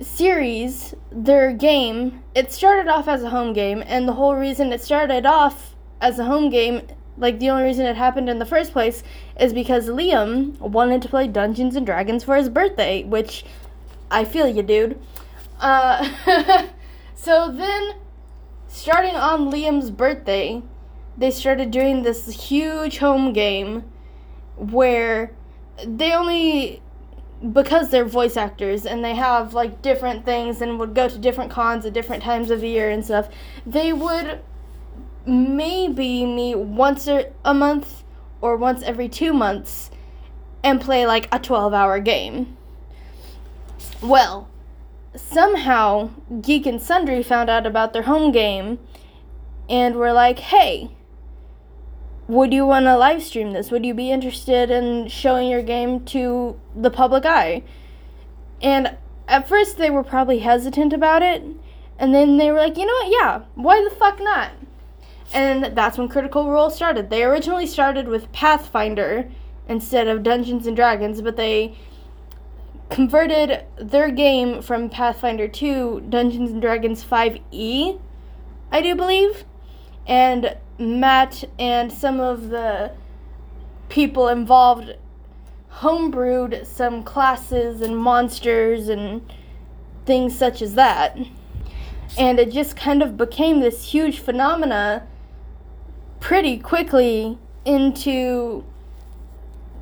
series, 0.00 0.94
their 1.10 1.52
game, 1.52 2.22
it 2.34 2.52
started 2.52 2.88
off 2.88 3.08
as 3.08 3.22
a 3.22 3.30
home 3.30 3.52
game, 3.52 3.82
and 3.86 4.08
the 4.08 4.14
whole 4.14 4.34
reason 4.34 4.72
it 4.72 4.80
started 4.80 5.26
off 5.26 5.74
as 6.00 6.18
a 6.18 6.24
home 6.24 6.50
game, 6.50 6.82
like 7.16 7.38
the 7.38 7.50
only 7.50 7.64
reason 7.64 7.86
it 7.86 7.96
happened 7.96 8.28
in 8.28 8.38
the 8.38 8.46
first 8.46 8.72
place, 8.72 9.02
is 9.38 9.52
because 9.52 9.88
Liam 9.88 10.58
wanted 10.58 11.02
to 11.02 11.08
play 11.08 11.26
Dungeons 11.28 11.76
and 11.76 11.84
Dragons 11.84 12.24
for 12.24 12.36
his 12.36 12.48
birthday, 12.48 13.04
which 13.04 13.44
I 14.10 14.24
feel 14.24 14.48
you, 14.48 14.62
dude. 14.62 14.98
Uh, 15.60 16.66
so 17.14 17.50
then, 17.52 17.94
starting 18.68 19.16
on 19.16 19.50
Liam's 19.52 19.90
birthday, 19.90 20.62
they 21.16 21.30
started 21.30 21.70
doing 21.70 22.02
this 22.02 22.48
huge 22.48 22.98
home 22.98 23.32
game 23.32 23.84
where 24.56 25.32
they 25.84 26.12
only 26.12 26.82
because 27.52 27.90
they're 27.90 28.04
voice 28.04 28.36
actors 28.36 28.84
and 28.84 29.04
they 29.04 29.14
have 29.14 29.54
like 29.54 29.80
different 29.82 30.24
things 30.24 30.60
and 30.60 30.78
would 30.78 30.94
go 30.94 31.08
to 31.08 31.18
different 31.18 31.50
cons 31.50 31.86
at 31.86 31.92
different 31.92 32.22
times 32.22 32.50
of 32.50 32.60
the 32.60 32.68
year 32.68 32.90
and 32.90 33.04
stuff, 33.04 33.28
they 33.66 33.92
would 33.92 34.40
maybe 35.26 36.26
meet 36.26 36.56
once 36.56 37.06
a 37.08 37.54
month 37.54 38.02
or 38.40 38.56
once 38.56 38.82
every 38.82 39.08
two 39.08 39.32
months 39.32 39.90
and 40.62 40.80
play 40.80 41.06
like 41.06 41.28
a 41.32 41.38
12 41.38 41.72
hour 41.72 41.98
game. 41.98 42.56
Well, 44.02 44.48
somehow 45.14 46.10
Geek 46.40 46.66
and 46.66 46.80
Sundry 46.80 47.22
found 47.22 47.48
out 47.48 47.66
about 47.66 47.92
their 47.92 48.02
home 48.02 48.32
game 48.32 48.78
and 49.68 49.94
were 49.94 50.12
like, 50.12 50.38
hey, 50.38 50.90
would 52.30 52.54
you 52.54 52.64
want 52.64 52.86
to 52.86 52.96
live 52.96 53.22
stream 53.24 53.52
this? 53.52 53.72
Would 53.72 53.84
you 53.84 53.92
be 53.92 54.12
interested 54.12 54.70
in 54.70 55.08
showing 55.08 55.50
your 55.50 55.62
game 55.62 56.04
to 56.06 56.58
the 56.76 56.90
public 56.90 57.26
eye? 57.26 57.64
And 58.62 58.96
at 59.26 59.48
first 59.48 59.78
they 59.78 59.90
were 59.90 60.04
probably 60.04 60.38
hesitant 60.38 60.92
about 60.92 61.22
it, 61.22 61.42
and 61.98 62.14
then 62.14 62.36
they 62.36 62.52
were 62.52 62.58
like, 62.58 62.76
you 62.76 62.86
know 62.86 62.92
what? 62.92 63.10
Yeah, 63.10 63.42
why 63.56 63.82
the 63.82 63.94
fuck 63.94 64.20
not? 64.20 64.52
And 65.34 65.76
that's 65.76 65.98
when 65.98 66.08
Critical 66.08 66.48
Role 66.48 66.70
started. 66.70 67.10
They 67.10 67.24
originally 67.24 67.66
started 67.66 68.06
with 68.06 68.30
Pathfinder 68.30 69.28
instead 69.68 70.06
of 70.06 70.22
Dungeons 70.22 70.68
and 70.68 70.76
Dragons, 70.76 71.22
but 71.22 71.36
they 71.36 71.76
converted 72.90 73.64
their 73.76 74.10
game 74.10 74.62
from 74.62 74.88
Pathfinder 74.88 75.48
to 75.48 76.00
Dungeons 76.08 76.52
and 76.52 76.62
Dragons 76.62 77.04
5e, 77.04 78.00
I 78.70 78.82
do 78.82 78.94
believe. 78.94 79.44
And 80.06 80.56
Matt 80.80 81.44
and 81.58 81.92
some 81.92 82.18
of 82.20 82.48
the 82.48 82.92
people 83.88 84.28
involved 84.28 84.94
homebrewed 85.74 86.66
some 86.66 87.02
classes 87.02 87.80
and 87.80 87.96
monsters 87.96 88.88
and 88.88 89.20
things 90.06 90.36
such 90.36 90.62
as 90.62 90.74
that. 90.74 91.16
And 92.18 92.40
it 92.40 92.50
just 92.50 92.76
kind 92.76 93.02
of 93.02 93.16
became 93.16 93.60
this 93.60 93.92
huge 93.92 94.18
phenomena 94.18 95.06
pretty 96.18 96.58
quickly 96.58 97.38
into 97.64 98.64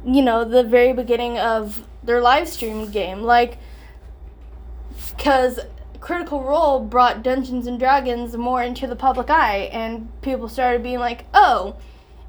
you 0.05 0.23
know 0.23 0.45
the 0.45 0.63
very 0.63 0.93
beginning 0.93 1.39
of 1.39 1.87
their 2.03 2.21
live 2.21 2.49
stream 2.49 2.91
game 2.91 3.23
like 3.23 3.59
cuz 5.19 5.59
Critical 6.01 6.43
Role 6.43 6.81
brought 6.81 7.23
Dungeons 7.23 7.67
and 7.67 7.79
Dragons 7.79 8.37
more 8.37 8.63
into 8.63 8.87
the 8.87 8.97
public 8.97 9.31
eye, 9.31 9.69
and 9.73 10.09
people 10.23 10.49
started 10.49 10.83
being 10.83 10.99
like, 10.99 11.25
oh, 11.35 11.77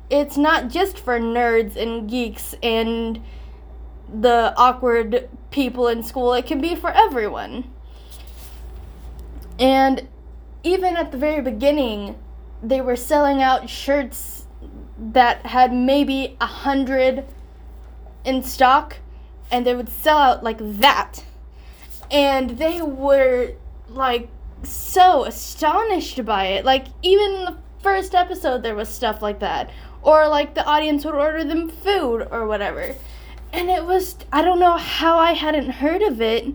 it's 0.10 0.38
not 0.38 0.70
just 0.70 0.98
for 0.98 1.20
nerds 1.20 1.76
and 1.76 2.10
geeks 2.10 2.56
and 2.64 3.22
the 4.12 4.54
awkward 4.58 5.30
people 5.52 5.88
in 5.88 6.02
school, 6.02 6.34
it 6.34 6.48
can 6.48 6.60
be 6.60 6.76
for 6.76 6.90
everyone. 6.90 7.70
And 9.60 10.08
even 10.64 10.96
at 10.96 11.12
the 11.12 11.18
very 11.18 11.42
beginning, 11.42 12.18
they 12.64 12.82
were 12.82 12.96
selling 12.96 13.42
out 13.42 13.70
shirts 13.70 14.48
that 14.98 15.46
had 15.46 15.72
maybe 15.72 16.36
a 16.42 16.46
hundred 16.46 17.26
in 18.26 18.42
stock, 18.44 18.98
and 19.52 19.66
they 19.66 19.76
would 19.76 19.90
sell 19.90 20.18
out 20.18 20.44
like 20.44 20.58
that 20.60 21.24
and 22.12 22.52
they 22.52 22.82
were 22.82 23.54
like 23.88 24.30
so 24.64 25.26
astonished 25.26 26.24
by 26.26 26.48
it. 26.48 26.66
Like 26.66 26.88
even 27.02 27.32
in 27.32 27.46
the 27.46 27.58
first 27.82 28.16
episode 28.16 28.64
there 28.64 28.76
was 28.76 28.90
stuff 28.90 29.22
like 29.22 29.40
that. 29.40 29.70
Or 30.02 30.28
like 30.28 30.54
the 30.56 30.66
audience 30.66 31.06
would 31.06 31.16
order 31.16 31.44
them 31.44 31.70
food 31.70 32.28
or 32.32 32.48
whatever. 32.48 32.96
And 33.52 33.70
it 33.70 33.86
was 33.86 34.18
I 34.32 34.42
don't 34.42 34.60
know 34.60 34.78
how 34.78 35.18
I 35.18 35.34
hadn't 35.34 35.70
heard 35.72 36.02
of 36.02 36.22
it 36.22 36.48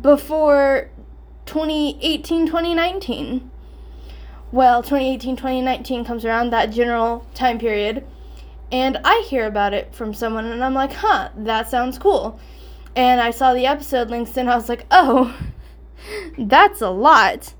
before 0.00 0.90
2018 1.46 2.46
2019. 2.46 3.50
Well, 4.52 4.82
2018 4.82 5.36
2019 5.36 6.04
comes 6.04 6.24
around 6.24 6.50
that 6.50 6.70
general 6.70 7.26
time 7.34 7.58
period 7.58 8.06
and 8.72 8.98
I 9.04 9.24
hear 9.28 9.46
about 9.46 9.74
it 9.74 9.94
from 9.94 10.14
someone 10.14 10.46
and 10.46 10.62
I'm 10.62 10.74
like, 10.74 10.92
"Huh, 10.92 11.30
that 11.36 11.68
sounds 11.68 11.98
cool." 11.98 12.38
And 12.96 13.20
I 13.20 13.30
saw 13.30 13.54
the 13.54 13.66
episode 13.66 14.10
links 14.10 14.36
and 14.36 14.50
I 14.50 14.56
was 14.56 14.68
like, 14.68 14.86
oh, 14.90 15.36
that's 16.38 16.80
a 16.80 16.90
lot. 16.90 17.54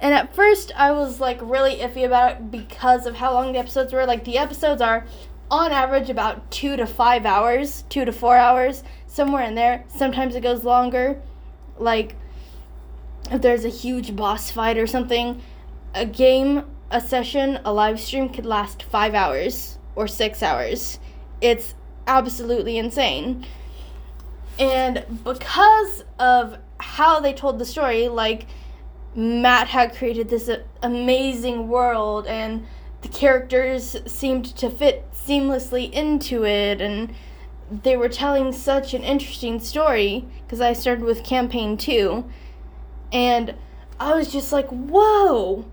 And 0.00 0.12
at 0.12 0.34
first, 0.34 0.72
I 0.76 0.92
was 0.92 1.20
like 1.20 1.38
really 1.40 1.76
iffy 1.76 2.04
about 2.04 2.32
it 2.32 2.50
because 2.50 3.06
of 3.06 3.16
how 3.16 3.32
long 3.32 3.52
the 3.52 3.58
episodes 3.58 3.92
were. 3.92 4.04
Like, 4.04 4.24
the 4.24 4.38
episodes 4.38 4.82
are 4.82 5.06
on 5.50 5.72
average 5.72 6.10
about 6.10 6.50
two 6.50 6.76
to 6.76 6.86
five 6.86 7.24
hours, 7.24 7.84
two 7.88 8.04
to 8.04 8.12
four 8.12 8.36
hours, 8.36 8.82
somewhere 9.06 9.44
in 9.44 9.54
there. 9.54 9.84
Sometimes 9.88 10.34
it 10.34 10.42
goes 10.42 10.64
longer. 10.64 11.20
Like, 11.78 12.16
if 13.30 13.40
there's 13.40 13.64
a 13.64 13.70
huge 13.70 14.14
boss 14.14 14.50
fight 14.50 14.76
or 14.76 14.86
something, 14.86 15.40
a 15.94 16.04
game, 16.04 16.64
a 16.90 17.00
session, 17.00 17.58
a 17.64 17.72
live 17.72 18.00
stream 18.00 18.28
could 18.28 18.44
last 18.44 18.82
five 18.82 19.14
hours 19.14 19.78
or 19.96 20.06
six 20.06 20.42
hours. 20.42 20.98
It's 21.40 21.74
absolutely 22.06 22.76
insane. 22.76 23.46
And 24.58 25.04
because 25.24 26.04
of 26.18 26.58
how 26.78 27.20
they 27.20 27.32
told 27.32 27.58
the 27.58 27.64
story, 27.64 28.08
like 28.08 28.46
Matt 29.14 29.68
had 29.68 29.94
created 29.94 30.28
this 30.28 30.50
amazing 30.82 31.68
world 31.68 32.26
and 32.26 32.66
the 33.02 33.08
characters 33.08 33.96
seemed 34.06 34.44
to 34.56 34.70
fit 34.70 35.04
seamlessly 35.12 35.90
into 35.92 36.44
it 36.44 36.80
and 36.80 37.12
they 37.70 37.96
were 37.96 38.08
telling 38.08 38.52
such 38.52 38.94
an 38.94 39.02
interesting 39.02 39.58
story 39.58 40.26
because 40.42 40.60
I 40.60 40.72
started 40.72 41.04
with 41.04 41.24
campaign 41.24 41.76
2 41.76 42.24
and 43.12 43.54
I 43.98 44.14
was 44.14 44.32
just 44.32 44.52
like, 44.52 44.68
"Whoa. 44.68 45.64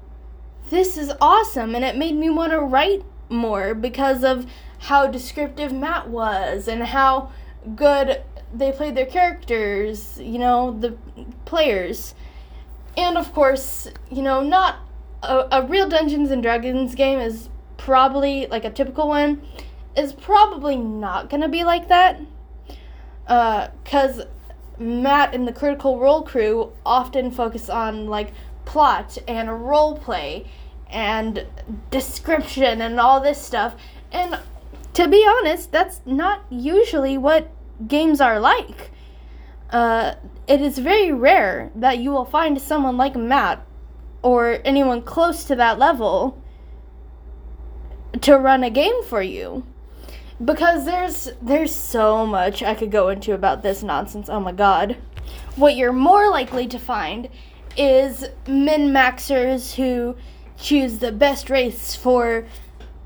This 0.70 0.98
is 0.98 1.12
awesome." 1.20 1.76
And 1.76 1.84
it 1.84 1.98
made 1.98 2.16
me 2.16 2.30
want 2.30 2.52
to 2.52 2.60
write 2.60 3.04
more 3.30 3.74
because 3.74 4.24
of 4.24 4.46
how 4.80 5.08
descriptive 5.08 5.72
Matt 5.72 6.10
was 6.10 6.68
and 6.68 6.84
how 6.84 7.30
good 7.76 8.22
they 8.54 8.72
played 8.72 8.96
their 8.96 9.06
characters, 9.06 10.20
you 10.20 10.40
know, 10.40 10.72
the 10.72 10.98
players. 11.46 12.16
And 12.98 13.18
of 13.18 13.34
course, 13.34 13.88
you 14.10 14.22
know, 14.22 14.42
not 14.42 14.80
a, 15.24 15.48
a 15.52 15.66
real 15.66 15.88
Dungeons 15.88 16.32
and 16.32 16.42
Dragons 16.42 16.96
game 16.96 17.20
is 17.20 17.50
probably 17.78 18.48
like 18.48 18.66
a 18.66 18.70
typical 18.70 19.08
one 19.08 19.42
is 19.96 20.14
probably 20.14 20.78
not 20.78 21.30
going 21.30 21.42
to 21.42 21.50
be 21.50 21.64
like 21.64 21.88
that. 21.88 22.20
Uh, 23.28 23.68
cuz 23.86 24.22
Matt 24.78 25.34
and 25.34 25.48
the 25.48 25.54
Critical 25.54 26.00
Role 26.00 26.24
crew 26.24 26.74
often 26.86 27.32
focus 27.32 27.70
on 27.70 28.08
like 28.08 28.34
plot 28.66 29.18
and 29.28 29.68
role 29.68 29.98
play 29.98 30.46
and 30.90 31.46
description 31.90 32.82
and 32.82 33.00
all 33.00 33.20
this 33.20 33.42
stuff. 33.42 33.76
And 34.12 34.40
to 34.94 35.08
be 35.08 35.26
honest, 35.26 35.72
that's 35.72 36.02
not 36.06 36.42
usually 36.50 37.18
what 37.18 37.50
games 37.88 38.22
are 38.22 38.40
like. 38.40 38.92
Uh, 39.70 40.16
it 40.48 40.62
is 40.62 40.78
very 40.80 41.12
rare 41.12 41.72
that 41.76 42.00
you 42.00 42.12
will 42.12 42.26
find 42.26 42.62
someone 42.62 42.98
like 42.98 43.16
Matt 43.16 43.66
or 44.22 44.60
anyone 44.66 45.02
close 45.02 45.44
to 45.46 45.56
that 45.56 45.80
level 45.80 46.42
to 48.20 48.38
run 48.38 48.64
a 48.64 48.70
game 48.70 49.04
for 49.04 49.22
you 49.22 49.66
because 50.44 50.86
there's 50.86 51.30
there's 51.42 51.74
so 51.74 52.26
much 52.26 52.64
I 52.64 52.76
could 52.76 52.92
go 52.92 53.10
into 53.10 53.34
about 53.34 53.64
this 53.64 53.84
nonsense. 53.84 54.30
Oh 54.30 54.40
my 54.40 54.52
god. 54.52 54.98
What 55.56 55.76
you're 55.76 55.94
more 55.94 56.30
likely 56.30 56.68
to 56.68 56.80
find 56.80 57.30
is 57.78 58.26
min 58.48 58.90
maxers 58.90 59.76
who 59.76 60.16
choose 60.58 61.00
the 61.00 61.12
best 61.12 61.50
race 61.50 61.96
for 61.96 62.46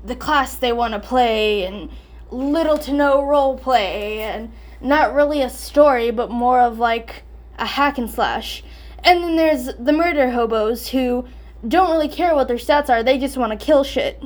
the 0.04 0.16
class 0.16 0.56
they 0.56 0.72
want 0.72 0.94
to 0.94 1.00
play 1.00 1.64
and 1.64 1.90
little 2.30 2.78
to 2.78 2.92
no 2.92 3.24
role 3.24 3.56
play 3.56 4.20
and 4.20 4.52
not 4.80 5.14
really 5.14 5.42
a 5.42 5.50
story 5.50 6.10
but 6.10 6.30
more 6.30 6.60
of 6.60 6.78
like 6.78 7.22
a 7.58 7.66
hack 7.66 7.98
and 7.98 8.10
slash. 8.10 8.62
And 9.04 9.22
then 9.22 9.36
there's 9.36 9.66
the 9.78 9.92
murder 9.92 10.30
hobos 10.30 10.88
who 10.88 11.26
don't 11.66 11.90
really 11.90 12.08
care 12.08 12.34
what 12.34 12.48
their 12.48 12.56
stats 12.56 12.88
are, 12.88 13.02
they 13.02 13.18
just 13.18 13.36
want 13.36 13.58
to 13.58 13.64
kill 13.64 13.84
shit. 13.84 14.22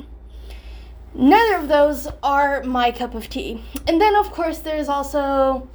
Neither 1.13 1.57
of 1.57 1.67
those 1.67 2.07
are 2.23 2.63
my 2.63 2.91
cup 2.91 3.15
of 3.15 3.29
tea. 3.29 3.63
And 3.87 3.99
then, 3.99 4.15
of 4.15 4.31
course, 4.31 4.59
there's 4.59 4.87
also 4.87 5.67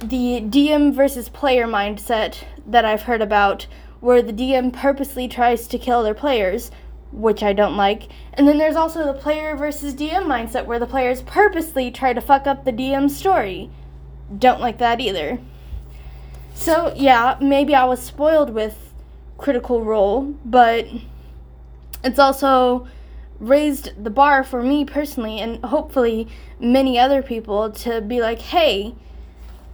the 0.00 0.42
DM 0.42 0.92
versus 0.94 1.28
player 1.28 1.66
mindset 1.66 2.44
that 2.66 2.84
I've 2.84 3.02
heard 3.02 3.22
about, 3.22 3.66
where 4.00 4.20
the 4.20 4.32
DM 4.32 4.72
purposely 4.72 5.28
tries 5.28 5.66
to 5.68 5.78
kill 5.78 6.02
their 6.02 6.14
players, 6.14 6.70
which 7.14 7.42
I 7.42 7.52
don't 7.52 7.76
like. 7.76 8.08
And 8.34 8.46
then 8.48 8.58
there's 8.58 8.76
also 8.76 9.04
the 9.04 9.18
player 9.18 9.56
versus 9.56 9.94
DM 9.94 10.24
mindset, 10.24 10.66
where 10.66 10.78
the 10.78 10.86
players 10.86 11.22
purposely 11.22 11.90
try 11.90 12.12
to 12.12 12.20
fuck 12.20 12.46
up 12.46 12.64
the 12.64 12.72
DM's 12.72 13.16
story. 13.16 13.70
Don't 14.36 14.60
like 14.60 14.78
that 14.78 15.00
either. 15.00 15.38
So, 16.54 16.92
yeah, 16.96 17.36
maybe 17.40 17.74
I 17.74 17.84
was 17.84 18.02
spoiled 18.02 18.50
with 18.50 18.92
Critical 19.38 19.82
Role, 19.82 20.34
but 20.44 20.86
it's 22.02 22.18
also 22.18 22.86
raised 23.38 24.02
the 24.02 24.10
bar 24.10 24.44
for 24.44 24.62
me 24.62 24.84
personally 24.84 25.40
and 25.40 25.64
hopefully 25.64 26.28
many 26.58 26.98
other 26.98 27.22
people 27.22 27.70
to 27.70 28.00
be 28.00 28.20
like, 28.20 28.40
hey, 28.40 28.94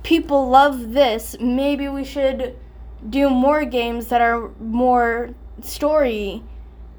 people 0.03 0.49
love 0.49 0.93
this. 0.93 1.37
Maybe 1.41 1.89
we 1.89 2.05
should 2.05 2.57
do 3.09 3.31
more 3.31 3.65
games 3.65 4.09
that 4.09 4.21
are 4.21 4.51
more 4.59 5.31
story 5.63 6.43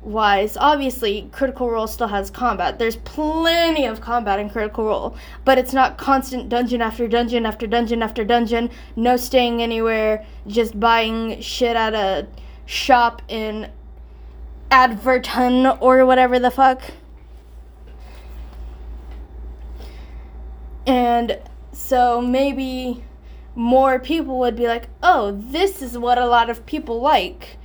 wise. 0.01 0.57
Obviously, 0.57 1.29
Critical 1.31 1.69
Role 1.69 1.87
still 1.87 2.07
has 2.07 2.29
combat. 2.29 2.79
There's 2.79 2.95
plenty 2.97 3.85
of 3.85 4.01
combat 4.01 4.39
in 4.39 4.49
Critical 4.49 4.85
Role, 4.85 5.15
but 5.45 5.57
it's 5.57 5.73
not 5.73 5.97
constant 5.97 6.49
dungeon 6.49 6.81
after 6.81 7.07
dungeon 7.07 7.45
after 7.45 7.67
dungeon 7.67 8.01
after 8.01 8.23
dungeon, 8.23 8.69
no 8.95 9.17
staying 9.17 9.61
anywhere, 9.61 10.25
just 10.47 10.79
buying 10.79 11.39
shit 11.41 11.75
at 11.75 11.93
a 11.93 12.27
shop 12.65 13.21
in 13.27 13.69
Adverton 14.71 15.67
or 15.79 16.05
whatever 16.05 16.39
the 16.39 16.51
fuck. 16.51 16.81
And 20.87 21.37
so 21.71 22.21
maybe 22.21 23.03
more 23.53 23.99
people 23.99 24.39
would 24.39 24.55
be 24.55 24.67
like, 24.67 24.87
oh, 25.03 25.37
this 25.39 25.81
is 25.81 25.97
what 25.97 26.17
a 26.17 26.25
lot 26.25 26.49
of 26.49 26.65
people 26.65 27.01
like. 27.01 27.57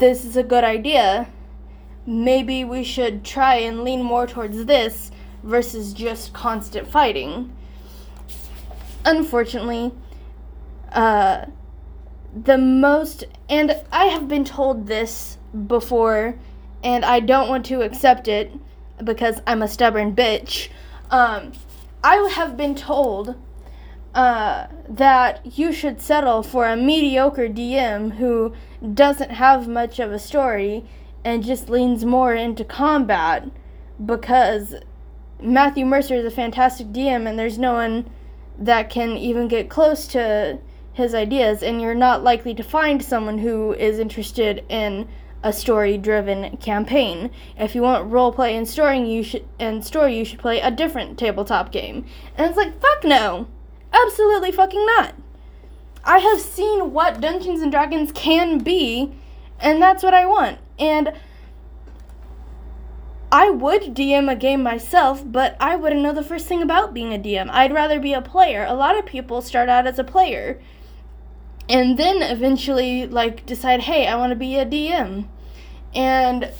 This 0.00 0.24
is 0.24 0.34
a 0.34 0.42
good 0.42 0.64
idea. 0.64 1.28
Maybe 2.06 2.64
we 2.64 2.84
should 2.84 3.22
try 3.22 3.56
and 3.56 3.84
lean 3.84 4.02
more 4.02 4.26
towards 4.26 4.64
this 4.64 5.10
versus 5.42 5.92
just 5.92 6.32
constant 6.32 6.88
fighting. 6.88 7.54
Unfortunately, 9.04 9.92
uh, 10.92 11.44
the 12.34 12.56
most, 12.56 13.24
and 13.50 13.76
I 13.92 14.06
have 14.06 14.26
been 14.26 14.46
told 14.46 14.86
this 14.86 15.36
before, 15.66 16.34
and 16.82 17.04
I 17.04 17.20
don't 17.20 17.50
want 17.50 17.66
to 17.66 17.82
accept 17.82 18.26
it 18.26 18.52
because 19.04 19.42
I'm 19.46 19.60
a 19.60 19.68
stubborn 19.68 20.16
bitch. 20.16 20.70
Um, 21.10 21.52
I 22.02 22.16
have 22.32 22.56
been 22.56 22.74
told 22.74 23.34
uh, 24.14 24.66
that 24.88 25.58
you 25.58 25.74
should 25.74 26.00
settle 26.00 26.42
for 26.42 26.66
a 26.66 26.74
mediocre 26.74 27.48
DM 27.48 28.12
who 28.16 28.54
doesn't 28.94 29.30
have 29.30 29.68
much 29.68 29.98
of 29.98 30.12
a 30.12 30.18
story 30.18 30.84
and 31.24 31.44
just 31.44 31.68
leans 31.68 32.04
more 32.04 32.34
into 32.34 32.64
combat 32.64 33.48
because 34.04 34.74
Matthew 35.42 35.84
Mercer 35.84 36.14
is 36.14 36.24
a 36.24 36.30
fantastic 36.30 36.88
DM 36.88 37.28
and 37.28 37.38
there's 37.38 37.58
no 37.58 37.74
one 37.74 38.10
that 38.58 38.90
can 38.90 39.16
even 39.16 39.48
get 39.48 39.68
close 39.70 40.06
to 40.08 40.58
his 40.92 41.14
ideas, 41.14 41.62
and 41.62 41.80
you're 41.80 41.94
not 41.94 42.22
likely 42.22 42.54
to 42.54 42.62
find 42.62 43.02
someone 43.02 43.38
who 43.38 43.72
is 43.74 43.98
interested 43.98 44.64
in 44.68 45.08
a 45.42 45.52
story-driven 45.52 46.56
campaign. 46.58 47.30
If 47.56 47.74
you 47.74 47.80
want 47.80 48.10
role 48.10 48.32
play 48.32 48.54
and 48.56 48.68
story, 48.68 49.00
you 49.08 49.22
should 49.22 49.46
and 49.58 49.84
story, 49.84 50.18
you 50.18 50.24
should 50.24 50.40
play 50.40 50.60
a 50.60 50.70
different 50.70 51.18
tabletop 51.18 51.72
game. 51.72 52.04
And 52.36 52.48
it's 52.48 52.56
like, 52.56 52.78
fuck 52.80 53.04
no, 53.04 53.46
absolutely 53.92 54.52
fucking 54.52 54.84
not. 54.84 55.14
I 56.04 56.18
have 56.18 56.40
seen 56.40 56.92
what 56.92 57.20
Dungeons 57.20 57.60
and 57.60 57.70
Dragons 57.70 58.12
can 58.12 58.58
be, 58.58 59.12
and 59.58 59.80
that's 59.80 60.02
what 60.02 60.14
I 60.14 60.26
want. 60.26 60.58
And 60.78 61.12
I 63.32 63.50
would 63.50 63.94
DM 63.94 64.30
a 64.30 64.34
game 64.34 64.62
myself, 64.62 65.22
but 65.24 65.56
I 65.60 65.76
wouldn't 65.76 66.02
know 66.02 66.12
the 66.12 66.22
first 66.22 66.46
thing 66.46 66.62
about 66.62 66.94
being 66.94 67.14
a 67.14 67.18
DM. 67.18 67.48
I'd 67.50 67.72
rather 67.72 68.00
be 68.00 68.12
a 68.12 68.22
player. 68.22 68.64
A 68.68 68.74
lot 68.74 68.98
of 68.98 69.06
people 69.06 69.40
start 69.42 69.68
out 69.68 69.86
as 69.86 69.98
a 69.98 70.04
player 70.04 70.60
and 71.70 71.96
then 71.96 72.20
eventually 72.20 73.06
like 73.06 73.46
decide 73.46 73.80
hey 73.82 74.06
i 74.06 74.16
want 74.16 74.30
to 74.30 74.36
be 74.36 74.56
a 74.56 74.66
dm 74.66 75.26
and 75.94 76.52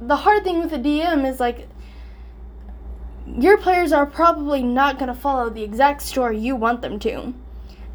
the 0.00 0.16
hard 0.16 0.42
thing 0.42 0.58
with 0.58 0.72
a 0.72 0.78
dm 0.78 1.26
is 1.26 1.38
like 1.38 1.68
your 3.38 3.56
players 3.56 3.92
are 3.92 4.04
probably 4.04 4.62
not 4.62 4.98
going 4.98 5.06
to 5.06 5.14
follow 5.14 5.48
the 5.48 5.62
exact 5.62 6.02
story 6.02 6.38
you 6.38 6.56
want 6.56 6.82
them 6.82 6.98
to 6.98 7.32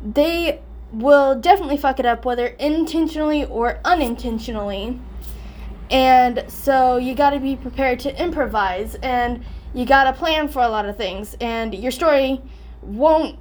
they 0.01 0.61
will 0.91 1.39
definitely 1.39 1.77
fuck 1.77 1.99
it 1.99 2.05
up 2.05 2.25
whether 2.25 2.47
intentionally 2.47 3.45
or 3.45 3.79
unintentionally 3.83 4.99
and 5.89 6.43
so 6.47 6.97
you 6.97 7.15
got 7.15 7.31
to 7.31 7.39
be 7.39 7.55
prepared 7.55 7.99
to 7.99 8.21
improvise 8.21 8.95
and 8.95 9.43
you 9.73 9.85
got 9.85 10.05
to 10.05 10.13
plan 10.13 10.47
for 10.47 10.61
a 10.61 10.69
lot 10.69 10.85
of 10.85 10.97
things 10.97 11.35
and 11.41 11.75
your 11.75 11.91
story 11.91 12.41
won't 12.81 13.37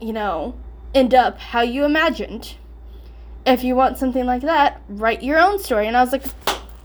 you 0.00 0.12
know 0.12 0.54
end 0.94 1.14
up 1.14 1.38
how 1.38 1.62
you 1.62 1.84
imagined. 1.84 2.56
If 3.46 3.64
you 3.64 3.74
want 3.74 3.98
something 3.98 4.26
like 4.26 4.42
that, 4.42 4.82
write 4.88 5.22
your 5.22 5.38
own 5.38 5.58
story. 5.58 5.86
And 5.86 5.96
I 5.96 6.02
was 6.02 6.12
like, 6.12 6.24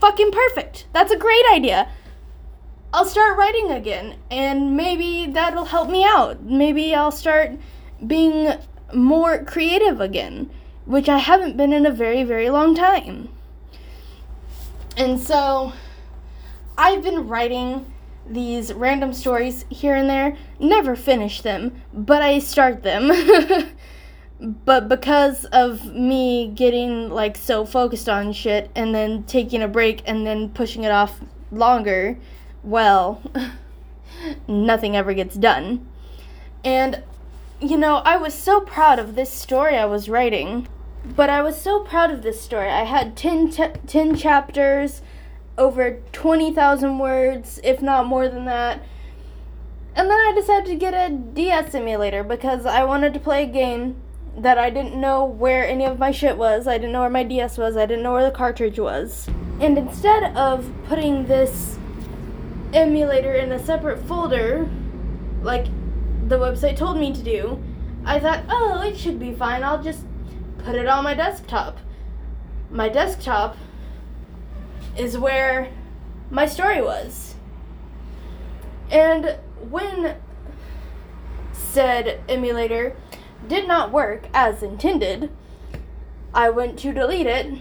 fucking 0.00 0.30
perfect. 0.32 0.86
That's 0.92 1.12
a 1.12 1.16
great 1.16 1.44
idea. 1.52 1.88
I'll 2.92 3.04
start 3.04 3.36
writing 3.36 3.72
again, 3.72 4.16
and 4.30 4.76
maybe 4.76 5.26
that'll 5.26 5.66
help 5.66 5.90
me 5.90 6.04
out. 6.04 6.42
Maybe 6.42 6.94
I'll 6.94 7.10
start 7.10 7.52
being 8.06 8.54
more 8.94 9.44
creative 9.44 10.00
again, 10.00 10.50
which 10.84 11.08
I 11.08 11.18
haven't 11.18 11.56
been 11.56 11.72
in 11.72 11.86
a 11.86 11.90
very, 11.90 12.22
very 12.24 12.50
long 12.50 12.74
time. 12.74 13.28
And 14.96 15.20
so 15.20 15.72
I've 16.78 17.02
been 17.02 17.28
writing 17.28 17.92
these 18.28 18.72
random 18.72 19.12
stories 19.12 19.64
here 19.68 19.94
and 19.94 20.08
there, 20.08 20.36
never 20.58 20.96
finish 20.96 21.42
them, 21.42 21.82
but 21.92 22.22
I 22.22 22.38
start 22.38 22.82
them. 22.82 23.12
but 24.64 24.88
because 24.88 25.44
of 25.46 25.84
me 25.94 26.48
getting 26.48 27.10
like 27.10 27.36
so 27.36 27.64
focused 27.64 28.08
on 28.08 28.32
shit 28.32 28.70
and 28.74 28.94
then 28.94 29.22
taking 29.24 29.62
a 29.62 29.68
break 29.68 30.02
and 30.06 30.26
then 30.26 30.50
pushing 30.50 30.84
it 30.84 30.90
off 30.90 31.20
longer, 31.50 32.18
well, 32.62 33.22
nothing 34.48 34.96
ever 34.96 35.14
gets 35.14 35.36
done. 35.36 35.86
And, 36.64 37.02
you 37.60 37.76
know, 37.76 37.96
I 37.96 38.16
was 38.16 38.34
so 38.34 38.60
proud 38.60 38.98
of 38.98 39.14
this 39.14 39.30
story 39.30 39.76
I 39.76 39.86
was 39.86 40.08
writing. 40.08 40.68
But 41.14 41.30
I 41.30 41.40
was 41.42 41.60
so 41.60 41.80
proud 41.80 42.10
of 42.10 42.22
this 42.22 42.40
story. 42.40 42.68
I 42.68 42.84
had 42.84 43.16
10, 43.16 43.52
ch- 43.52 43.86
10 43.86 44.16
chapters, 44.16 45.02
over 45.56 46.00
20,000 46.12 46.98
words, 46.98 47.60
if 47.62 47.80
not 47.80 48.06
more 48.06 48.28
than 48.28 48.44
that. 48.46 48.82
And 49.94 50.10
then 50.10 50.18
I 50.18 50.32
decided 50.34 50.66
to 50.66 50.74
get 50.74 50.94
a 50.94 51.14
DS 51.14 51.74
emulator 51.74 52.22
because 52.22 52.66
I 52.66 52.84
wanted 52.84 53.14
to 53.14 53.20
play 53.20 53.44
a 53.44 53.46
game 53.46 53.96
that 54.36 54.58
I 54.58 54.68
didn't 54.68 55.00
know 55.00 55.24
where 55.24 55.66
any 55.66 55.84
of 55.84 55.98
my 55.98 56.10
shit 56.10 56.36
was. 56.36 56.66
I 56.66 56.76
didn't 56.76 56.92
know 56.92 57.00
where 57.00 57.10
my 57.10 57.22
DS 57.22 57.56
was. 57.56 57.76
I 57.76 57.86
didn't 57.86 58.02
know 58.02 58.12
where 58.12 58.24
the 58.24 58.36
cartridge 58.36 58.78
was. 58.78 59.28
And 59.60 59.78
instead 59.78 60.36
of 60.36 60.70
putting 60.86 61.26
this 61.26 61.78
emulator 62.74 63.32
in 63.32 63.52
a 63.52 63.64
separate 63.64 64.00
folder, 64.00 64.68
like 65.40 65.68
the 66.28 66.38
website 66.38 66.76
told 66.76 66.98
me 66.98 67.12
to 67.12 67.22
do, 67.22 67.62
I 68.04 68.18
thought, 68.18 68.44
oh, 68.48 68.82
it 68.82 68.96
should 68.96 69.18
be 69.18 69.32
fine. 69.32 69.62
I'll 69.62 69.82
just 69.82 70.04
put 70.58 70.74
it 70.74 70.86
on 70.86 71.04
my 71.04 71.14
desktop. 71.14 71.78
My 72.70 72.88
desktop 72.88 73.56
is 74.96 75.16
where 75.16 75.70
my 76.30 76.46
story 76.46 76.82
was. 76.82 77.34
And 78.90 79.38
when 79.68 80.16
said 81.52 82.20
emulator 82.28 82.96
did 83.48 83.68
not 83.68 83.92
work 83.92 84.26
as 84.34 84.62
intended, 84.62 85.30
I 86.34 86.50
went 86.50 86.78
to 86.80 86.92
delete 86.92 87.26
it, 87.26 87.60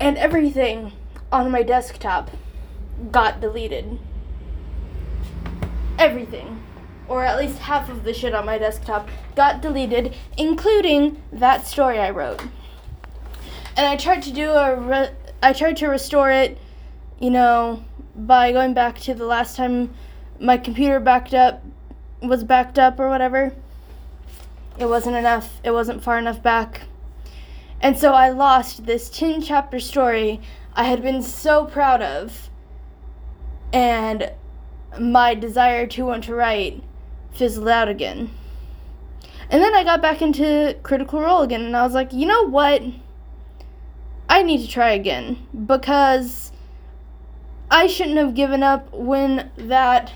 and 0.00 0.16
everything 0.16 0.92
on 1.32 1.50
my 1.50 1.62
desktop 1.62 2.30
got 3.10 3.40
deleted. 3.40 3.98
Everything 5.98 6.62
or 7.08 7.24
at 7.24 7.38
least 7.38 7.58
half 7.58 7.88
of 7.88 8.04
the 8.04 8.12
shit 8.12 8.34
on 8.34 8.44
my 8.44 8.58
desktop, 8.58 9.08
got 9.34 9.62
deleted, 9.62 10.14
including 10.36 11.20
that 11.32 11.66
story 11.66 11.98
I 11.98 12.10
wrote. 12.10 12.40
And 13.76 13.86
I 13.86 13.96
tried 13.96 14.22
to 14.24 14.32
do 14.32 14.50
a 14.50 14.76
re- 14.76 15.10
I 15.42 15.52
tried 15.52 15.78
to 15.78 15.88
restore 15.88 16.30
it, 16.30 16.58
you 17.18 17.30
know, 17.30 17.84
by 18.14 18.52
going 18.52 18.74
back 18.74 18.98
to 19.00 19.14
the 19.14 19.24
last 19.24 19.56
time 19.56 19.94
my 20.38 20.58
computer 20.58 21.00
backed 21.00 21.34
up 21.34 21.64
was 22.20 22.44
backed 22.44 22.78
up 22.78 23.00
or 23.00 23.08
whatever. 23.08 23.54
It 24.78 24.86
wasn't 24.86 25.16
enough. 25.16 25.60
It 25.64 25.70
wasn't 25.70 26.02
far 26.02 26.18
enough 26.18 26.42
back. 26.42 26.82
And 27.80 27.96
so 27.96 28.12
I 28.12 28.30
lost 28.30 28.86
this 28.86 29.08
10 29.08 29.42
chapter 29.42 29.78
story 29.80 30.40
I 30.74 30.84
had 30.84 31.02
been 31.02 31.22
so 31.22 31.64
proud 31.64 32.02
of. 32.02 32.50
And 33.72 34.32
my 34.98 35.34
desire 35.34 35.86
to 35.86 36.04
want 36.04 36.24
to 36.24 36.34
write 36.34 36.82
fizzled 37.32 37.68
out 37.68 37.88
again. 37.88 38.30
And 39.50 39.62
then 39.62 39.74
I 39.74 39.84
got 39.84 40.02
back 40.02 40.20
into 40.20 40.76
Critical 40.82 41.20
Role 41.20 41.42
again, 41.42 41.62
and 41.62 41.76
I 41.76 41.82
was 41.82 41.94
like, 41.94 42.12
you 42.12 42.26
know 42.26 42.42
what? 42.42 42.82
I 44.28 44.42
need 44.42 44.60
to 44.60 44.68
try 44.68 44.90
again 44.90 45.46
because 45.66 46.52
I 47.70 47.86
shouldn't 47.86 48.18
have 48.18 48.34
given 48.34 48.62
up 48.62 48.92
when 48.92 49.50
that 49.56 50.12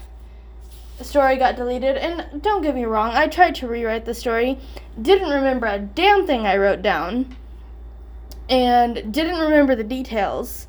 story 1.00 1.36
got 1.36 1.56
deleted. 1.56 1.96
And 1.96 2.42
don't 2.42 2.62
get 2.62 2.74
me 2.74 2.84
wrong, 2.84 3.12
I 3.12 3.26
tried 3.26 3.54
to 3.56 3.68
rewrite 3.68 4.04
the 4.04 4.14
story, 4.14 4.58
didn't 5.00 5.30
remember 5.30 5.66
a 5.66 5.78
damn 5.78 6.26
thing 6.26 6.46
I 6.46 6.56
wrote 6.56 6.82
down, 6.82 7.34
and 8.48 9.12
didn't 9.12 9.38
remember 9.38 9.74
the 9.74 9.84
details, 9.84 10.66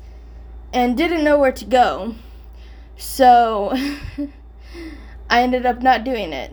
and 0.72 0.96
didn't 0.96 1.24
know 1.24 1.38
where 1.38 1.52
to 1.52 1.64
go. 1.66 2.14
So. 2.96 3.76
I 5.34 5.42
ended 5.42 5.66
up 5.66 5.82
not 5.82 6.04
doing 6.04 6.32
it. 6.32 6.52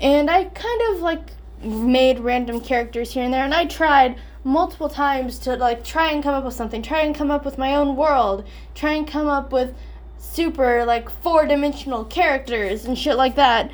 And 0.00 0.30
I 0.30 0.44
kind 0.44 0.80
of 0.90 1.00
like 1.00 1.30
made 1.62 2.20
random 2.20 2.60
characters 2.60 3.12
here 3.12 3.24
and 3.24 3.32
there, 3.32 3.44
and 3.44 3.54
I 3.54 3.64
tried 3.64 4.16
multiple 4.44 4.88
times 4.88 5.38
to 5.40 5.56
like 5.56 5.82
try 5.84 6.12
and 6.12 6.22
come 6.22 6.34
up 6.34 6.44
with 6.44 6.54
something, 6.54 6.82
try 6.82 7.00
and 7.00 7.14
come 7.14 7.30
up 7.30 7.44
with 7.44 7.58
my 7.58 7.74
own 7.74 7.96
world, 7.96 8.46
try 8.74 8.92
and 8.92 9.06
come 9.06 9.26
up 9.26 9.52
with 9.52 9.74
super 10.18 10.84
like 10.84 11.08
four 11.08 11.46
dimensional 11.46 12.04
characters 12.04 12.84
and 12.84 12.98
shit 12.98 13.16
like 13.16 13.36
that, 13.36 13.70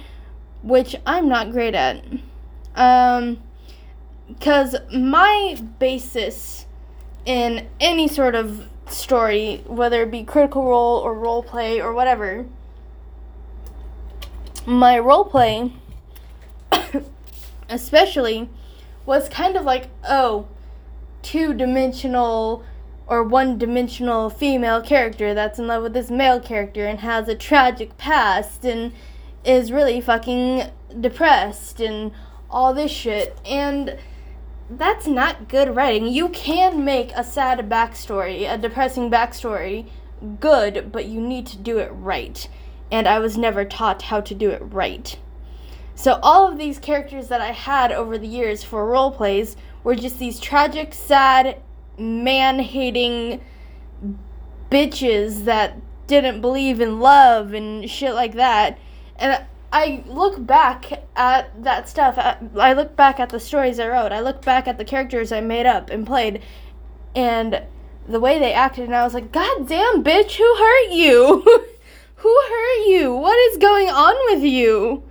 which 0.62 0.96
I'm 1.04 1.28
not 1.28 1.50
great 1.50 1.74
at. 1.74 2.04
Um, 2.74 3.42
because 4.28 4.76
my 4.92 5.58
basis 5.78 6.66
in 7.26 7.68
any 7.80 8.08
sort 8.08 8.34
of 8.34 8.68
story, 8.88 9.62
whether 9.66 10.02
it 10.02 10.10
be 10.10 10.24
critical 10.24 10.64
role 10.64 10.98
or 10.98 11.14
role 11.14 11.42
play 11.42 11.80
or 11.80 11.92
whatever, 11.92 12.46
my 14.66 14.98
role 14.98 15.24
play, 15.24 15.72
especially, 17.68 18.48
was 19.06 19.28
kind 19.28 19.56
of 19.56 19.64
like, 19.64 19.88
oh, 20.08 20.46
two 21.22 21.52
dimensional 21.54 22.64
or 23.06 23.22
one 23.22 23.58
dimensional 23.58 24.30
female 24.30 24.80
character 24.80 25.34
that's 25.34 25.58
in 25.58 25.66
love 25.66 25.82
with 25.82 25.92
this 25.92 26.10
male 26.10 26.40
character 26.40 26.86
and 26.86 27.00
has 27.00 27.28
a 27.28 27.34
tragic 27.34 27.96
past 27.98 28.64
and 28.64 28.92
is 29.44 29.70
really 29.70 30.00
fucking 30.00 30.70
depressed 31.00 31.80
and 31.80 32.12
all 32.50 32.72
this 32.72 32.90
shit. 32.90 33.36
And 33.44 33.98
that's 34.70 35.06
not 35.06 35.48
good 35.48 35.74
writing. 35.74 36.06
You 36.06 36.28
can 36.30 36.84
make 36.84 37.12
a 37.14 37.24
sad 37.24 37.68
backstory, 37.68 38.50
a 38.50 38.58
depressing 38.58 39.10
backstory, 39.10 39.88
good, 40.40 40.90
but 40.90 41.06
you 41.06 41.20
need 41.20 41.46
to 41.46 41.58
do 41.58 41.78
it 41.78 41.90
right 41.92 42.48
and 42.90 43.08
I 43.08 43.18
was 43.18 43.36
never 43.36 43.64
taught 43.64 44.02
how 44.02 44.20
to 44.20 44.34
do 44.34 44.50
it 44.50 44.60
right. 44.60 45.18
So 45.96 46.18
all 46.22 46.50
of 46.50 46.58
these 46.58 46.78
characters 46.78 47.26
that 47.26 47.40
I 47.40 47.50
had 47.50 47.90
over 47.92 48.18
the 48.18 48.26
years 48.26 48.62
for 48.62 48.86
role 48.86 49.10
plays 49.10 49.56
were 49.82 49.94
just 49.94 50.18
these 50.18 50.38
tragic, 50.40 50.94
sad, 50.94 51.60
man-hating 51.98 53.40
bitches 54.70 55.44
that 55.44 55.76
didn't 56.06 56.40
believe 56.40 56.80
in 56.80 57.00
love 57.00 57.52
and 57.52 57.90
shit 57.90 58.14
like 58.14 58.34
that. 58.34 58.78
And 59.16 59.44
I 59.74 60.04
look 60.06 60.46
back 60.46 61.02
at 61.16 61.64
that 61.64 61.88
stuff. 61.88 62.16
I 62.16 62.74
look 62.74 62.94
back 62.94 63.18
at 63.18 63.30
the 63.30 63.40
stories 63.40 63.80
I 63.80 63.88
wrote. 63.88 64.12
I 64.12 64.20
look 64.20 64.40
back 64.44 64.68
at 64.68 64.78
the 64.78 64.84
characters 64.84 65.32
I 65.32 65.40
made 65.40 65.66
up 65.66 65.90
and 65.90 66.06
played 66.06 66.42
and 67.16 67.60
the 68.06 68.20
way 68.20 68.38
they 68.38 68.52
acted 68.52 68.84
and 68.84 68.94
I 68.94 69.02
was 69.02 69.14
like, 69.14 69.32
"God 69.32 69.66
damn, 69.66 70.04
bitch, 70.04 70.36
who 70.36 70.54
hurt 70.56 70.90
you?" 70.92 71.42
Who 72.16 72.40
hurt 72.48 72.86
you? 72.86 73.14
What 73.14 73.36
is 73.50 73.58
going 73.58 73.90
on 73.90 74.14
with 74.30 74.44
you? 74.44 75.02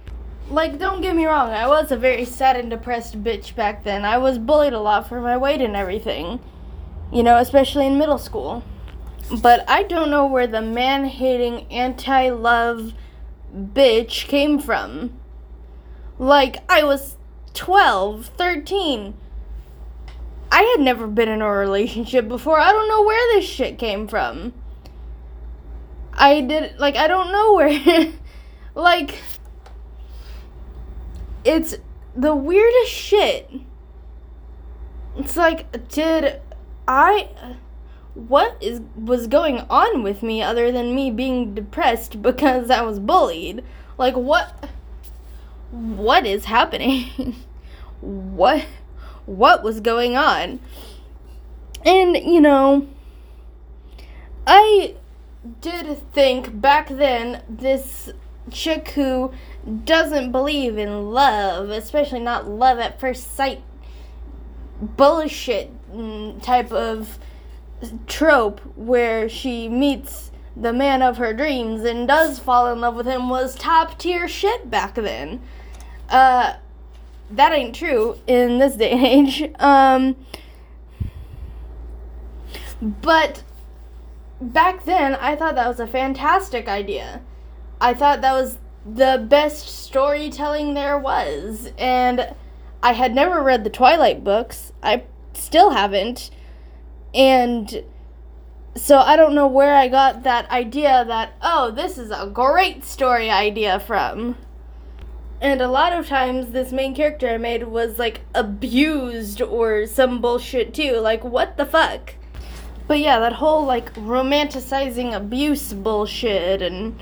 Like, 0.50 0.80
don't 0.80 1.02
get 1.02 1.16
me 1.16 1.26
wrong, 1.28 1.52
I 1.52 1.68
was 1.68 1.92
a 1.92 1.98
very 1.98 2.26
sad 2.26 2.56
and 2.56 2.72
depressed 2.72 3.24
bitch 3.24 3.54
back 3.54 3.84
then. 3.84 4.04
I 4.04 4.18
was 4.18 4.40
bullied 4.40 4.74
a 4.74 4.80
lot 4.80 5.08
for 5.08 5.22
my 5.22 5.38
weight 5.38 5.62
and 5.62 5.76
everything. 5.76 6.40
You 7.12 7.22
know, 7.22 7.38
especially 7.38 7.86
in 7.86 8.00
middle 8.00 8.18
school. 8.18 8.64
But 9.44 9.64
I 9.70 9.84
don't 9.84 10.10
know 10.10 10.26
where 10.26 10.48
the 10.48 10.64
man 10.64 11.06
hating, 11.06 11.72
anti 11.72 12.30
love 12.30 12.94
bitch 13.56 14.28
came 14.28 14.60
from. 14.60 15.20
Like, 16.20 16.58
I 16.70 16.84
was 16.84 17.18
12, 17.54 18.28
13. 18.38 19.16
I 20.52 20.62
had 20.62 20.82
never 20.82 21.08
been 21.08 21.30
in 21.30 21.42
a 21.42 21.50
relationship 21.50 22.28
before. 22.28 22.60
I 22.60 22.72
don't 22.72 22.88
know 22.88 23.04
where 23.04 23.36
this 23.36 23.50
shit 23.50 23.80
came 23.80 24.08
from. 24.08 24.54
I 26.14 26.42
did 26.42 26.78
like 26.80 26.96
I 26.96 27.08
don't 27.08 27.32
know 27.32 27.56
where 27.56 28.14
like 28.76 29.20
it's 31.44 31.76
the 32.16 32.36
weirdest 32.36 32.92
shit. 32.92 33.50
It's 35.18 35.36
like 35.36 35.88
did 35.90 36.40
I 36.88 37.30
what 38.14 38.58
is 38.62 38.82
was 38.96 39.28
going 39.28 39.60
on 39.70 40.04
with 40.04 40.22
me 40.22 40.42
other 40.42 40.72
than 40.72 40.96
me 40.96 41.12
being 41.12 41.54
depressed 41.54 42.22
because 42.22 42.70
I 42.70 42.82
was 42.82 43.00
bullied? 43.00 43.64
Like 43.98 44.16
what 44.16 44.70
what 45.72 46.26
is 46.26 46.46
happening? 46.46 47.36
what 48.02 48.66
what 49.26 49.64
was 49.64 49.80
going 49.80 50.16
on? 50.16 50.60
And 51.86 52.16
you 52.18 52.42
know 52.42 52.88
I 54.46 54.96
did 55.62 56.12
think 56.14 56.62
back 56.62 56.90
then 56.90 57.44
this 57.50 58.10
chick 58.52 58.90
who 58.90 59.32
doesn't 59.86 60.32
believe 60.32 60.78
in 60.78 61.12
love, 61.12 61.70
especially 61.70 62.20
not 62.20 62.48
love 62.48 62.80
at 62.80 63.00
first 63.00 63.36
sight 63.36 63.62
bullshit 64.82 65.72
mm, 65.94 66.42
type 66.44 66.72
of 66.72 67.18
trope 68.08 68.60
where 68.76 69.28
she 69.28 69.68
meets 69.68 70.32
the 70.56 70.74
man 70.74 71.02
of 71.02 71.18
her 71.18 71.34
dreams 71.34 71.84
and 71.84 72.08
does 72.08 72.40
fall 72.40 72.72
in 72.72 72.82
love 72.82 72.96
with 72.96 73.08
him 73.08 73.30
was 73.30 73.56
top 73.56 73.98
tier 73.98 74.28
shit 74.28 74.70
back 74.70 74.96
then. 74.96 75.42
Uh, 76.10 76.54
that 77.32 77.52
ain't 77.52 77.76
true 77.76 78.20
in 78.28 78.60
this 78.60 78.76
day 78.76 78.92
and 78.92 79.06
age. 79.06 79.52
Um, 79.60 80.16
but 82.82 83.44
back 84.40 84.86
then, 84.86 85.16
I 85.16 85.36
thought 85.36 85.56
that 85.56 85.68
was 85.68 85.80
a 85.80 85.88
fantastic 85.88 86.68
idea. 86.68 87.22
I 87.82 87.94
thought 87.94 88.22
that 88.22 88.34
was 88.34 88.60
the 88.86 89.26
best 89.28 89.68
storytelling 89.68 90.74
there 90.74 90.98
was. 90.98 91.72
And 91.78 92.36
I 92.82 92.94
had 92.94 93.16
never 93.16 93.42
read 93.42 93.64
the 93.64 93.70
Twilight 93.70 94.24
books. 94.24 94.74
I 94.84 95.04
still 95.34 95.72
haven't. 95.72 96.30
And 97.14 97.84
so 98.76 98.98
I 98.98 99.16
don't 99.16 99.36
know 99.36 99.48
where 99.48 99.76
I 99.76 99.88
got 99.88 100.24
that 100.24 100.50
idea 100.50 101.06
that, 101.06 101.34
oh, 101.42 101.72
this 101.72 101.98
is 101.98 102.12
a 102.12 102.28
great 102.28 102.84
story 102.84 103.30
idea 103.30 103.80
from. 103.80 104.36
And 105.40 105.62
a 105.62 105.68
lot 105.68 105.94
of 105.94 106.08
times, 106.08 106.52
this 106.52 106.72
main 106.72 106.96
character 106.96 107.28
I 107.30 107.38
made 107.38 107.64
was 107.64 108.00
like 108.00 108.22
abused 108.34 109.42
or 109.42 109.86
some 109.86 110.22
bullshit 110.22 110.74
too. 110.74 110.94
Like, 110.98 111.24
what 111.24 111.58
the 111.58 111.66
fuck? 111.66 112.16
But 112.88 113.00
yeah, 113.00 113.20
that 113.20 113.34
whole 113.34 113.66
like 113.66 113.94
romanticizing 113.94 115.14
abuse 115.14 115.74
bullshit 115.74 116.62
and 116.62 116.98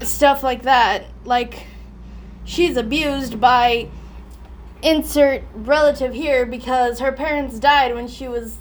stuff 0.00 0.42
like 0.42 0.62
that. 0.62 1.06
Like, 1.24 1.66
she's 2.44 2.76
abused 2.76 3.40
by 3.40 3.88
insert 4.80 5.42
relative 5.54 6.14
here 6.14 6.46
because 6.46 7.00
her 7.00 7.10
parents 7.10 7.58
died 7.58 7.94
when 7.94 8.06
she 8.06 8.28
was 8.28 8.58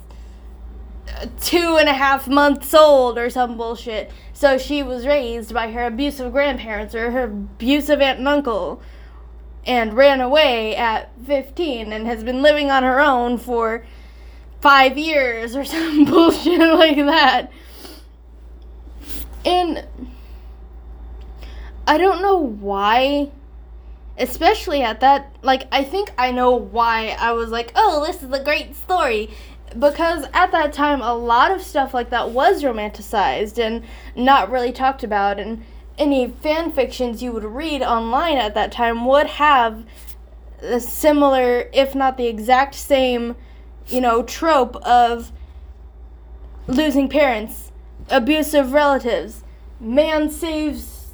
two 1.40 1.78
and 1.80 1.90
a 1.90 1.94
half 1.94 2.28
months 2.28 2.74
old 2.74 3.18
or 3.18 3.30
some 3.30 3.58
bullshit. 3.58 4.12
So 4.34 4.58
she 4.58 4.84
was 4.84 5.06
raised 5.06 5.54
by 5.54 5.72
her 5.72 5.86
abusive 5.86 6.32
grandparents 6.32 6.94
or 6.94 7.12
her 7.12 7.24
abusive 7.24 8.02
aunt 8.02 8.20
and 8.20 8.28
uncle 8.28 8.82
and 9.66 9.96
ran 9.96 10.22
away 10.22 10.76
at 10.76 11.12
15 11.26 11.92
and 11.92 12.08
has 12.08 12.24
been 12.24 12.42
living 12.42 12.72
on 12.72 12.84
her 12.84 13.02
own 13.02 13.38
for 13.38 13.86
five 14.62 14.98
years 14.98 15.56
or 15.56 15.66
some 15.66 16.06
bullshit 16.06 16.60
like 16.60 16.98
that. 16.98 17.52
And 19.46 19.86
I 21.86 21.98
don't 21.98 22.22
know 22.22 22.38
why, 22.38 23.32
especially 24.18 24.82
at 24.82 25.00
that, 25.00 25.36
like, 25.42 25.68
I 25.72 25.84
think 25.84 26.12
I 26.18 26.32
know 26.32 26.52
why 26.52 27.16
I 27.20 27.32
was 27.32 27.50
like, 27.50 27.72
oh, 27.76 28.06
this 28.06 28.24
is 28.24 28.32
a 28.32 28.44
great 28.44 28.76
story 28.76 29.30
because 29.78 30.26
at 30.34 30.52
that 30.52 30.74
time 30.74 31.02
a 31.02 31.14
lot 31.14 31.52
of 31.52 31.62
stuff 31.62 31.94
like 31.94 32.10
that 32.10 32.30
was 32.32 32.64
romanticized 32.64 33.58
and 33.58 33.84
not 34.16 34.50
really 34.50 34.72
talked 34.72 35.04
about 35.04 35.40
and 35.40 35.64
any 35.98 36.28
fan 36.28 36.72
fictions 36.72 37.24
you 37.24 37.32
would 37.32 37.44
read 37.44 37.82
online 37.82 38.38
at 38.38 38.54
that 38.54 38.72
time 38.72 39.06
would 39.06 39.28
have 39.28 39.84
a 40.62 40.80
similar 40.80 41.70
if 41.74 41.94
not 41.96 42.18
the 42.18 42.28
exact 42.28 42.76
same 42.76 43.36
you 43.88 44.02
know 44.02 44.24
trope 44.24 44.76
of 44.78 45.32
losing 46.68 47.08
parents 47.08 47.68
abusive 48.10 48.74
relatives. 48.74 49.44
Man 49.80 50.30
saves 50.30 51.14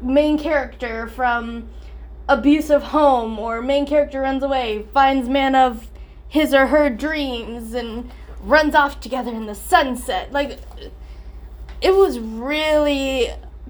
main 0.00 0.38
character 0.38 1.06
from 1.06 1.68
abusive 2.28 2.82
home 2.84 3.38
or 3.38 3.62
main 3.62 3.86
character 3.86 4.20
runs 4.20 4.42
away 4.42 4.84
finds 4.92 5.28
man 5.28 5.54
of 5.54 5.88
his 6.34 6.52
or 6.52 6.66
her 6.66 6.90
dreams 6.90 7.74
and 7.74 8.10
runs 8.40 8.74
off 8.74 8.98
together 8.98 9.30
in 9.30 9.46
the 9.46 9.54
sunset. 9.54 10.32
Like, 10.32 10.58
it 11.80 11.94
was 11.94 12.18
really 12.18 13.28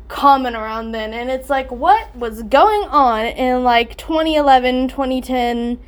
common 0.08 0.56
around 0.56 0.92
then. 0.92 1.12
And 1.12 1.30
it's 1.30 1.50
like, 1.50 1.70
what 1.70 2.16
was 2.16 2.42
going 2.44 2.84
on 2.84 3.26
in 3.26 3.64
like 3.64 3.98
2011, 3.98 4.88
2010, 4.88 5.78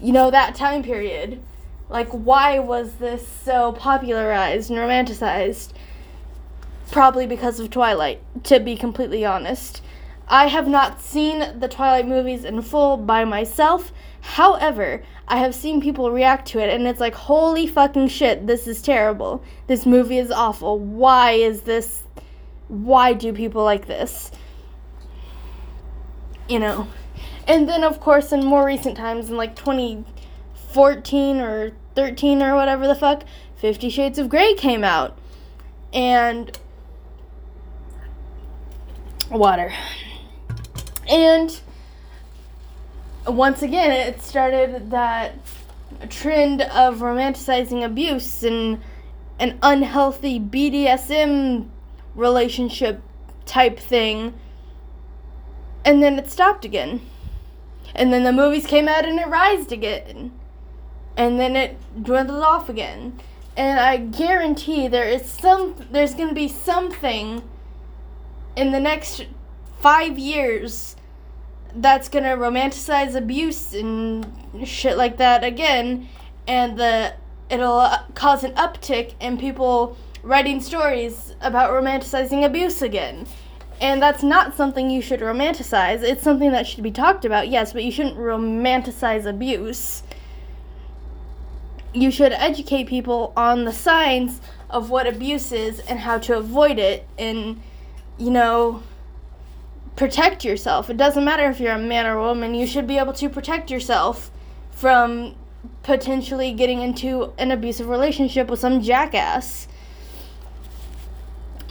you 0.00 0.12
know, 0.12 0.28
that 0.32 0.56
time 0.56 0.82
period? 0.82 1.40
Like, 1.88 2.08
why 2.08 2.58
was 2.58 2.94
this 2.94 3.24
so 3.28 3.70
popularized 3.70 4.70
and 4.70 4.78
romanticized? 4.80 5.72
Probably 6.90 7.28
because 7.28 7.60
of 7.60 7.70
Twilight, 7.70 8.20
to 8.42 8.58
be 8.58 8.74
completely 8.74 9.24
honest. 9.24 9.82
I 10.26 10.48
have 10.48 10.66
not 10.66 11.00
seen 11.00 11.60
the 11.60 11.68
Twilight 11.68 12.08
movies 12.08 12.44
in 12.44 12.60
full 12.60 12.96
by 12.96 13.24
myself. 13.24 13.92
However, 14.24 15.02
I 15.28 15.36
have 15.36 15.54
seen 15.54 15.82
people 15.82 16.10
react 16.10 16.48
to 16.48 16.58
it 16.58 16.70
and 16.70 16.88
it's 16.88 16.98
like, 16.98 17.14
holy 17.14 17.66
fucking 17.66 18.08
shit, 18.08 18.46
this 18.46 18.66
is 18.66 18.80
terrible. 18.80 19.44
This 19.66 19.84
movie 19.84 20.16
is 20.16 20.30
awful. 20.30 20.78
Why 20.78 21.32
is 21.32 21.60
this? 21.60 22.04
Why 22.68 23.12
do 23.12 23.34
people 23.34 23.62
like 23.62 23.86
this? 23.86 24.30
You 26.48 26.58
know. 26.58 26.88
And 27.46 27.68
then, 27.68 27.84
of 27.84 28.00
course, 28.00 28.32
in 28.32 28.44
more 28.44 28.64
recent 28.64 28.96
times, 28.96 29.28
in 29.28 29.36
like 29.36 29.54
2014 29.56 31.40
or 31.40 31.72
13 31.94 32.42
or 32.42 32.56
whatever 32.56 32.88
the 32.88 32.94
fuck, 32.94 33.24
Fifty 33.56 33.90
Shades 33.90 34.18
of 34.18 34.30
Grey 34.30 34.54
came 34.54 34.84
out. 34.84 35.18
And. 35.92 36.58
Water. 39.30 39.72
And 41.08 41.60
once 43.26 43.62
again, 43.62 43.90
it 43.90 44.22
started 44.22 44.90
that 44.90 45.34
trend 46.08 46.62
of 46.62 46.98
romanticizing 46.98 47.84
abuse 47.84 48.42
and 48.42 48.80
an 49.38 49.58
unhealthy 49.62 50.38
BDSM 50.38 51.68
relationship 52.14 53.02
type 53.46 53.78
thing. 53.78 54.34
And 55.84 56.02
then 56.02 56.18
it 56.18 56.30
stopped 56.30 56.64
again. 56.64 57.00
And 57.94 58.12
then 58.12 58.24
the 58.24 58.32
movies 58.32 58.66
came 58.66 58.88
out 58.88 59.04
and 59.04 59.18
it 59.18 59.28
rised 59.28 59.72
again. 59.72 60.32
And 61.16 61.38
then 61.38 61.56
it 61.56 61.76
dwindled 62.02 62.42
off 62.42 62.68
again. 62.68 63.20
And 63.56 63.78
I 63.78 63.98
guarantee 63.98 64.88
there 64.88 65.08
is 65.08 65.24
some 65.24 65.76
there's 65.90 66.14
going 66.14 66.28
to 66.28 66.34
be 66.34 66.48
something 66.48 67.42
in 68.56 68.72
the 68.72 68.80
next 68.80 69.26
5 69.80 70.18
years 70.18 70.96
that's 71.74 72.08
gonna 72.08 72.36
romanticize 72.36 73.14
abuse 73.14 73.74
and 73.74 74.26
shit 74.64 74.96
like 74.96 75.16
that 75.18 75.42
again, 75.44 76.08
and 76.46 76.78
the 76.78 77.14
it'll 77.50 77.78
uh, 77.78 78.02
cause 78.14 78.44
an 78.44 78.52
uptick 78.52 79.14
in 79.20 79.38
people 79.38 79.96
writing 80.22 80.60
stories 80.60 81.34
about 81.40 81.70
romanticizing 81.70 82.44
abuse 82.44 82.82
again. 82.82 83.26
And 83.80 84.00
that's 84.00 84.22
not 84.22 84.56
something 84.56 84.88
you 84.88 85.02
should 85.02 85.20
romanticize. 85.20 86.02
It's 86.02 86.22
something 86.22 86.52
that 86.52 86.66
should 86.66 86.82
be 86.82 86.90
talked 86.90 87.24
about, 87.24 87.48
yes, 87.48 87.72
but 87.72 87.84
you 87.84 87.90
shouldn't 87.90 88.16
romanticize 88.16 89.26
abuse. 89.26 90.02
You 91.92 92.10
should 92.10 92.32
educate 92.32 92.86
people 92.86 93.32
on 93.36 93.64
the 93.64 93.72
signs 93.72 94.40
of 94.70 94.90
what 94.90 95.06
abuse 95.06 95.52
is 95.52 95.80
and 95.80 95.98
how 96.00 96.18
to 96.20 96.36
avoid 96.38 96.78
it 96.78 97.06
and, 97.18 97.60
you 98.16 98.30
know, 98.30 98.82
protect 99.96 100.44
yourself. 100.44 100.90
It 100.90 100.96
doesn't 100.96 101.24
matter 101.24 101.48
if 101.48 101.60
you're 101.60 101.72
a 101.72 101.78
man 101.78 102.06
or 102.06 102.18
a 102.18 102.22
woman, 102.22 102.54
you 102.54 102.66
should 102.66 102.86
be 102.86 102.98
able 102.98 103.12
to 103.14 103.28
protect 103.28 103.70
yourself 103.70 104.30
from 104.70 105.34
potentially 105.82 106.52
getting 106.52 106.80
into 106.80 107.32
an 107.38 107.50
abusive 107.50 107.88
relationship 107.88 108.48
with 108.48 108.60
some 108.60 108.82
jackass. 108.82 109.68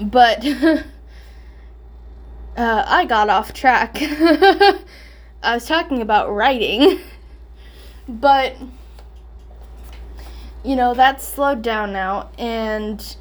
But 0.02 0.46
uh, 2.58 2.86
I 2.88 3.06
got 3.06 3.30
off 3.30 3.54
track. 3.54 3.98
I 4.02 5.56
was 5.56 5.66
talking 5.66 6.02
about 6.02 6.34
writing. 6.34 7.00
But, 8.06 8.58
you 10.62 10.76
know, 10.76 10.94
that's 10.94 11.26
slowed 11.26 11.62
down 11.62 11.94
now, 11.94 12.32
and 12.38 13.16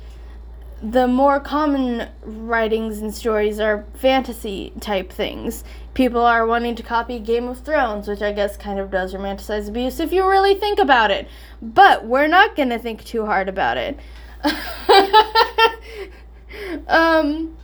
the 0.83 1.07
more 1.07 1.39
common 1.39 2.09
writings 2.23 2.99
and 2.99 3.15
stories 3.15 3.61
are 3.61 3.87
fantasy 3.95 4.73
type 4.81 5.13
things. 5.13 5.63
People 5.95 6.23
are 6.23 6.45
wanting 6.45 6.75
to 6.75 6.83
copy 6.83 7.21
Game 7.21 7.47
of 7.47 7.61
Thrones, 7.61 8.09
which 8.09 8.21
I 8.21 8.33
guess 8.33 8.57
kind 8.57 8.81
of 8.81 8.91
does 8.91 9.15
romanticize 9.15 9.69
abuse 9.69 10.01
if 10.01 10.13
you 10.13 10.29
really 10.29 10.55
think 10.55 10.81
about 10.81 11.13
it. 11.13 11.29
But 11.61 12.07
we're 12.07 12.27
not 12.27 12.57
going 12.57 12.71
to 12.71 12.79
think 12.79 13.05
too 13.05 13.27
hard 13.27 13.49
about 13.49 13.77
it. 13.77 13.99
um 16.89 17.57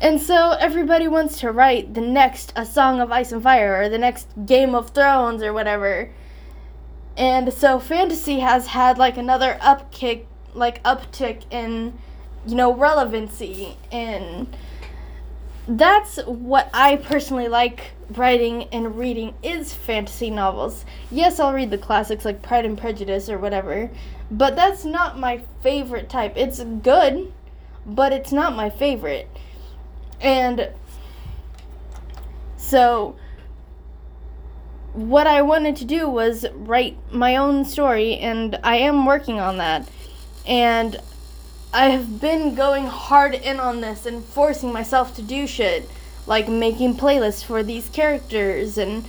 and 0.00 0.18
so 0.18 0.52
everybody 0.52 1.06
wants 1.06 1.40
to 1.40 1.52
write 1.52 1.92
the 1.92 2.00
next 2.00 2.54
A 2.56 2.64
Song 2.64 3.00
of 3.00 3.12
Ice 3.12 3.32
and 3.32 3.42
Fire 3.42 3.82
or 3.82 3.90
the 3.90 3.98
next 3.98 4.28
Game 4.46 4.74
of 4.74 4.90
Thrones 4.90 5.42
or 5.42 5.52
whatever. 5.52 6.10
And 7.18 7.52
so 7.52 7.78
fantasy 7.78 8.38
has 8.38 8.68
had 8.68 8.96
like 8.96 9.18
another 9.18 9.58
upkick 9.60 10.24
like 10.54 10.82
uptick 10.82 11.42
in 11.50 11.98
you 12.46 12.54
know 12.54 12.74
relevancy 12.74 13.76
and 13.92 14.56
that's 15.68 16.18
what 16.24 16.68
I 16.74 16.96
personally 16.96 17.48
like 17.48 17.92
writing 18.10 18.64
and 18.72 18.98
reading 18.98 19.34
is 19.42 19.72
fantasy 19.72 20.30
novels. 20.30 20.84
Yes, 21.10 21.38
I'll 21.38 21.52
read 21.52 21.70
the 21.70 21.78
classics 21.78 22.24
like 22.24 22.42
Pride 22.42 22.64
and 22.64 22.76
Prejudice 22.76 23.28
or 23.28 23.38
whatever, 23.38 23.90
but 24.30 24.56
that's 24.56 24.84
not 24.84 25.18
my 25.18 25.42
favorite 25.62 26.08
type. 26.08 26.32
It's 26.36 26.62
good, 26.62 27.32
but 27.86 28.12
it's 28.12 28.32
not 28.32 28.56
my 28.56 28.68
favorite. 28.68 29.28
And 30.20 30.70
so 32.56 33.16
what 34.92 35.26
I 35.26 35.42
wanted 35.42 35.76
to 35.76 35.84
do 35.84 36.08
was 36.08 36.46
write 36.52 36.96
my 37.12 37.36
own 37.36 37.64
story 37.64 38.16
and 38.16 38.58
I 38.64 38.76
am 38.76 39.06
working 39.06 39.38
on 39.38 39.58
that. 39.58 39.88
And 40.50 41.00
I 41.72 41.90
have 41.90 42.20
been 42.20 42.56
going 42.56 42.86
hard 42.86 43.34
in 43.34 43.60
on 43.60 43.80
this 43.80 44.04
and 44.04 44.24
forcing 44.24 44.72
myself 44.72 45.14
to 45.14 45.22
do 45.22 45.46
shit, 45.46 45.88
like 46.26 46.48
making 46.48 46.96
playlists 46.96 47.44
for 47.44 47.62
these 47.62 47.88
characters 47.88 48.76
and 48.76 49.04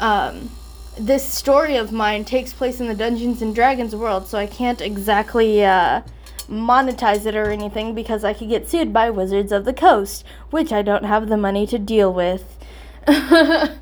um, 0.00 0.50
this 0.98 1.24
story 1.24 1.76
of 1.76 1.92
mine 1.92 2.24
takes 2.24 2.52
place 2.52 2.80
in 2.80 2.88
the 2.88 2.94
Dungeons 2.94 3.40
and 3.40 3.54
Dragons 3.54 3.94
world, 3.94 4.26
so 4.26 4.36
I 4.36 4.46
can't 4.46 4.80
exactly 4.80 5.64
uh, 5.64 6.02
monetize 6.48 7.24
it 7.24 7.36
or 7.36 7.50
anything 7.50 7.94
because 7.94 8.24
I 8.24 8.34
could 8.34 8.48
get 8.48 8.68
sued 8.68 8.92
by 8.92 9.08
Wizards 9.08 9.52
of 9.52 9.64
the 9.64 9.72
Coast, 9.72 10.24
which 10.50 10.72
I 10.72 10.82
don't 10.82 11.04
have 11.04 11.28
the 11.28 11.36
money 11.36 11.66
to 11.68 11.78
deal 11.78 12.12
with. 12.12 12.58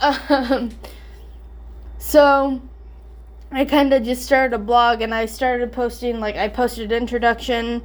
um, 0.00 0.70
so 1.98 2.60
I 3.54 3.66
kind 3.66 3.92
of 3.92 4.02
just 4.02 4.24
started 4.24 4.54
a 4.54 4.58
blog 4.58 5.02
and 5.02 5.14
I 5.14 5.26
started 5.26 5.72
posting, 5.72 6.20
like, 6.20 6.36
I 6.36 6.48
posted 6.48 6.90
an 6.90 7.02
introduction, 7.02 7.82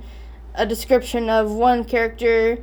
a 0.56 0.66
description 0.66 1.30
of 1.30 1.52
one 1.52 1.84
character, 1.84 2.60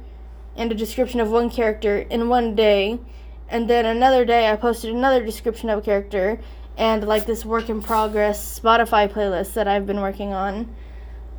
and 0.56 0.72
a 0.72 0.74
description 0.74 1.20
of 1.20 1.30
one 1.30 1.50
character 1.50 1.98
in 1.98 2.30
one 2.30 2.54
day. 2.54 2.98
And 3.46 3.68
then 3.68 3.84
another 3.84 4.24
day, 4.24 4.50
I 4.50 4.56
posted 4.56 4.94
another 4.94 5.22
description 5.22 5.68
of 5.68 5.80
a 5.80 5.82
character 5.82 6.40
and, 6.78 7.06
like, 7.06 7.26
this 7.26 7.44
work 7.44 7.68
in 7.68 7.82
progress 7.82 8.58
Spotify 8.58 9.06
playlist 9.06 9.52
that 9.52 9.68
I've 9.68 9.86
been 9.86 10.00
working 10.00 10.32
on. 10.32 10.74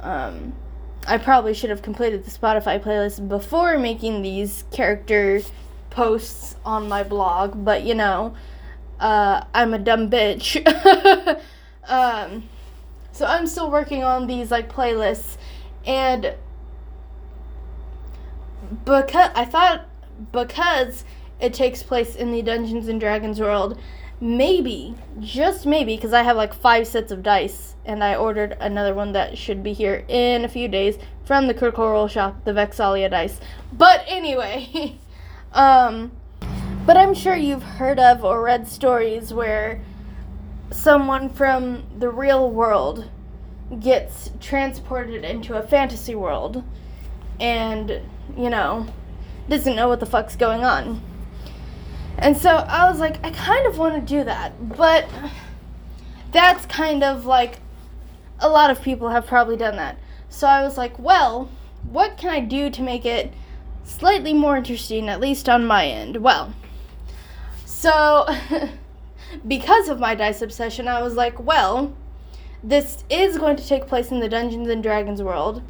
Um, 0.01 0.53
I 1.07 1.18
probably 1.18 1.55
should 1.55 1.72
have 1.72 1.82
completed 1.82 2.26
the 2.26 2.30
Spotify 2.30 2.80
playlist 2.80 3.28
before 3.28 3.80
making 3.80 4.22
these 4.22 4.66
character 4.72 5.41
posts 5.89 6.57
on 6.63 6.88
my 6.88 7.01
blog, 7.01 7.66
but 7.66 7.82
you 7.84 7.95
know, 7.95 8.36
uh, 8.99 9.45
I'm 9.51 9.74
a 9.74 9.80
dumb 9.80 10.11
bitch. 10.11 10.61
Um, 11.88 12.49
so 13.11 13.25
I'm 13.25 13.47
still 13.47 13.71
working 13.71 14.03
on 14.03 14.27
these 14.27 14.51
like 14.51 14.71
playlists, 14.71 15.38
and 15.86 16.33
because 18.83 19.31
I 19.36 19.45
thought 19.45 19.88
because 20.31 21.05
it 21.39 21.53
takes 21.53 21.83
place 21.83 22.15
in 22.15 22.31
the 22.31 22.41
Dungeons 22.41 22.88
and 22.88 22.99
Dragons 22.99 23.39
world, 23.39 23.79
maybe 24.19 24.95
just 25.19 25.65
maybe 25.65 25.95
because 25.95 26.13
I 26.13 26.23
have 26.23 26.38
like 26.38 26.53
five 26.53 26.88
sets 26.88 27.11
of 27.11 27.23
dice, 27.23 27.75
and 27.86 28.03
I 28.03 28.15
ordered 28.15 28.57
another 28.59 28.93
one 28.93 29.11
that 29.13 29.38
should 29.38 29.63
be 29.63 29.73
here 29.73 30.05
in 30.07 30.45
a 30.45 30.49
few 30.49 30.67
days 30.67 30.97
from 31.23 31.47
the 31.47 31.53
Critical 31.53 31.89
Role 31.89 32.07
shop, 32.07 32.43
the 32.45 32.53
Vex'ahlia 32.53 33.09
dice. 33.09 33.39
But 33.73 34.03
anyway, 34.07 34.97
um, 35.53 36.11
but 36.86 36.97
I'm 36.97 37.13
sure 37.13 37.36
you've 37.36 37.63
heard 37.63 37.99
of 37.99 38.23
or 38.23 38.43
read 38.43 38.67
stories 38.67 39.33
where 39.33 39.81
someone 40.72 41.30
from 41.30 41.84
the 41.97 42.09
real 42.09 42.49
world 42.49 43.09
gets 43.80 44.32
transported 44.39 45.24
into 45.24 45.55
a 45.55 45.63
fantasy 45.63 46.16
world 46.16 46.63
and, 47.39 48.01
you 48.38 48.49
know, 48.49 48.88
doesn't 49.49 49.76
know 49.76 49.88
what 49.88 49.99
the 49.99 50.05
fuck's 50.05 50.36
going 50.36 50.63
on. 50.63 51.01
And 52.18 52.38
so 52.38 52.49
I 52.49 52.89
was 52.89 52.99
like, 52.99 53.24
I 53.26 53.32
kind 53.32 53.66
of 53.68 53.78
want 53.78 53.95
to 53.95 54.01
do 54.01 54.24
that, 54.24 54.78
but 54.78 55.07
that's 56.32 56.66
kind 56.66 57.03
of 57.03 57.26
like 57.26 57.59
a 58.39 58.49
lot 58.49 58.70
of 58.70 58.82
people 58.82 59.09
have 59.09 59.26
probably 59.26 59.57
done 59.57 59.76
that. 59.78 59.97
So 60.30 60.47
I 60.47 60.63
was 60.63 60.78
like, 60.78 60.97
well, 60.99 61.49
what 61.89 62.18
can 62.18 62.30
I 62.30 62.39
do 62.39 62.70
to 62.70 62.82
make 62.82 63.05
it 63.05 63.34
slightly 63.84 64.34
more 64.34 64.57
interesting, 64.57 65.09
at 65.09 65.20
least 65.20 65.49
on 65.49 65.66
my 65.66 65.86
end? 65.86 66.18
Well, 66.18 66.53
so 67.66 68.28
because 69.47 69.89
of 69.89 69.99
my 69.99 70.15
dice 70.15 70.41
obsession, 70.41 70.88
I 70.88 71.01
was 71.01 71.15
like, 71.15 71.39
well, 71.39 71.95
this 72.63 73.03
is 73.09 73.38
going 73.38 73.55
to 73.57 73.67
take 73.67 73.88
place 73.88 74.11
in 74.11 74.19
the 74.19 74.30
Dungeons 74.30 74.69
and 74.69 74.82
Dragons 74.82 75.21
world. 75.21 75.61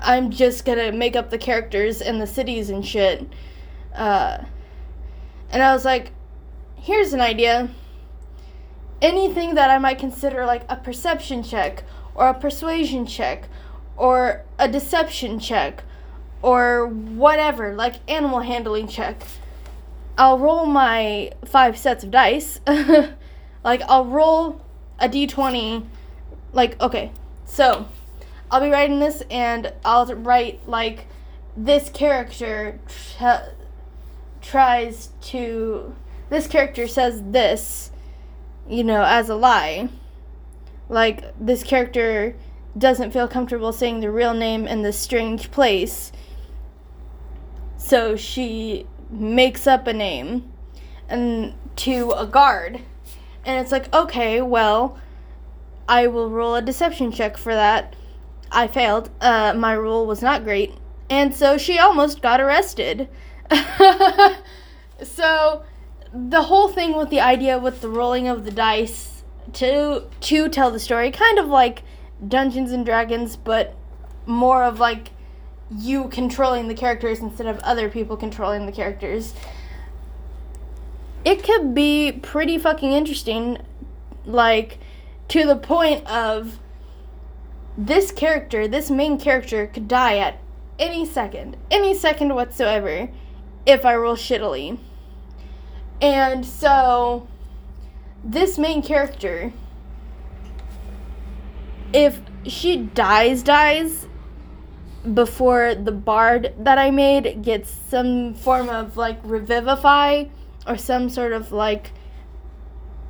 I'm 0.00 0.30
just 0.30 0.64
gonna 0.64 0.92
make 0.92 1.16
up 1.16 1.30
the 1.30 1.38
characters 1.38 2.02
and 2.02 2.20
the 2.20 2.26
cities 2.26 2.68
and 2.68 2.86
shit. 2.86 3.26
Uh, 3.94 4.44
and 5.50 5.62
I 5.62 5.72
was 5.72 5.84
like, 5.84 6.12
here's 6.76 7.12
an 7.12 7.20
idea. 7.20 7.70
Anything 9.00 9.54
that 9.54 9.70
I 9.70 9.78
might 9.78 9.98
consider 9.98 10.44
like 10.44 10.64
a 10.68 10.76
perception 10.76 11.42
check, 11.42 11.84
or 12.14 12.28
a 12.28 12.34
persuasion 12.34 13.06
check, 13.06 13.48
or 13.96 14.44
a 14.58 14.68
deception 14.68 15.38
check, 15.38 15.84
or 16.42 16.86
whatever, 16.86 17.74
like 17.74 17.96
animal 18.08 18.40
handling 18.40 18.88
check 18.88 19.22
I'll 20.16 20.38
roll 20.38 20.66
my 20.66 21.32
five 21.44 21.76
sets 21.76 22.04
of 22.04 22.10
dice. 22.10 22.60
like 23.64 23.82
I'll 23.88 24.04
roll 24.04 24.60
a 24.98 25.08
d20 25.08 25.86
like 26.52 26.80
okay. 26.80 27.10
So, 27.46 27.86
I'll 28.50 28.60
be 28.60 28.70
writing 28.70 29.00
this 29.00 29.22
and 29.30 29.72
I'll 29.84 30.06
write 30.06 30.66
like 30.68 31.06
this 31.56 31.88
character 31.90 32.80
tr- 33.18 33.50
tries 34.40 35.10
to 35.22 35.94
this 36.30 36.46
character 36.46 36.88
says 36.88 37.22
this 37.26 37.90
you 38.68 38.84
know 38.84 39.02
as 39.02 39.28
a 39.28 39.34
lie. 39.34 39.88
Like 40.88 41.34
this 41.40 41.62
character 41.64 42.36
doesn't 42.76 43.12
feel 43.12 43.28
comfortable 43.28 43.72
saying 43.72 44.00
the 44.00 44.10
real 44.10 44.34
name 44.34 44.66
in 44.66 44.82
this 44.82 44.98
strange 44.98 45.50
place. 45.50 46.12
So 47.76 48.16
she 48.16 48.86
makes 49.20 49.66
up 49.66 49.86
a 49.86 49.92
name 49.92 50.52
and 51.08 51.54
to 51.76 52.12
a 52.12 52.26
guard. 52.26 52.80
And 53.44 53.60
it's 53.60 53.72
like, 53.72 53.92
okay, 53.94 54.40
well, 54.40 54.98
I 55.88 56.06
will 56.06 56.30
roll 56.30 56.54
a 56.54 56.62
deception 56.62 57.12
check 57.12 57.36
for 57.36 57.54
that. 57.54 57.94
I 58.50 58.68
failed. 58.68 59.10
Uh, 59.20 59.52
my 59.54 59.76
roll 59.76 60.06
was 60.06 60.22
not 60.22 60.44
great. 60.44 60.72
And 61.10 61.34
so 61.34 61.58
she 61.58 61.78
almost 61.78 62.22
got 62.22 62.40
arrested. 62.40 63.08
so 65.02 65.64
the 66.12 66.42
whole 66.42 66.68
thing 66.68 66.96
with 66.96 67.10
the 67.10 67.20
idea 67.20 67.58
with 67.58 67.80
the 67.80 67.88
rolling 67.88 68.28
of 68.28 68.44
the 68.44 68.50
dice 68.50 69.24
to 69.52 70.04
to 70.20 70.48
tell 70.48 70.70
the 70.70 70.78
story 70.78 71.10
kind 71.10 71.38
of 71.38 71.46
like 71.46 71.82
Dungeons 72.26 72.72
and 72.72 72.86
Dragons 72.86 73.36
but 73.36 73.74
more 74.24 74.62
of 74.62 74.78
like 74.78 75.10
you 75.76 76.08
controlling 76.08 76.68
the 76.68 76.74
characters 76.74 77.20
instead 77.20 77.46
of 77.46 77.58
other 77.60 77.88
people 77.88 78.16
controlling 78.16 78.66
the 78.66 78.72
characters. 78.72 79.34
It 81.24 81.42
could 81.42 81.74
be 81.74 82.12
pretty 82.12 82.58
fucking 82.58 82.92
interesting, 82.92 83.58
like, 84.24 84.78
to 85.28 85.46
the 85.46 85.56
point 85.56 86.06
of 86.06 86.58
this 87.76 88.12
character, 88.12 88.68
this 88.68 88.90
main 88.90 89.18
character, 89.18 89.66
could 89.66 89.88
die 89.88 90.18
at 90.18 90.38
any 90.78 91.06
second, 91.06 91.56
any 91.70 91.94
second 91.94 92.34
whatsoever, 92.34 93.08
if 93.66 93.84
I 93.84 93.96
roll 93.96 94.16
shittily. 94.16 94.78
And 96.00 96.44
so, 96.44 97.26
this 98.22 98.58
main 98.58 98.82
character, 98.82 99.52
if 101.92 102.20
she 102.46 102.76
dies, 102.76 103.42
dies, 103.42 104.06
before 105.12 105.74
the 105.74 105.92
bard 105.92 106.54
that 106.58 106.78
I 106.78 106.90
made 106.90 107.42
gets 107.42 107.70
some 107.70 108.34
form 108.34 108.68
of 108.70 108.96
like 108.96 109.18
revivify 109.22 110.24
or 110.66 110.76
some 110.78 111.10
sort 111.10 111.32
of 111.32 111.52
like 111.52 111.92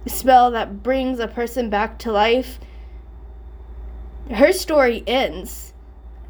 spell 0.06 0.50
that 0.50 0.82
brings 0.82 1.18
a 1.18 1.28
person 1.28 1.70
back 1.70 1.98
to 2.00 2.12
life, 2.12 2.58
her 4.30 4.52
story 4.52 5.04
ends. 5.06 5.72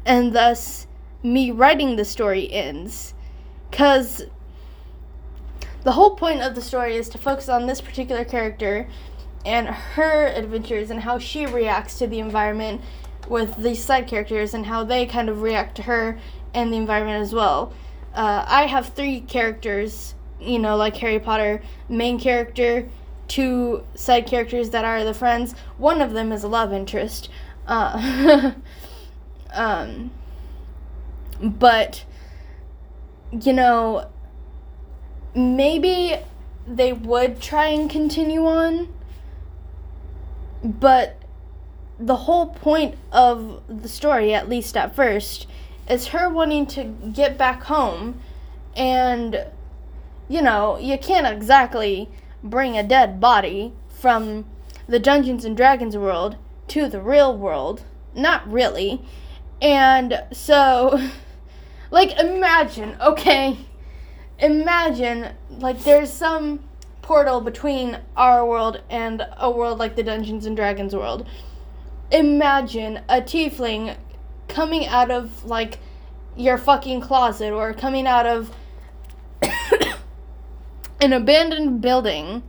And 0.05 0.33
thus, 0.33 0.87
me 1.23 1.49
writing 1.49 1.95
the 1.95 2.05
story 2.05 2.51
ends. 2.51 3.13
Because 3.71 4.23
the 5.83 5.93
whole 5.93 6.15
point 6.15 6.41
of 6.41 6.55
the 6.55 6.61
story 6.61 6.95
is 6.95 7.09
to 7.09 7.17
focus 7.17 7.49
on 7.49 7.65
this 7.65 7.81
particular 7.81 8.23
character 8.23 8.87
and 9.45 9.67
her 9.67 10.27
adventures 10.27 10.89
and 10.89 11.01
how 11.01 11.19
she 11.19 11.45
reacts 11.45 11.97
to 11.99 12.07
the 12.07 12.19
environment 12.19 12.81
with 13.27 13.57
these 13.57 13.83
side 13.83 14.07
characters 14.07 14.53
and 14.53 14.65
how 14.65 14.83
they 14.83 15.05
kind 15.05 15.29
of 15.29 15.41
react 15.41 15.75
to 15.75 15.83
her 15.83 16.19
and 16.53 16.71
the 16.71 16.77
environment 16.77 17.21
as 17.21 17.33
well. 17.33 17.73
Uh, 18.13 18.45
I 18.47 18.67
have 18.67 18.89
three 18.89 19.19
characters, 19.21 20.15
you 20.39 20.57
know, 20.59 20.77
like 20.77 20.95
Harry 20.97 21.19
Potter, 21.19 21.61
main 21.89 22.19
character, 22.19 22.87
two 23.27 23.83
side 23.95 24.25
characters 24.25 24.69
that 24.69 24.85
are 24.85 25.03
the 25.03 25.13
friends. 25.13 25.53
One 25.77 26.01
of 26.01 26.13
them 26.13 26.31
is 26.31 26.43
a 26.43 26.47
love 26.47 26.71
interest. 26.71 27.29
Uh, 27.67 28.53
um, 29.53 30.11
but, 31.41 32.05
you 33.31 33.51
know, 33.51 34.07
maybe 35.35 36.15
they 36.67 36.93
would 36.93 37.41
try 37.41 37.67
and 37.67 37.89
continue 37.89 38.45
on, 38.45 38.87
but 40.63 41.14
the 41.99 42.15
whole 42.15 42.47
point 42.47 42.95
of 43.11 43.61
the 43.67 43.87
story, 43.87 44.33
at 44.33 44.49
least 44.49 44.75
at 44.75 44.95
first, 44.95 45.47
is 45.89 46.07
her 46.07 46.29
wanting 46.29 46.65
to 46.67 46.83
get 46.83 47.37
back 47.37 47.63
home. 47.63 48.19
And, 48.75 49.45
you 50.27 50.41
know, 50.41 50.77
you 50.77 50.97
can't 50.97 51.27
exactly 51.27 52.09
bring 52.43 52.77
a 52.77 52.83
dead 52.83 53.19
body 53.19 53.73
from 53.89 54.45
the 54.87 54.99
Dungeons 54.99 55.45
and 55.45 55.55
Dragons 55.55 55.97
world 55.97 56.37
to 56.69 56.87
the 56.87 57.01
real 57.01 57.35
world. 57.35 57.83
Not 58.13 58.49
really. 58.51 59.01
And 59.61 60.23
so, 60.31 61.09
like, 61.91 62.17
imagine, 62.19 62.97
okay? 63.01 63.57
Imagine, 64.39 65.29
like, 65.49 65.83
there's 65.83 66.11
some 66.11 66.59
portal 67.01 67.39
between 67.39 67.99
our 68.17 68.45
world 68.45 68.81
and 68.89 69.25
a 69.37 69.49
world 69.49 69.77
like 69.77 69.95
the 69.95 70.03
Dungeons 70.03 70.45
and 70.45 70.55
Dragons 70.55 70.95
world. 70.95 71.25
Imagine 72.11 73.01
a 73.09 73.21
tiefling 73.21 73.97
coming 74.47 74.85
out 74.87 75.11
of, 75.11 75.45
like, 75.45 75.79
your 76.35 76.57
fucking 76.57 77.01
closet 77.01 77.51
or 77.51 77.73
coming 77.73 78.05
out 78.05 78.25
of 78.25 78.55
an 81.01 81.13
abandoned 81.13 81.81
building 81.81 82.43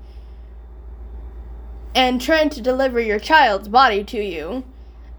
and 1.95 2.21
trying 2.21 2.51
to 2.51 2.61
deliver 2.61 3.01
your 3.01 3.19
child's 3.19 3.69
body 3.69 4.05
to 4.05 4.23
you, 4.23 4.65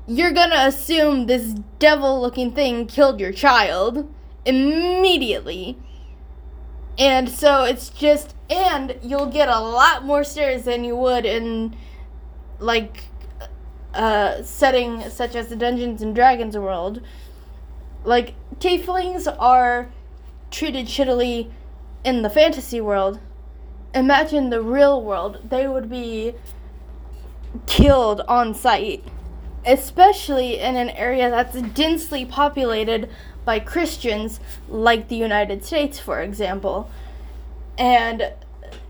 you're 0.05 0.31
gonna 0.31 0.67
assume 0.67 1.25
this 1.25 1.55
devil 1.79 2.21
looking 2.21 2.51
thing 2.51 2.85
killed 2.85 3.19
your 3.19 3.31
child 3.31 4.07
immediately. 4.45 5.77
And 6.99 7.29
so 7.29 7.63
it's 7.63 7.89
just, 7.89 8.35
and 8.49 8.95
you'll 9.01 9.27
get 9.27 9.49
a 9.49 9.59
lot 9.59 10.05
more 10.05 10.23
stares 10.23 10.63
than 10.63 10.83
you 10.83 10.95
would 10.95 11.25
in, 11.25 11.75
like, 12.59 13.05
a 13.97 14.43
setting 14.43 15.09
such 15.09 15.35
as 15.35 15.47
the 15.47 15.55
Dungeons 15.55 16.01
and 16.01 16.13
Dragons 16.13 16.57
world. 16.57 17.01
Like, 18.05 18.35
tieflings 18.59 19.27
are 19.39 19.89
treated 20.51 20.85
shittily 20.85 21.49
in 22.03 22.21
the 22.21 22.29
fantasy 22.29 22.79
world. 22.79 23.19
Imagine 23.93 24.49
the 24.49 24.61
real 24.61 25.01
world. 25.01 25.49
They 25.49 25.67
would 25.67 25.89
be 25.89 26.35
killed 27.65 28.21
on 28.27 28.53
sight, 28.53 29.03
especially 29.65 30.59
in 30.59 30.75
an 30.75 30.91
area 30.91 31.29
that's 31.29 31.59
densely 31.73 32.23
populated 32.23 33.09
by 33.43 33.59
Christians, 33.59 34.39
like 34.69 35.07
the 35.07 35.15
United 35.15 35.65
States, 35.65 35.97
for 35.97 36.21
example. 36.21 36.89
And, 37.77 38.33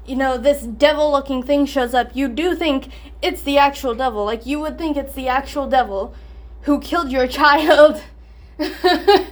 you 0.08 0.16
know, 0.16 0.38
this 0.38 0.62
devil 0.64 1.12
looking 1.12 1.44
thing 1.44 1.66
shows 1.66 1.94
up. 1.94 2.16
You 2.16 2.30
do 2.30 2.56
think 2.56 2.88
it's 3.22 3.42
the 3.42 3.58
actual 3.58 3.94
devil. 3.94 4.24
Like, 4.24 4.46
you 4.46 4.60
would 4.62 4.78
think 4.78 4.96
it's 4.96 5.14
the 5.14 5.28
actual 5.28 5.68
devil 5.68 6.16
who 6.62 6.80
killed 6.80 7.12
your 7.12 7.28
child 7.40 8.02
and 8.58 9.28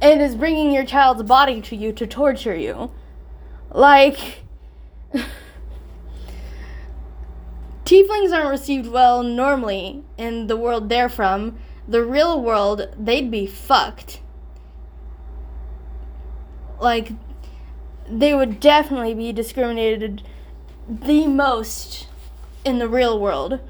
is 0.00 0.36
bringing 0.36 0.72
your 0.72 0.84
child's 0.84 1.24
body 1.24 1.60
to 1.62 1.76
you 1.76 1.92
to 1.92 2.06
torture 2.06 2.56
you. 2.56 2.92
Like. 3.70 4.44
Tieflings 7.84 8.32
aren't 8.32 8.50
received 8.50 8.86
well 8.86 9.22
normally 9.22 10.04
in 10.18 10.46
the 10.46 10.56
world 10.56 10.88
they're 10.88 11.08
from. 11.08 11.58
The 11.88 12.04
real 12.04 12.40
world, 12.40 12.94
they'd 12.98 13.30
be 13.30 13.46
fucked. 13.46 14.20
Like, 16.78 17.12
they 18.10 18.34
would 18.34 18.60
definitely 18.60 19.14
be 19.14 19.32
discriminated 19.32 20.22
the 20.88 21.26
most 21.26 22.06
in 22.64 22.78
the 22.78 22.88
real 22.88 23.18
world 23.18 23.60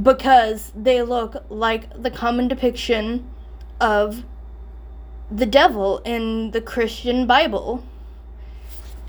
because 0.00 0.72
they 0.74 1.02
look 1.02 1.44
like 1.48 2.02
the 2.02 2.10
common 2.10 2.48
depiction 2.48 3.28
of 3.80 4.24
the 5.30 5.46
devil 5.46 5.98
in 6.04 6.50
the 6.50 6.60
Christian 6.60 7.26
Bible. 7.26 7.84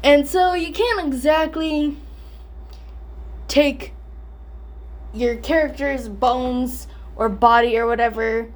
And 0.03 0.27
so 0.27 0.53
you 0.53 0.71
can't 0.71 1.05
exactly 1.05 1.97
take 3.47 3.93
your 5.13 5.35
character's 5.35 6.09
bones 6.09 6.87
or 7.15 7.29
body 7.29 7.77
or 7.77 7.85
whatever 7.85 8.51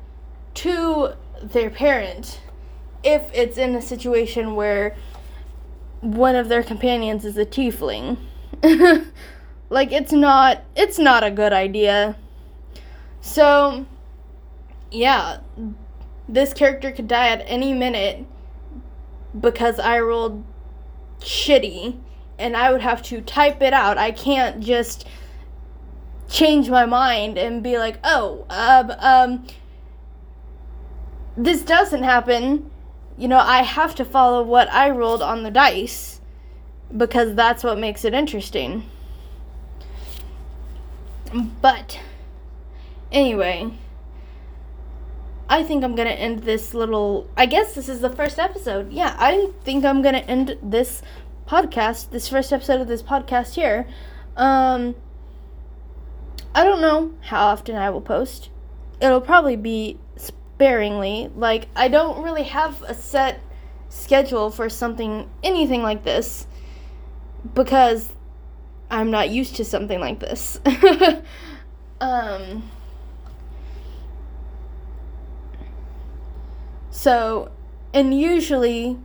to 0.56 1.14
their 1.42 1.70
parent 1.70 2.42
if 3.04 3.30
it's 3.34 3.58
in 3.58 3.76
a 3.76 3.82
situation 3.82 4.56
where 4.56 4.96
one 6.02 6.36
of 6.36 6.50
their 6.50 6.64
companions 6.64 7.26
is 7.26 7.38
a 7.38 7.46
tiefling. 7.46 8.18
like 9.70 9.92
it's 9.92 10.12
not 10.12 10.64
it's 10.76 11.00
not 11.00 11.24
a 11.24 11.32
good 11.32 11.54
idea. 11.54 12.16
So 13.22 13.86
yeah, 14.92 15.40
this 16.30 16.54
character 16.54 16.92
could 16.92 17.08
die 17.08 17.30
at 17.30 17.44
any 17.46 17.74
minute 17.74 18.26
because 19.40 19.80
I 19.80 20.00
rolled 20.00 20.44
shitty 21.20 22.00
and 22.40 22.56
I 22.56 22.72
would 22.72 22.82
have 22.82 23.02
to 23.04 23.22
type 23.22 23.62
it 23.62 23.74
out. 23.74 23.98
I 23.98 24.12
can't 24.12 24.60
just 24.60 25.08
change 26.30 26.70
my 26.70 26.86
mind 26.86 27.38
and 27.38 27.64
be 27.64 27.78
like, 27.78 28.00
"Oh, 28.04 28.46
um, 28.50 28.92
um 29.00 29.48
this 31.36 31.62
doesn't 31.62 32.04
happen." 32.04 32.70
You 33.18 33.28
know, 33.28 33.40
I 33.40 33.64
have 33.64 33.96
to 33.96 34.06
follow 34.06 34.44
what 34.44 34.72
I 34.72 34.92
rolled 34.92 35.24
on 35.24 35.44
the 35.44 35.50
dice 35.50 36.22
because 36.96 37.36
that's 37.36 37.64
what 37.64 37.80
makes 37.80 38.06
it 38.06 38.14
interesting. 38.14 38.90
But 41.62 42.00
anyway, 43.12 43.72
I 45.50 45.64
think 45.64 45.84
I'm 45.84 45.96
going 45.96 46.08
to 46.08 46.14
end 46.14 46.44
this 46.44 46.74
little 46.74 47.28
I 47.36 47.48
guess 47.48 47.74
this 47.74 47.90
is 47.90 48.02
the 48.02 48.10
first 48.10 48.38
episode. 48.38 48.92
Yeah, 48.92 49.16
I 49.18 49.50
think 49.64 49.84
I'm 49.84 50.02
going 50.02 50.16
to 50.16 50.26
end 50.26 50.58
this 50.62 51.02
podcast, 51.48 52.12
this 52.12 52.28
first 52.30 52.54
episode 52.54 52.82
of 52.82 52.88
this 52.88 53.02
podcast 53.02 53.56
here. 53.56 53.88
Um, 54.36 54.96
I 56.54 56.64
don't 56.64 56.82
know 56.82 57.14
how 57.22 57.48
often 57.48 57.76
I 57.76 57.90
will 57.90 58.02
post. 58.02 58.50
It'll 59.02 59.22
probably 59.22 59.56
be 59.56 60.00
sparingly. 60.58 61.30
Like, 61.36 61.68
I 61.76 61.88
don't 61.88 62.24
really 62.24 62.44
have 62.44 62.82
a 62.82 62.96
set 62.96 63.40
schedule 63.90 64.50
for 64.50 64.70
something, 64.70 65.30
anything 65.44 65.84
like 65.84 66.04
this, 66.04 66.48
because 67.54 68.12
I'm 68.90 69.12
not 69.12 69.30
used 69.30 69.56
to 69.58 69.66
something 69.66 70.00
like 70.00 70.20
this. 70.20 70.60
um, 72.02 72.68
so, 76.90 77.52
and 77.94 78.20
usually 78.20 78.98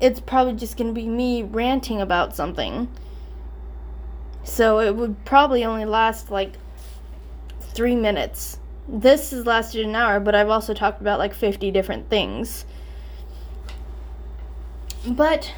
it's 0.00 0.20
probably 0.20 0.54
just 0.54 0.78
going 0.78 0.88
to 0.88 0.94
be 0.94 1.08
me 1.08 1.42
ranting 1.42 2.00
about 2.00 2.34
something. 2.34 2.88
So 4.44 4.80
it 4.80 4.96
would 4.96 5.26
probably 5.26 5.62
only 5.62 5.84
last 5.84 6.30
like 6.30 6.54
three 7.60 7.94
minutes. 7.94 8.58
This 8.86 9.30
has 9.30 9.46
lasted 9.46 9.86
an 9.86 9.94
hour, 9.94 10.20
but 10.20 10.34
I've 10.34 10.50
also 10.50 10.74
talked 10.74 11.00
about 11.00 11.18
like 11.18 11.34
50 11.34 11.70
different 11.70 12.10
things. 12.10 12.66
But 15.06 15.52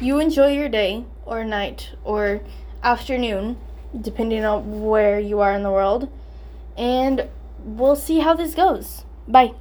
you 0.00 0.18
enjoy 0.20 0.52
your 0.52 0.68
day 0.68 1.04
or 1.24 1.44
night 1.44 1.92
or 2.04 2.40
afternoon, 2.82 3.56
depending 4.00 4.44
on 4.44 4.84
where 4.84 5.18
you 5.18 5.40
are 5.40 5.52
in 5.52 5.62
the 5.62 5.70
world, 5.70 6.08
and 6.76 7.28
we'll 7.64 7.96
see 7.96 8.20
how 8.20 8.34
this 8.34 8.54
goes. 8.54 9.04
Bye. 9.26 9.54